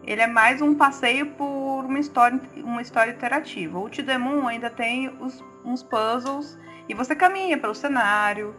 Ele 0.03 0.21
é 0.21 0.27
mais 0.27 0.61
um 0.61 0.75
passeio 0.75 1.27
por 1.35 1.85
uma 1.85 2.01
história, 2.01 2.41
uma 2.57 2.83
história 2.83 3.12
interativa. 3.12 3.79
O 3.79 3.89
To 3.89 4.03
The 4.03 4.18
Moon 4.18 4.49
ainda 4.49 4.71
tem 4.71 5.09
os- 5.21 5.43
uns 5.64 5.85
puzzles 5.85 6.59
e 6.89 6.95
você 6.95 7.14
caminha 7.14 7.57
pelo 7.57 7.77
cenário. 7.77 8.57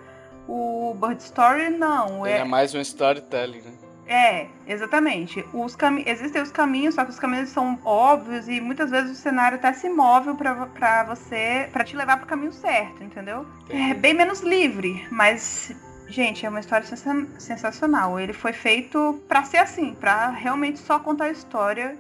O 0.48 0.96
Bird 0.96 1.22
Story 1.22 1.70
não. 1.72 2.26
Ele 2.26 2.38
é 2.38 2.44
mais 2.46 2.74
um 2.74 2.80
storytelling, 2.80 3.62
né? 3.62 3.81
É, 4.12 4.48
exatamente. 4.68 5.46
Os 5.54 5.78
Existem 6.06 6.42
os 6.42 6.52
caminhos, 6.52 6.96
só 6.96 7.06
que 7.06 7.12
os 7.12 7.20
caminhos 7.20 7.50
são 7.50 7.80
óbvios 7.86 8.50
e 8.50 8.60
muitas 8.60 8.92
vezes 8.92 9.12
o 9.12 9.16
cenário 9.16 9.58
até 9.58 9.72
se 9.72 9.88
move 9.88 10.34
pra, 10.34 10.66
pra 10.68 11.04
você, 11.06 11.70
pra 11.72 11.86
te 11.86 11.96
levar 11.96 12.18
pro 12.18 12.28
caminho 12.28 12.52
certo, 12.52 13.02
entendeu? 13.02 13.46
É 13.70 13.94
bem 13.94 14.14
menos 14.14 14.42
livre, 14.42 15.08
mas, 15.10 15.74
gente, 16.10 16.46
é 16.46 16.50
uma 16.50 16.60
história 16.60 16.86
sensa- 16.86 17.26
sensacional. 17.40 18.20
Ele 18.20 18.34
foi 18.34 18.52
feito 18.52 19.24
pra 19.30 19.44
ser 19.44 19.60
assim, 19.60 19.94
pra 19.94 20.28
realmente 20.28 20.80
só 20.80 21.00
contar 21.00 21.26
a 21.26 21.32
história, 21.32 21.98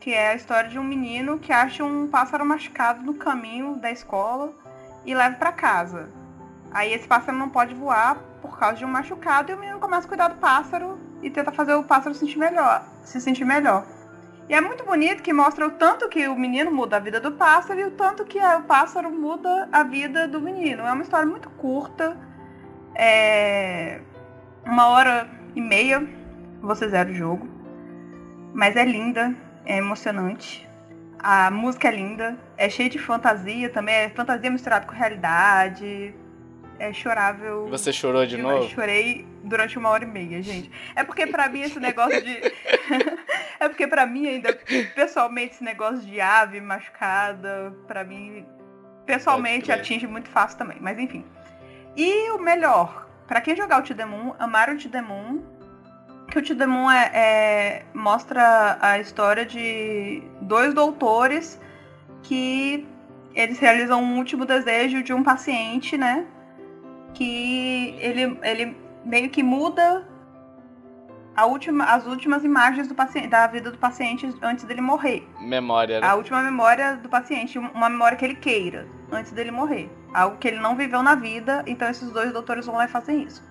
que 0.00 0.14
é 0.14 0.30
a 0.30 0.34
história 0.34 0.70
de 0.70 0.78
um 0.78 0.84
menino 0.84 1.38
que 1.38 1.52
acha 1.52 1.84
um 1.84 2.08
pássaro 2.08 2.46
machucado 2.46 3.02
no 3.02 3.12
caminho 3.12 3.76
da 3.76 3.90
escola 3.90 4.50
e 5.04 5.14
leva 5.14 5.36
pra 5.36 5.52
casa. 5.52 6.08
Aí 6.72 6.90
esse 6.94 7.06
pássaro 7.06 7.36
não 7.36 7.50
pode 7.50 7.74
voar 7.74 8.16
por 8.40 8.58
causa 8.58 8.78
de 8.78 8.84
um 8.86 8.88
machucado 8.88 9.52
e 9.52 9.54
o 9.54 9.58
menino 9.58 9.78
começa 9.78 10.06
a 10.06 10.08
cuidar 10.08 10.28
do 10.28 10.36
pássaro 10.36 10.98
e 11.24 11.30
tenta 11.30 11.50
fazer 11.50 11.74
o 11.74 11.82
pássaro 11.82 12.14
sentir 12.14 12.38
melhor, 12.38 12.86
se 13.02 13.18
sentir 13.20 13.44
melhor. 13.46 13.86
E 14.46 14.54
é 14.54 14.60
muito 14.60 14.84
bonito 14.84 15.22
que 15.22 15.32
mostra 15.32 15.66
o 15.66 15.70
tanto 15.70 16.06
que 16.08 16.28
o 16.28 16.36
menino 16.36 16.70
muda 16.70 16.98
a 16.98 17.00
vida 17.00 17.18
do 17.18 17.32
pássaro 17.32 17.80
e 17.80 17.84
o 17.84 17.90
tanto 17.92 18.26
que 18.26 18.38
o 18.38 18.62
pássaro 18.62 19.10
muda 19.10 19.68
a 19.72 19.82
vida 19.82 20.28
do 20.28 20.38
menino. 20.38 20.82
É 20.82 20.92
uma 20.92 21.02
história 21.02 21.26
muito 21.26 21.48
curta, 21.50 22.14
é 22.94 24.02
uma 24.66 24.88
hora 24.88 25.26
e 25.54 25.60
meia 25.62 26.06
você 26.60 26.88
zera 26.88 27.10
o 27.10 27.14
jogo, 27.14 27.48
mas 28.52 28.76
é 28.76 28.84
linda, 28.84 29.34
é 29.64 29.78
emocionante. 29.78 30.68
A 31.18 31.50
música 31.50 31.88
é 31.88 31.90
linda, 31.90 32.36
é 32.58 32.68
cheia 32.68 32.90
de 32.90 32.98
fantasia 32.98 33.70
também, 33.70 33.94
é 33.94 34.08
fantasia 34.10 34.50
misturada 34.50 34.84
com 34.84 34.92
realidade, 34.92 36.14
é 36.78 36.92
chorável. 36.92 37.68
Você 37.68 37.92
chorou 37.92 38.26
de 38.26 38.38
Eu 38.38 38.42
novo? 38.42 38.68
chorei 38.68 39.26
durante 39.42 39.78
uma 39.78 39.88
hora 39.88 40.04
e 40.04 40.06
meia, 40.06 40.42
gente. 40.42 40.70
É 40.94 41.04
porque 41.04 41.26
pra 41.26 41.48
mim 41.48 41.60
esse 41.62 41.78
negócio 41.78 42.22
de. 42.22 42.36
é 43.60 43.68
porque 43.68 43.86
pra 43.86 44.06
mim 44.06 44.26
ainda, 44.26 44.52
pessoalmente, 44.94 45.54
esse 45.54 45.64
negócio 45.64 46.00
de 46.00 46.20
ave 46.20 46.60
machucada, 46.60 47.74
pra 47.86 48.04
mim, 48.04 48.44
pessoalmente 49.06 49.70
atinge 49.72 50.06
muito 50.06 50.28
fácil 50.28 50.58
também. 50.58 50.78
Mas 50.80 50.98
enfim. 50.98 51.24
E 51.96 52.30
o 52.30 52.38
melhor, 52.38 53.06
pra 53.26 53.40
quem 53.40 53.54
jogar 53.56 53.82
o 53.82 54.08
Moon, 54.08 54.34
amar 54.38 54.68
o 54.68 55.02
Moon, 55.02 55.42
que 56.30 56.38
o 56.52 56.68
Moon 56.68 56.90
é, 56.90 57.10
é- 57.14 57.82
mostra 57.94 58.78
a 58.80 58.98
história 58.98 59.46
de 59.46 60.22
dois 60.40 60.74
doutores 60.74 61.60
que 62.22 62.86
eles 63.34 63.58
realizam 63.58 64.02
um 64.02 64.18
último 64.18 64.44
desejo 64.44 65.02
de 65.02 65.12
um 65.12 65.22
paciente, 65.22 65.96
né? 65.96 66.26
Que 67.14 67.96
ele, 67.98 68.38
ele 68.42 68.76
meio 69.04 69.30
que 69.30 69.42
muda 69.42 70.06
a 71.36 71.46
última, 71.46 71.84
as 71.84 72.06
últimas 72.06 72.44
imagens 72.44 72.86
do 72.86 72.94
paciente, 72.94 73.28
da 73.28 73.46
vida 73.46 73.70
do 73.70 73.78
paciente 73.78 74.32
antes 74.42 74.64
dele 74.64 74.80
morrer. 74.80 75.26
Memória, 75.40 76.00
né? 76.00 76.06
A 76.06 76.14
última 76.14 76.42
memória 76.42 76.96
do 76.96 77.08
paciente, 77.08 77.58
uma 77.58 77.88
memória 77.88 78.16
que 78.16 78.24
ele 78.24 78.36
queira 78.36 78.86
antes 79.10 79.32
dele 79.32 79.50
morrer. 79.50 79.90
Algo 80.12 80.36
que 80.36 80.46
ele 80.46 80.60
não 80.60 80.76
viveu 80.76 81.02
na 81.02 81.14
vida, 81.14 81.64
então 81.66 81.88
esses 81.88 82.10
dois 82.12 82.32
doutores 82.32 82.66
vão 82.66 82.76
lá 82.76 82.84
e 82.84 82.88
fazem 82.88 83.22
isso. 83.22 83.42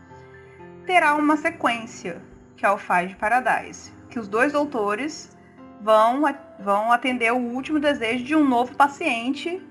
Terá 0.86 1.16
uma 1.16 1.36
sequência, 1.36 2.22
que 2.56 2.66
é 2.66 2.72
o 2.72 2.78
Five 2.78 3.08
de 3.08 3.16
Paradise, 3.16 3.92
que 4.10 4.20
os 4.20 4.28
dois 4.28 4.54
doutores 4.54 5.36
vão, 5.82 6.22
vão 6.60 6.92
atender 6.92 7.34
o 7.34 7.38
último 7.38 7.80
desejo 7.80 8.24
de 8.24 8.36
um 8.36 8.48
novo 8.48 8.76
paciente, 8.76 9.62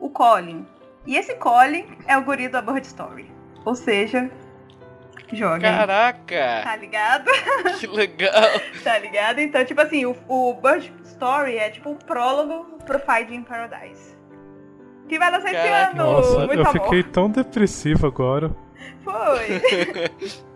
o 0.00 0.10
Colin. 0.10 0.66
E 1.06 1.16
esse 1.16 1.34
Colin 1.34 1.86
é 2.06 2.16
o 2.16 2.22
guri 2.24 2.48
da 2.48 2.62
Bird 2.62 2.86
Story. 2.86 3.30
Ou 3.64 3.74
seja, 3.74 4.30
joguem. 5.32 5.70
Caraca! 5.70 6.60
Tá 6.64 6.76
ligado? 6.76 7.30
Que 7.78 7.86
legal! 7.86 8.32
Tá 8.82 8.98
ligado? 8.98 9.38
Então, 9.40 9.64
tipo 9.64 9.80
assim, 9.80 10.04
o, 10.06 10.16
o 10.28 10.54
Bird 10.54 10.92
Story 11.04 11.56
é 11.56 11.70
tipo 11.70 11.90
o 11.90 11.96
prólogo 11.96 12.78
pro 12.84 12.98
Fight 12.98 13.34
in 13.34 13.42
Paradise. 13.42 14.14
Que 15.08 15.18
vai 15.18 15.30
lançar 15.30 15.52
esse 15.52 15.68
ano! 15.68 15.96
Nossa, 15.96 16.38
Muito 16.46 16.54
eu 16.54 16.66
amor. 16.66 16.72
fiquei 16.84 17.02
tão 17.02 17.28
depressivo 17.30 18.06
agora. 18.06 18.50
Foi! 19.02 19.60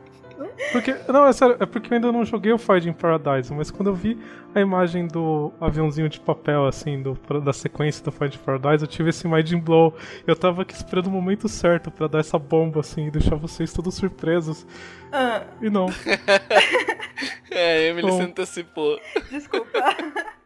Porque, 0.72 0.94
não, 1.08 1.26
é 1.26 1.32
sério, 1.32 1.56
é 1.58 1.66
porque 1.66 1.92
eu 1.92 1.96
ainda 1.96 2.12
não 2.12 2.24
joguei 2.24 2.52
o 2.52 2.58
Fighting 2.58 2.92
Paradise, 2.92 3.52
mas 3.52 3.70
quando 3.70 3.88
eu 3.88 3.94
vi 3.94 4.18
a 4.54 4.60
imagem 4.60 5.06
do 5.06 5.52
aviãozinho 5.60 6.08
de 6.08 6.20
papel, 6.20 6.66
assim, 6.66 7.02
do, 7.02 7.18
da 7.40 7.52
sequência 7.52 8.04
do 8.04 8.12
Fighting 8.12 8.38
Paradise, 8.38 8.84
eu 8.84 8.88
tive 8.88 9.10
esse 9.10 9.26
mind 9.26 9.52
blow. 9.54 9.94
Eu 10.26 10.36
tava 10.36 10.62
aqui 10.62 10.74
esperando 10.74 11.06
o 11.08 11.10
momento 11.10 11.48
certo 11.48 11.90
pra 11.90 12.06
dar 12.06 12.20
essa 12.20 12.38
bomba, 12.38 12.80
assim, 12.80 13.06
e 13.06 13.10
deixar 13.10 13.36
vocês 13.36 13.72
todos 13.72 13.94
surpresos. 13.94 14.66
Ah, 15.12 15.42
E 15.60 15.68
não. 15.70 15.86
É, 17.50 17.78
a 17.78 17.82
Emily 17.88 18.12
se 18.12 18.20
antecipou. 18.20 19.00
desculpa. 19.30 19.78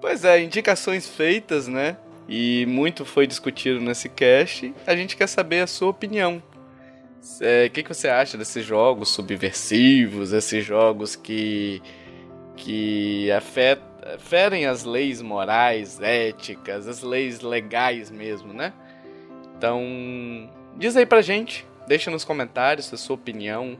Pois 0.00 0.22
é, 0.22 0.42
indicações 0.42 1.08
feitas, 1.08 1.66
né? 1.66 1.96
E 2.28 2.66
muito 2.66 3.06
foi 3.06 3.26
discutido 3.26 3.80
nesse 3.80 4.06
cast. 4.06 4.74
A 4.86 4.94
gente 4.94 5.16
quer 5.16 5.26
saber 5.26 5.60
a 5.60 5.66
sua 5.66 5.88
opinião. 5.88 6.42
É, 7.40 7.66
O 7.66 7.70
que, 7.70 7.82
que 7.82 7.94
você 7.94 8.08
acha 8.08 8.36
desses 8.36 8.64
jogos 8.64 9.08
subversivos, 9.10 10.32
esses 10.32 10.64
jogos 10.64 11.16
que, 11.16 11.82
que 12.56 13.30
afet, 13.32 13.80
ferem 14.18 14.66
as 14.66 14.84
leis 14.84 15.22
morais, 15.22 16.00
éticas, 16.00 16.86
as 16.86 17.02
leis 17.02 17.40
legais 17.40 18.10
mesmo, 18.10 18.52
né? 18.52 18.72
Então, 19.56 20.50
diz 20.76 20.96
aí 20.96 21.06
pra 21.06 21.22
gente, 21.22 21.66
deixa 21.86 22.10
nos 22.10 22.24
comentários 22.24 22.92
a 22.92 22.96
sua 22.96 23.14
opinião. 23.14 23.78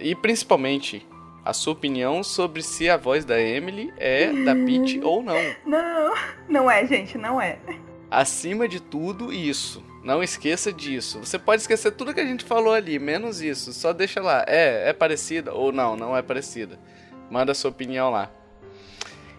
e 0.00 0.14
principalmente 0.14 1.06
a 1.44 1.52
sua 1.52 1.72
opinião 1.72 2.22
sobre 2.22 2.62
se 2.62 2.88
a 2.88 2.96
voz 2.96 3.24
da 3.24 3.40
Emily 3.40 3.92
é 3.96 4.32
da 4.32 4.54
Peach 4.54 5.00
ou 5.02 5.22
não. 5.22 5.36
Não, 5.66 6.14
não 6.48 6.70
é, 6.70 6.86
gente, 6.86 7.18
não 7.18 7.40
é. 7.40 7.58
Acima 8.10 8.68
de 8.68 8.80
tudo, 8.80 9.32
isso. 9.32 9.82
Não 10.02 10.22
esqueça 10.22 10.72
disso. 10.72 11.20
Você 11.20 11.38
pode 11.38 11.62
esquecer 11.62 11.92
tudo 11.92 12.12
que 12.12 12.20
a 12.20 12.26
gente 12.26 12.44
falou 12.44 12.72
ali, 12.72 12.98
menos 12.98 13.40
isso. 13.40 13.72
Só 13.72 13.92
deixa 13.92 14.20
lá. 14.20 14.44
É, 14.48 14.88
é 14.88 14.92
parecida 14.92 15.52
ou 15.54 15.70
não, 15.72 15.96
não 15.96 16.16
é 16.16 16.22
parecida. 16.22 16.78
Manda 17.30 17.54
sua 17.54 17.70
opinião 17.70 18.10
lá. 18.10 18.28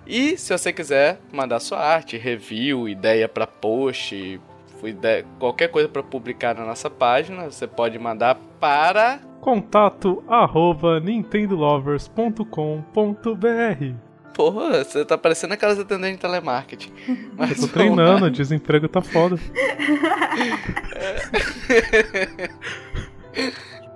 E 0.07 0.38
se 0.38 0.57
você 0.57 0.72
quiser 0.74 1.20
mandar 1.32 1.59
sua 1.59 1.80
arte, 1.80 2.18
review, 2.18 2.88
ideia 2.89 3.28
pra 3.28 3.45
post, 3.47 4.39
ide- 4.84 5.26
qualquer 5.39 5.70
coisa 5.70 5.88
pra 5.88 6.03
publicar 6.03 6.55
na 6.55 6.66
nossa 6.66 6.89
página, 6.89 7.45
você 7.49 7.68
pode 7.68 7.97
mandar 7.99 8.36
para 8.59 9.20
Contato 9.41 10.24
arroba 10.28 10.99
nintendolovers.com.br 11.01 13.95
Porra, 14.34 14.84
você 14.84 15.05
tá 15.05 15.17
parecendo 15.17 15.53
aquelas 15.53 15.79
atendentes 15.79 16.15
de 16.17 16.21
telemarketing. 16.21 16.91
Mas 17.38 17.51
Eu 17.51 17.55
tô 17.55 17.61
vamos 17.61 17.71
treinando, 17.71 18.25
o 18.25 18.31
desemprego 18.31 18.88
tá 18.88 19.01
foda. 19.01 19.38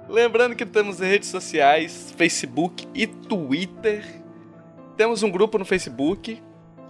Lembrando 0.07 0.55
que 0.55 0.65
temos 0.65 0.99
redes 0.99 1.29
sociais, 1.29 2.13
Facebook 2.17 2.87
e 2.93 3.05
Twitter. 3.05 4.05
Temos 4.95 5.21
um 5.21 5.29
grupo 5.29 5.57
no 5.57 5.65
Facebook, 5.65 6.41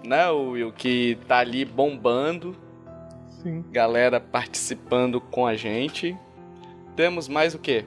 né, 0.05 0.29
o 0.29 0.51
Will, 0.51 0.71
que 0.71 1.17
tá 1.27 1.39
ali 1.39 1.65
bombando. 1.65 2.55
Sim. 3.41 3.63
Galera 3.71 4.19
participando 4.19 5.19
com 5.19 5.47
a 5.47 5.55
gente. 5.55 6.15
Temos 6.95 7.27
mais 7.27 7.53
o 7.55 7.59
quê? 7.59 7.85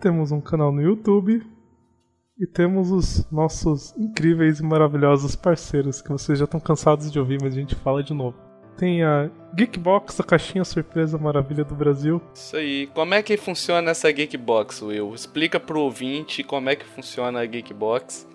Temos 0.00 0.32
um 0.32 0.40
canal 0.40 0.72
no 0.72 0.80
YouTube. 0.82 1.42
E 2.38 2.46
temos 2.46 2.92
os 2.92 3.28
nossos 3.32 3.92
incríveis 3.96 4.60
e 4.60 4.62
maravilhosos 4.62 5.34
parceiros 5.34 6.00
que 6.00 6.08
vocês 6.08 6.38
já 6.38 6.44
estão 6.44 6.60
cansados 6.60 7.10
de 7.10 7.18
ouvir, 7.18 7.40
mas 7.42 7.52
a 7.52 7.58
gente 7.58 7.74
fala 7.74 8.00
de 8.00 8.14
novo. 8.14 8.36
Tem 8.76 9.02
a 9.02 9.28
Geekbox, 9.56 10.20
a 10.20 10.22
caixinha 10.22 10.64
surpresa 10.64 11.18
maravilha 11.18 11.64
do 11.64 11.74
Brasil. 11.74 12.22
Isso 12.32 12.56
aí. 12.56 12.86
Como 12.94 13.12
é 13.12 13.24
que 13.24 13.36
funciona 13.36 13.90
essa 13.90 14.12
Geekbox, 14.12 14.82
Will? 14.82 15.12
Explica 15.12 15.58
pro 15.58 15.80
ouvinte 15.80 16.44
como 16.44 16.70
é 16.70 16.76
que 16.76 16.86
funciona 16.86 17.40
a 17.40 17.46
Geekbox, 17.46 18.28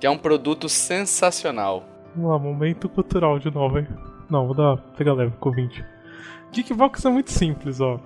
que 0.00 0.06
é 0.06 0.10
um 0.10 0.16
produto 0.16 0.66
sensacional. 0.66 1.86
Vamos 2.16 2.30
lá, 2.30 2.38
momento 2.38 2.88
cultural 2.88 3.38
de 3.38 3.50
novo, 3.50 3.78
hein? 3.78 3.86
Não, 4.30 4.46
vou 4.46 4.56
dar 4.56 4.78
pegar 4.96 5.12
leve 5.12 5.36
com 5.38 5.50
o 5.50 5.52
ouvinte. 5.52 5.84
Geekbox 6.50 7.04
é 7.04 7.10
muito 7.10 7.30
simples, 7.30 7.78
ó. 7.78 8.00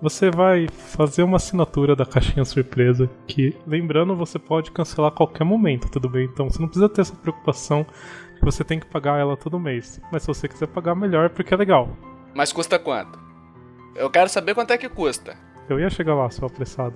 Você 0.00 0.30
vai 0.30 0.68
fazer 0.68 1.24
uma 1.24 1.38
assinatura 1.38 1.96
da 1.96 2.06
caixinha 2.06 2.44
surpresa, 2.44 3.10
que, 3.26 3.56
lembrando, 3.66 4.14
você 4.14 4.38
pode 4.38 4.70
cancelar 4.70 5.10
a 5.10 5.14
qualquer 5.14 5.42
momento, 5.42 5.90
tudo 5.90 6.08
bem? 6.08 6.24
Então 6.26 6.48
você 6.48 6.60
não 6.60 6.68
precisa 6.68 6.88
ter 6.88 7.00
essa 7.00 7.16
preocupação 7.16 7.84
que 7.84 8.44
você 8.44 8.62
tem 8.62 8.78
que 8.78 8.86
pagar 8.86 9.18
ela 9.18 9.36
todo 9.36 9.58
mês. 9.58 10.00
Mas 10.12 10.22
se 10.22 10.28
você 10.28 10.46
quiser 10.46 10.68
pagar, 10.68 10.94
melhor, 10.94 11.30
porque 11.30 11.52
é 11.52 11.56
legal. 11.56 11.88
Mas 12.32 12.52
custa 12.52 12.78
quanto? 12.78 13.18
Eu 13.96 14.08
quero 14.08 14.28
saber 14.28 14.54
quanto 14.54 14.72
é 14.72 14.78
que 14.78 14.88
custa. 14.88 15.36
Eu 15.68 15.80
ia 15.80 15.90
chegar 15.90 16.14
lá, 16.14 16.30
seu 16.30 16.46
apressado. 16.46 16.94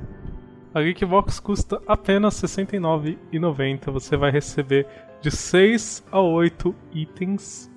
A 0.73 0.81
Geekbox 0.81 1.41
custa 1.41 1.83
apenas 1.87 2.41
R$ 2.41 2.47
69,90. 2.47 3.91
Você 3.91 4.17
vai 4.17 4.31
receber 4.31 4.87
de 5.21 5.31
6 5.31 6.05
a 6.13 6.21
8 6.21 6.73
itens 6.95 7.69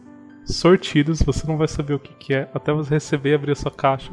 sortidos. 0.45 1.23
Você 1.23 1.47
não 1.47 1.57
vai 1.57 1.67
saber 1.67 1.95
o 1.95 1.99
que, 1.99 2.13
que 2.13 2.33
é 2.35 2.47
até 2.53 2.71
você 2.71 2.93
receber 2.93 3.31
e 3.31 3.33
abrir 3.33 3.51
a 3.53 3.55
sua 3.55 3.71
caixa. 3.71 4.11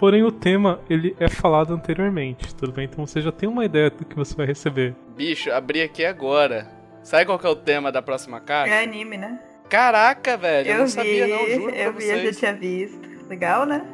Porém, 0.00 0.24
o 0.24 0.32
tema 0.32 0.80
ele 0.88 1.14
é 1.20 1.28
falado 1.28 1.74
anteriormente, 1.74 2.54
tudo 2.54 2.72
bem? 2.72 2.88
Então 2.90 3.06
você 3.06 3.20
já 3.20 3.30
tem 3.30 3.46
uma 3.46 3.66
ideia 3.66 3.90
do 3.90 4.02
que 4.02 4.16
você 4.16 4.34
vai 4.34 4.46
receber. 4.46 4.94
Bicho, 5.14 5.52
abri 5.52 5.82
aqui 5.82 6.06
agora. 6.06 6.66
Sabe 7.02 7.26
qual 7.26 7.38
que 7.38 7.46
é 7.46 7.50
o 7.50 7.54
tema 7.54 7.92
da 7.92 8.00
próxima 8.00 8.40
caixa? 8.40 8.72
É 8.72 8.82
anime, 8.82 9.18
né? 9.18 9.38
Caraca, 9.68 10.38
velho, 10.38 10.68
eu, 10.68 10.72
eu 10.72 10.78
não 10.78 10.86
vi, 10.86 10.92
sabia 10.92 11.28
não, 11.28 11.46
juro 11.46 11.70
Eu 11.70 11.92
pra 11.92 12.00
vi, 12.00 12.08
eu 12.08 12.16
já 12.16 12.22
vocês. 12.22 12.38
tinha 12.38 12.54
visto. 12.54 12.98
Legal, 13.28 13.66
né? 13.66 13.84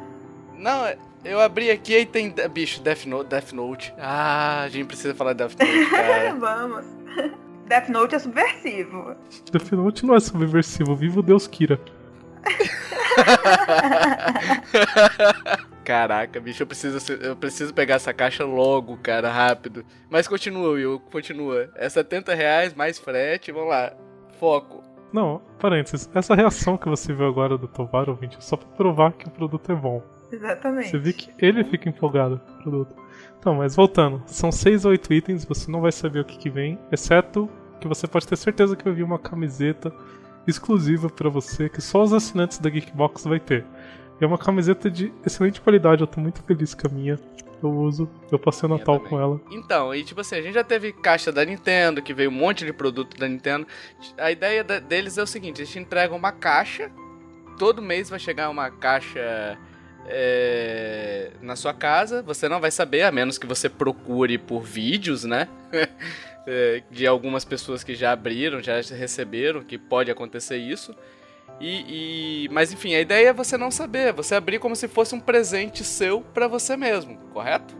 Não, 0.55 0.85
eu 1.25 1.41
abri 1.41 1.69
aqui 1.69 1.97
e 1.97 2.05
tem. 2.05 2.33
Bicho, 2.53 2.81
Death 2.81 3.05
Note, 3.05 3.29
Death 3.29 3.51
Note. 3.51 3.93
Ah, 3.99 4.61
a 4.63 4.69
gente 4.69 4.87
precisa 4.87 5.13
falar 5.13 5.33
de 5.33 5.39
Death 5.39 5.59
Note, 5.59 5.89
cara. 5.91 6.33
Vamos. 6.35 6.85
Death 7.67 7.89
Note 7.89 8.15
é 8.15 8.19
subversivo. 8.19 9.13
Death 9.51 9.71
Note 9.73 10.05
não 10.05 10.15
é 10.15 10.21
subversivo, 10.21 10.95
viva 10.95 11.19
o 11.19 11.23
Deus 11.23 11.47
Kira. 11.47 11.77
Caraca, 15.87 16.37
bicho, 16.41 16.63
eu 16.63 16.67
preciso, 16.67 17.13
eu 17.13 17.33
preciso 17.33 17.73
pegar 17.73 17.95
essa 17.95 18.13
caixa 18.13 18.43
logo, 18.43 18.97
cara, 18.97 19.31
rápido. 19.31 19.85
Mas 20.09 20.27
continua, 20.27 20.71
Will, 20.71 20.99
continua. 20.99 21.69
É 21.75 21.87
70 21.87 22.35
reais 22.35 22.73
mais 22.73 22.99
frete, 22.99 23.53
vamos 23.53 23.69
lá. 23.69 23.93
Foco. 24.37 24.83
Não, 25.13 25.41
parênteses, 25.57 26.09
essa 26.13 26.35
reação 26.35 26.75
que 26.75 26.89
você 26.89 27.13
viu 27.13 27.25
agora 27.25 27.57
do 27.57 27.69
Tovar, 27.69 28.09
ouvinte, 28.09 28.35
é 28.37 28.41
só 28.41 28.57
pra 28.57 28.67
provar 28.75 29.13
que 29.13 29.29
o 29.29 29.31
produto 29.31 29.71
é 29.71 29.75
bom. 29.75 30.03
Exatamente. 30.29 30.89
Você 30.89 30.97
vê 30.97 31.13
que 31.13 31.31
ele 31.39 31.63
fica 31.63 31.87
empolgado 31.87 32.37
com 32.37 32.51
o 32.51 32.63
produto. 32.63 32.95
Então, 33.39 33.55
mas 33.55 33.73
voltando, 33.73 34.21
são 34.25 34.51
6 34.51 34.83
ou 34.83 34.91
8 34.91 35.13
itens, 35.13 35.45
você 35.45 35.71
não 35.71 35.79
vai 35.79 35.93
saber 35.93 36.19
o 36.19 36.25
que, 36.25 36.37
que 36.37 36.49
vem, 36.49 36.77
exceto 36.91 37.49
que 37.79 37.87
você 37.87 38.05
pode 38.07 38.27
ter 38.27 38.35
certeza 38.35 38.75
que 38.75 38.83
vai 38.83 38.93
vir 38.93 39.03
uma 39.03 39.17
camiseta 39.17 39.93
exclusiva 40.45 41.09
pra 41.09 41.29
você, 41.29 41.69
que 41.69 41.79
só 41.79 42.03
os 42.03 42.11
assinantes 42.11 42.57
da 42.57 42.69
Geekbox 42.69 43.23
vai 43.23 43.39
ter. 43.39 43.65
E 44.19 44.23
é 44.23 44.27
uma 44.27 44.37
camiseta 44.37 44.89
de 44.89 45.11
excelente 45.25 45.61
qualidade, 45.61 46.01
eu 46.01 46.07
tô 46.07 46.19
muito 46.19 46.41
feliz 46.43 46.73
com 46.73 46.87
a 46.87 46.89
minha. 46.91 47.19
Eu 47.61 47.69
uso, 47.71 48.07
eu 48.31 48.37
passei 48.37 48.67
o 48.69 48.71
Natal 48.77 48.97
também. 48.97 49.09
com 49.09 49.19
ela. 49.19 49.41
Então, 49.51 49.93
e 49.93 50.03
tipo 50.03 50.21
assim, 50.21 50.35
a 50.35 50.41
gente 50.41 50.53
já 50.53 50.63
teve 50.63 50.91
caixa 50.93 51.31
da 51.31 51.43
Nintendo, 51.43 52.01
que 52.03 52.13
veio 52.13 52.29
um 52.29 52.33
monte 52.33 52.63
de 52.65 52.71
produto 52.71 53.17
da 53.17 53.27
Nintendo. 53.27 53.65
A 54.17 54.31
ideia 54.31 54.63
da- 54.63 54.79
deles 54.79 55.17
é 55.17 55.23
o 55.23 55.27
seguinte: 55.27 55.59
eles 55.61 55.71
te 55.71 55.79
entregam 55.79 56.15
uma 56.17 56.31
caixa, 56.31 56.91
todo 57.57 57.81
mês 57.81 58.09
vai 58.11 58.19
chegar 58.19 58.49
uma 58.51 58.69
caixa 58.69 59.57
é, 60.07 61.31
na 61.41 61.55
sua 61.55 61.73
casa, 61.73 62.21
você 62.21 62.47
não 62.47 62.59
vai 62.61 62.71
saber, 62.71 63.03
a 63.03 63.11
menos 63.11 63.37
que 63.37 63.45
você 63.47 63.67
procure 63.69 64.37
por 64.37 64.61
vídeos, 64.63 65.23
né? 65.23 65.47
É, 66.49 66.81
de 66.89 67.05
algumas 67.05 67.43
pessoas 67.43 67.83
que 67.83 67.93
já 67.93 68.13
abriram, 68.13 68.63
já 68.63 68.75
receberam, 68.75 69.61
que 69.61 69.77
pode 69.77 70.09
acontecer 70.09 70.55
isso. 70.55 70.95
E, 71.59 72.45
e- 72.45 72.49
mas 72.49 72.71
enfim, 72.71 72.93
a 72.93 73.01
ideia 73.01 73.29
é 73.29 73.33
você 73.33 73.57
não 73.57 73.71
saber, 73.71 74.13
você 74.13 74.35
abrir 74.35 74.59
como 74.59 74.75
se 74.75 74.87
fosse 74.87 75.15
um 75.15 75.19
presente 75.19 75.83
seu 75.83 76.21
pra 76.21 76.47
você 76.47 76.77
mesmo, 76.77 77.17
correto? 77.33 77.75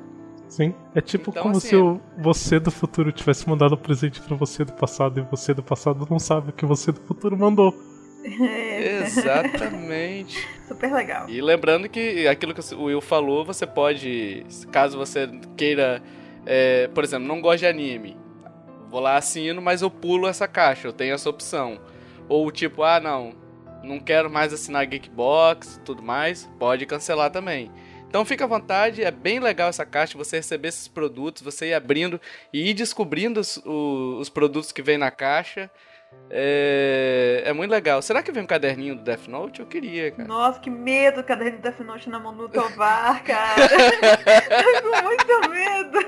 Sim. 0.48 0.74
É 0.96 1.02
tipo 1.02 1.30
Então, 1.30 1.44
como 1.44 1.58
assim, 1.58 1.68
se 1.70 1.76
o 1.76 2.00
você 2.18 2.60
do 2.60 2.72
futuro 2.72 3.12
tivesse 3.12 3.48
mandado 3.48 3.76
um 3.76 3.78
presente 3.78 4.20
pra 4.22 4.36
você 4.36 4.64
do 4.66 4.74
passado 4.74 5.20
e 5.20 5.24
você 5.24 5.54
do 5.54 5.62
passado 5.62 6.08
não 6.10 6.18
sabe 6.20 6.50
o 6.50 6.54
que 6.54 6.66
você 6.66 6.92
do 6.92 7.02
futuro 7.02 7.38
mandou. 7.38 7.74
É, 8.24 9.04
Exatamente. 9.04 10.48
super 10.68 10.92
legal. 10.92 11.30
E 11.30 11.42
lembrando 11.42 11.88
que 11.88 12.28
aquilo 12.28 12.54
que 12.54 12.74
o 12.74 12.84
Will 12.86 13.02
falou, 13.02 13.46
você 13.46 13.66
pode, 13.68 14.46
caso 14.72 14.98
você 14.98 15.30
queira, 15.56 16.02
é, 16.46 16.88
por 16.88 17.04
exemplo, 17.04 17.28
não 17.28 17.42
gosta 17.42 17.60
de 17.60 17.68
anime, 17.68 18.18
vou 18.90 19.00
lá 19.00 19.18
assino, 19.18 19.62
mas 19.62 19.82
eu 19.82 19.92
pulo 19.92 20.28
essa 20.28 20.48
caixa, 20.48 20.88
eu 20.88 20.94
tenho 20.94 21.14
essa 21.14 21.30
opção. 21.30 21.80
Ou 22.28 22.50
tipo, 22.52 22.84
ah 22.84 23.00
não, 23.00 23.34
não 23.88 24.00
quero 24.00 24.30
mais 24.30 24.54
assinar 24.54 24.86
Geekbox, 24.86 25.82
tudo 25.84 26.04
mais, 26.04 26.48
pode 26.60 26.86
cancelar 26.86 27.32
também. 27.32 27.72
Então 28.08 28.24
fica 28.24 28.46
à 28.46 28.48
vontade, 28.48 29.04
é 29.04 29.12
bem 29.12 29.40
legal 29.40 29.70
essa 29.70 29.86
caixa, 29.86 30.18
você 30.18 30.38
receber 30.38 30.70
esses 30.70 30.88
produtos, 30.88 31.42
você 31.42 31.68
ir 31.68 31.74
abrindo 31.74 32.22
e 32.54 32.70
ir 32.70 32.74
descobrindo 32.74 33.40
os, 33.40 33.58
os 33.66 34.30
produtos 34.30 34.72
que 34.72 34.82
vem 34.82 34.98
na 34.98 35.12
caixa. 35.12 35.70
É, 36.30 37.44
é 37.46 37.52
muito 37.54 37.70
legal. 37.70 38.02
Será 38.02 38.24
que 38.24 38.32
vem 38.32 38.44
um 38.44 38.48
caderninho 38.48 38.96
do 38.96 39.02
Death 39.04 39.28
Note? 39.28 39.60
Eu 39.60 39.66
queria, 39.66 40.10
cara. 40.12 40.28
Nossa, 40.28 40.58
que 40.60 40.70
medo, 40.70 41.22
caderno 41.22 41.58
de 41.58 41.64
Death 41.64 41.80
Note 41.82 42.10
na 42.10 42.18
mão 42.18 42.36
do 42.36 42.48
Tovar, 42.48 43.22
cara. 43.26 43.68
Tô 43.68 44.82
com 44.90 45.04
muito 45.04 45.50
medo. 45.50 46.00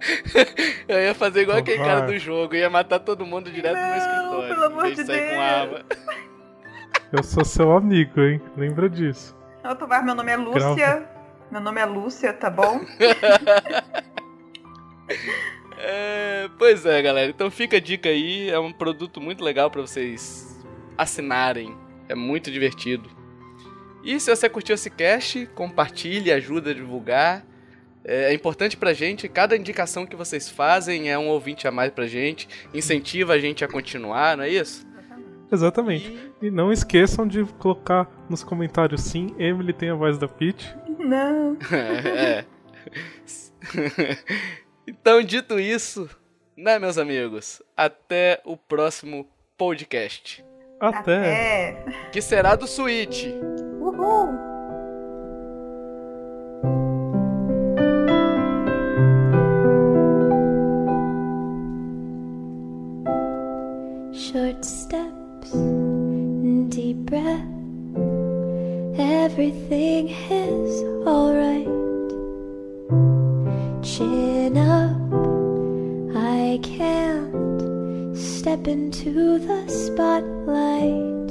Eu 0.88 0.98
ia 1.00 1.14
fazer 1.14 1.42
igual 1.42 1.58
aquele 1.58 1.78
cara 1.78 2.00
do 2.00 2.18
jogo, 2.18 2.54
ia 2.54 2.70
matar 2.70 2.98
todo 3.00 3.26
mundo 3.26 3.50
direto 3.50 3.76
no 3.76 3.80
Não, 3.82 3.96
escritório. 3.96 4.48
pelo 4.54 4.64
amor 4.66 4.90
de 4.90 4.96
com 4.96 5.04
Deus. 5.12 5.38
arma. 5.38 5.84
Eu 7.12 7.24
sou 7.24 7.44
seu 7.44 7.72
amigo, 7.72 8.20
hein? 8.20 8.40
Lembra 8.56 8.88
disso. 8.88 9.36
Ô, 9.64 9.74
Tovar, 9.74 10.04
meu 10.04 10.14
nome 10.14 10.30
é 10.30 10.36
Lúcia. 10.36 10.74
Grava. 10.74 11.08
Meu 11.50 11.60
nome 11.60 11.80
é 11.80 11.84
Lúcia, 11.84 12.32
tá 12.32 12.50
bom? 12.50 12.80
É, 15.82 16.50
pois 16.58 16.84
é, 16.84 17.00
galera. 17.00 17.30
Então 17.30 17.50
fica 17.50 17.78
a 17.78 17.80
dica 17.80 18.10
aí. 18.10 18.50
É 18.50 18.58
um 18.58 18.70
produto 18.70 19.18
muito 19.18 19.42
legal 19.42 19.70
pra 19.70 19.80
vocês 19.80 20.62
assinarem. 20.96 21.74
É 22.06 22.14
muito 22.14 22.50
divertido. 22.50 23.08
E 24.04 24.20
se 24.20 24.34
você 24.34 24.46
curtiu 24.48 24.74
esse 24.74 24.90
cast, 24.90 25.46
compartilhe, 25.54 26.30
ajuda 26.30 26.70
a 26.70 26.74
divulgar. 26.74 27.44
É 28.04 28.32
importante 28.32 28.76
pra 28.76 28.92
gente, 28.92 29.26
cada 29.26 29.56
indicação 29.56 30.06
que 30.06 30.14
vocês 30.14 30.48
fazem 30.48 31.10
é 31.10 31.18
um 31.18 31.28
ouvinte 31.28 31.66
a 31.66 31.70
mais 31.70 31.90
pra 31.90 32.06
gente, 32.06 32.46
incentiva 32.72 33.32
a 33.32 33.38
gente 33.38 33.64
a 33.64 33.68
continuar, 33.68 34.36
não 34.36 34.44
é 34.44 34.48
isso? 34.50 34.86
Exatamente. 35.50 36.32
E 36.40 36.46
E 36.46 36.50
não 36.50 36.72
esqueçam 36.72 37.26
de 37.26 37.44
colocar 37.58 38.08
nos 38.28 38.42
comentários 38.42 39.02
sim, 39.02 39.34
Emily 39.38 39.72
tem 39.72 39.90
a 39.90 39.94
voz 39.94 40.18
da 40.18 40.28
Peach. 40.28 40.74
Não. 40.98 41.56
é. 41.72 42.44
então, 44.86 45.22
dito 45.22 45.58
isso, 45.58 46.08
né, 46.56 46.78
meus 46.78 46.98
amigos? 46.98 47.62
Até 47.76 48.40
o 48.44 48.56
próximo 48.56 49.28
podcast. 49.56 50.44
Até. 50.80 51.26
É. 51.26 51.84
Que 52.10 52.22
será 52.22 52.56
do 52.56 52.66
Switch. 52.66 53.26
Uhul. 53.80 54.49
Breath. 67.10 67.44
Everything 68.96 70.08
is 70.30 70.82
alright. 71.04 71.66
Chin 73.82 74.56
up, 74.56 74.96
I 76.16 76.60
can't 76.62 78.16
step 78.16 78.68
into 78.68 79.40
the 79.40 79.60
spotlight. 79.68 81.28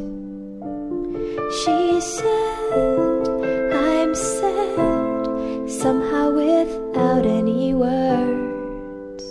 She 1.59 2.01
said, 2.01 3.27
I'm 3.73 4.13
sad, 4.13 5.69
somehow 5.69 6.32
without 6.32 7.25
any 7.25 7.73
words. 7.73 9.25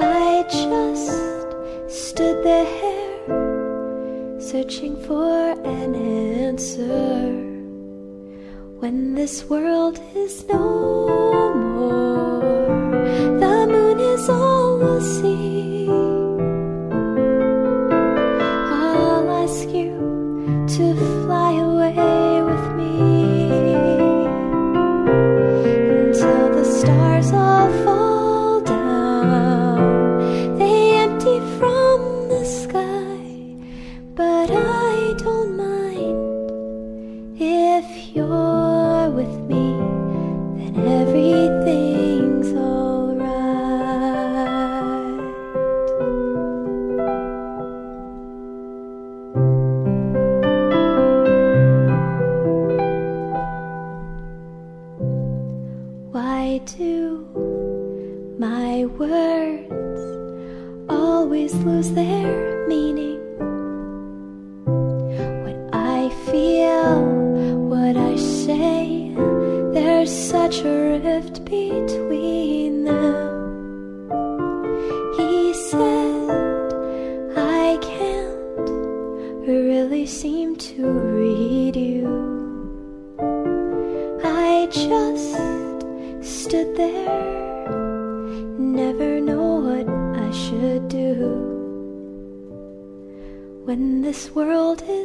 I 0.00 0.42
just 0.48 1.12
stood 1.86 2.42
there 2.44 2.83
searching 4.54 4.96
for 5.04 5.50
an 5.66 5.96
answer 5.96 7.26
when 8.78 9.16
this 9.16 9.50
world 9.50 9.98
is 10.14 10.46
no 10.46 11.52
more. 11.72 12.38
The 13.40 13.66
moon 13.66 13.98
is 13.98 14.28
all 14.28 14.78
we'll 14.78 15.00
see. 15.00 15.53
I 56.44 56.58
do, 56.58 57.24
my 58.38 58.84
words 58.84 60.02
always 60.90 61.54
lose 61.54 61.90
their 61.92 62.68
meaning. 62.68 63.13
When 93.74 94.02
this 94.02 94.32
world 94.32 94.84
is 94.88 95.03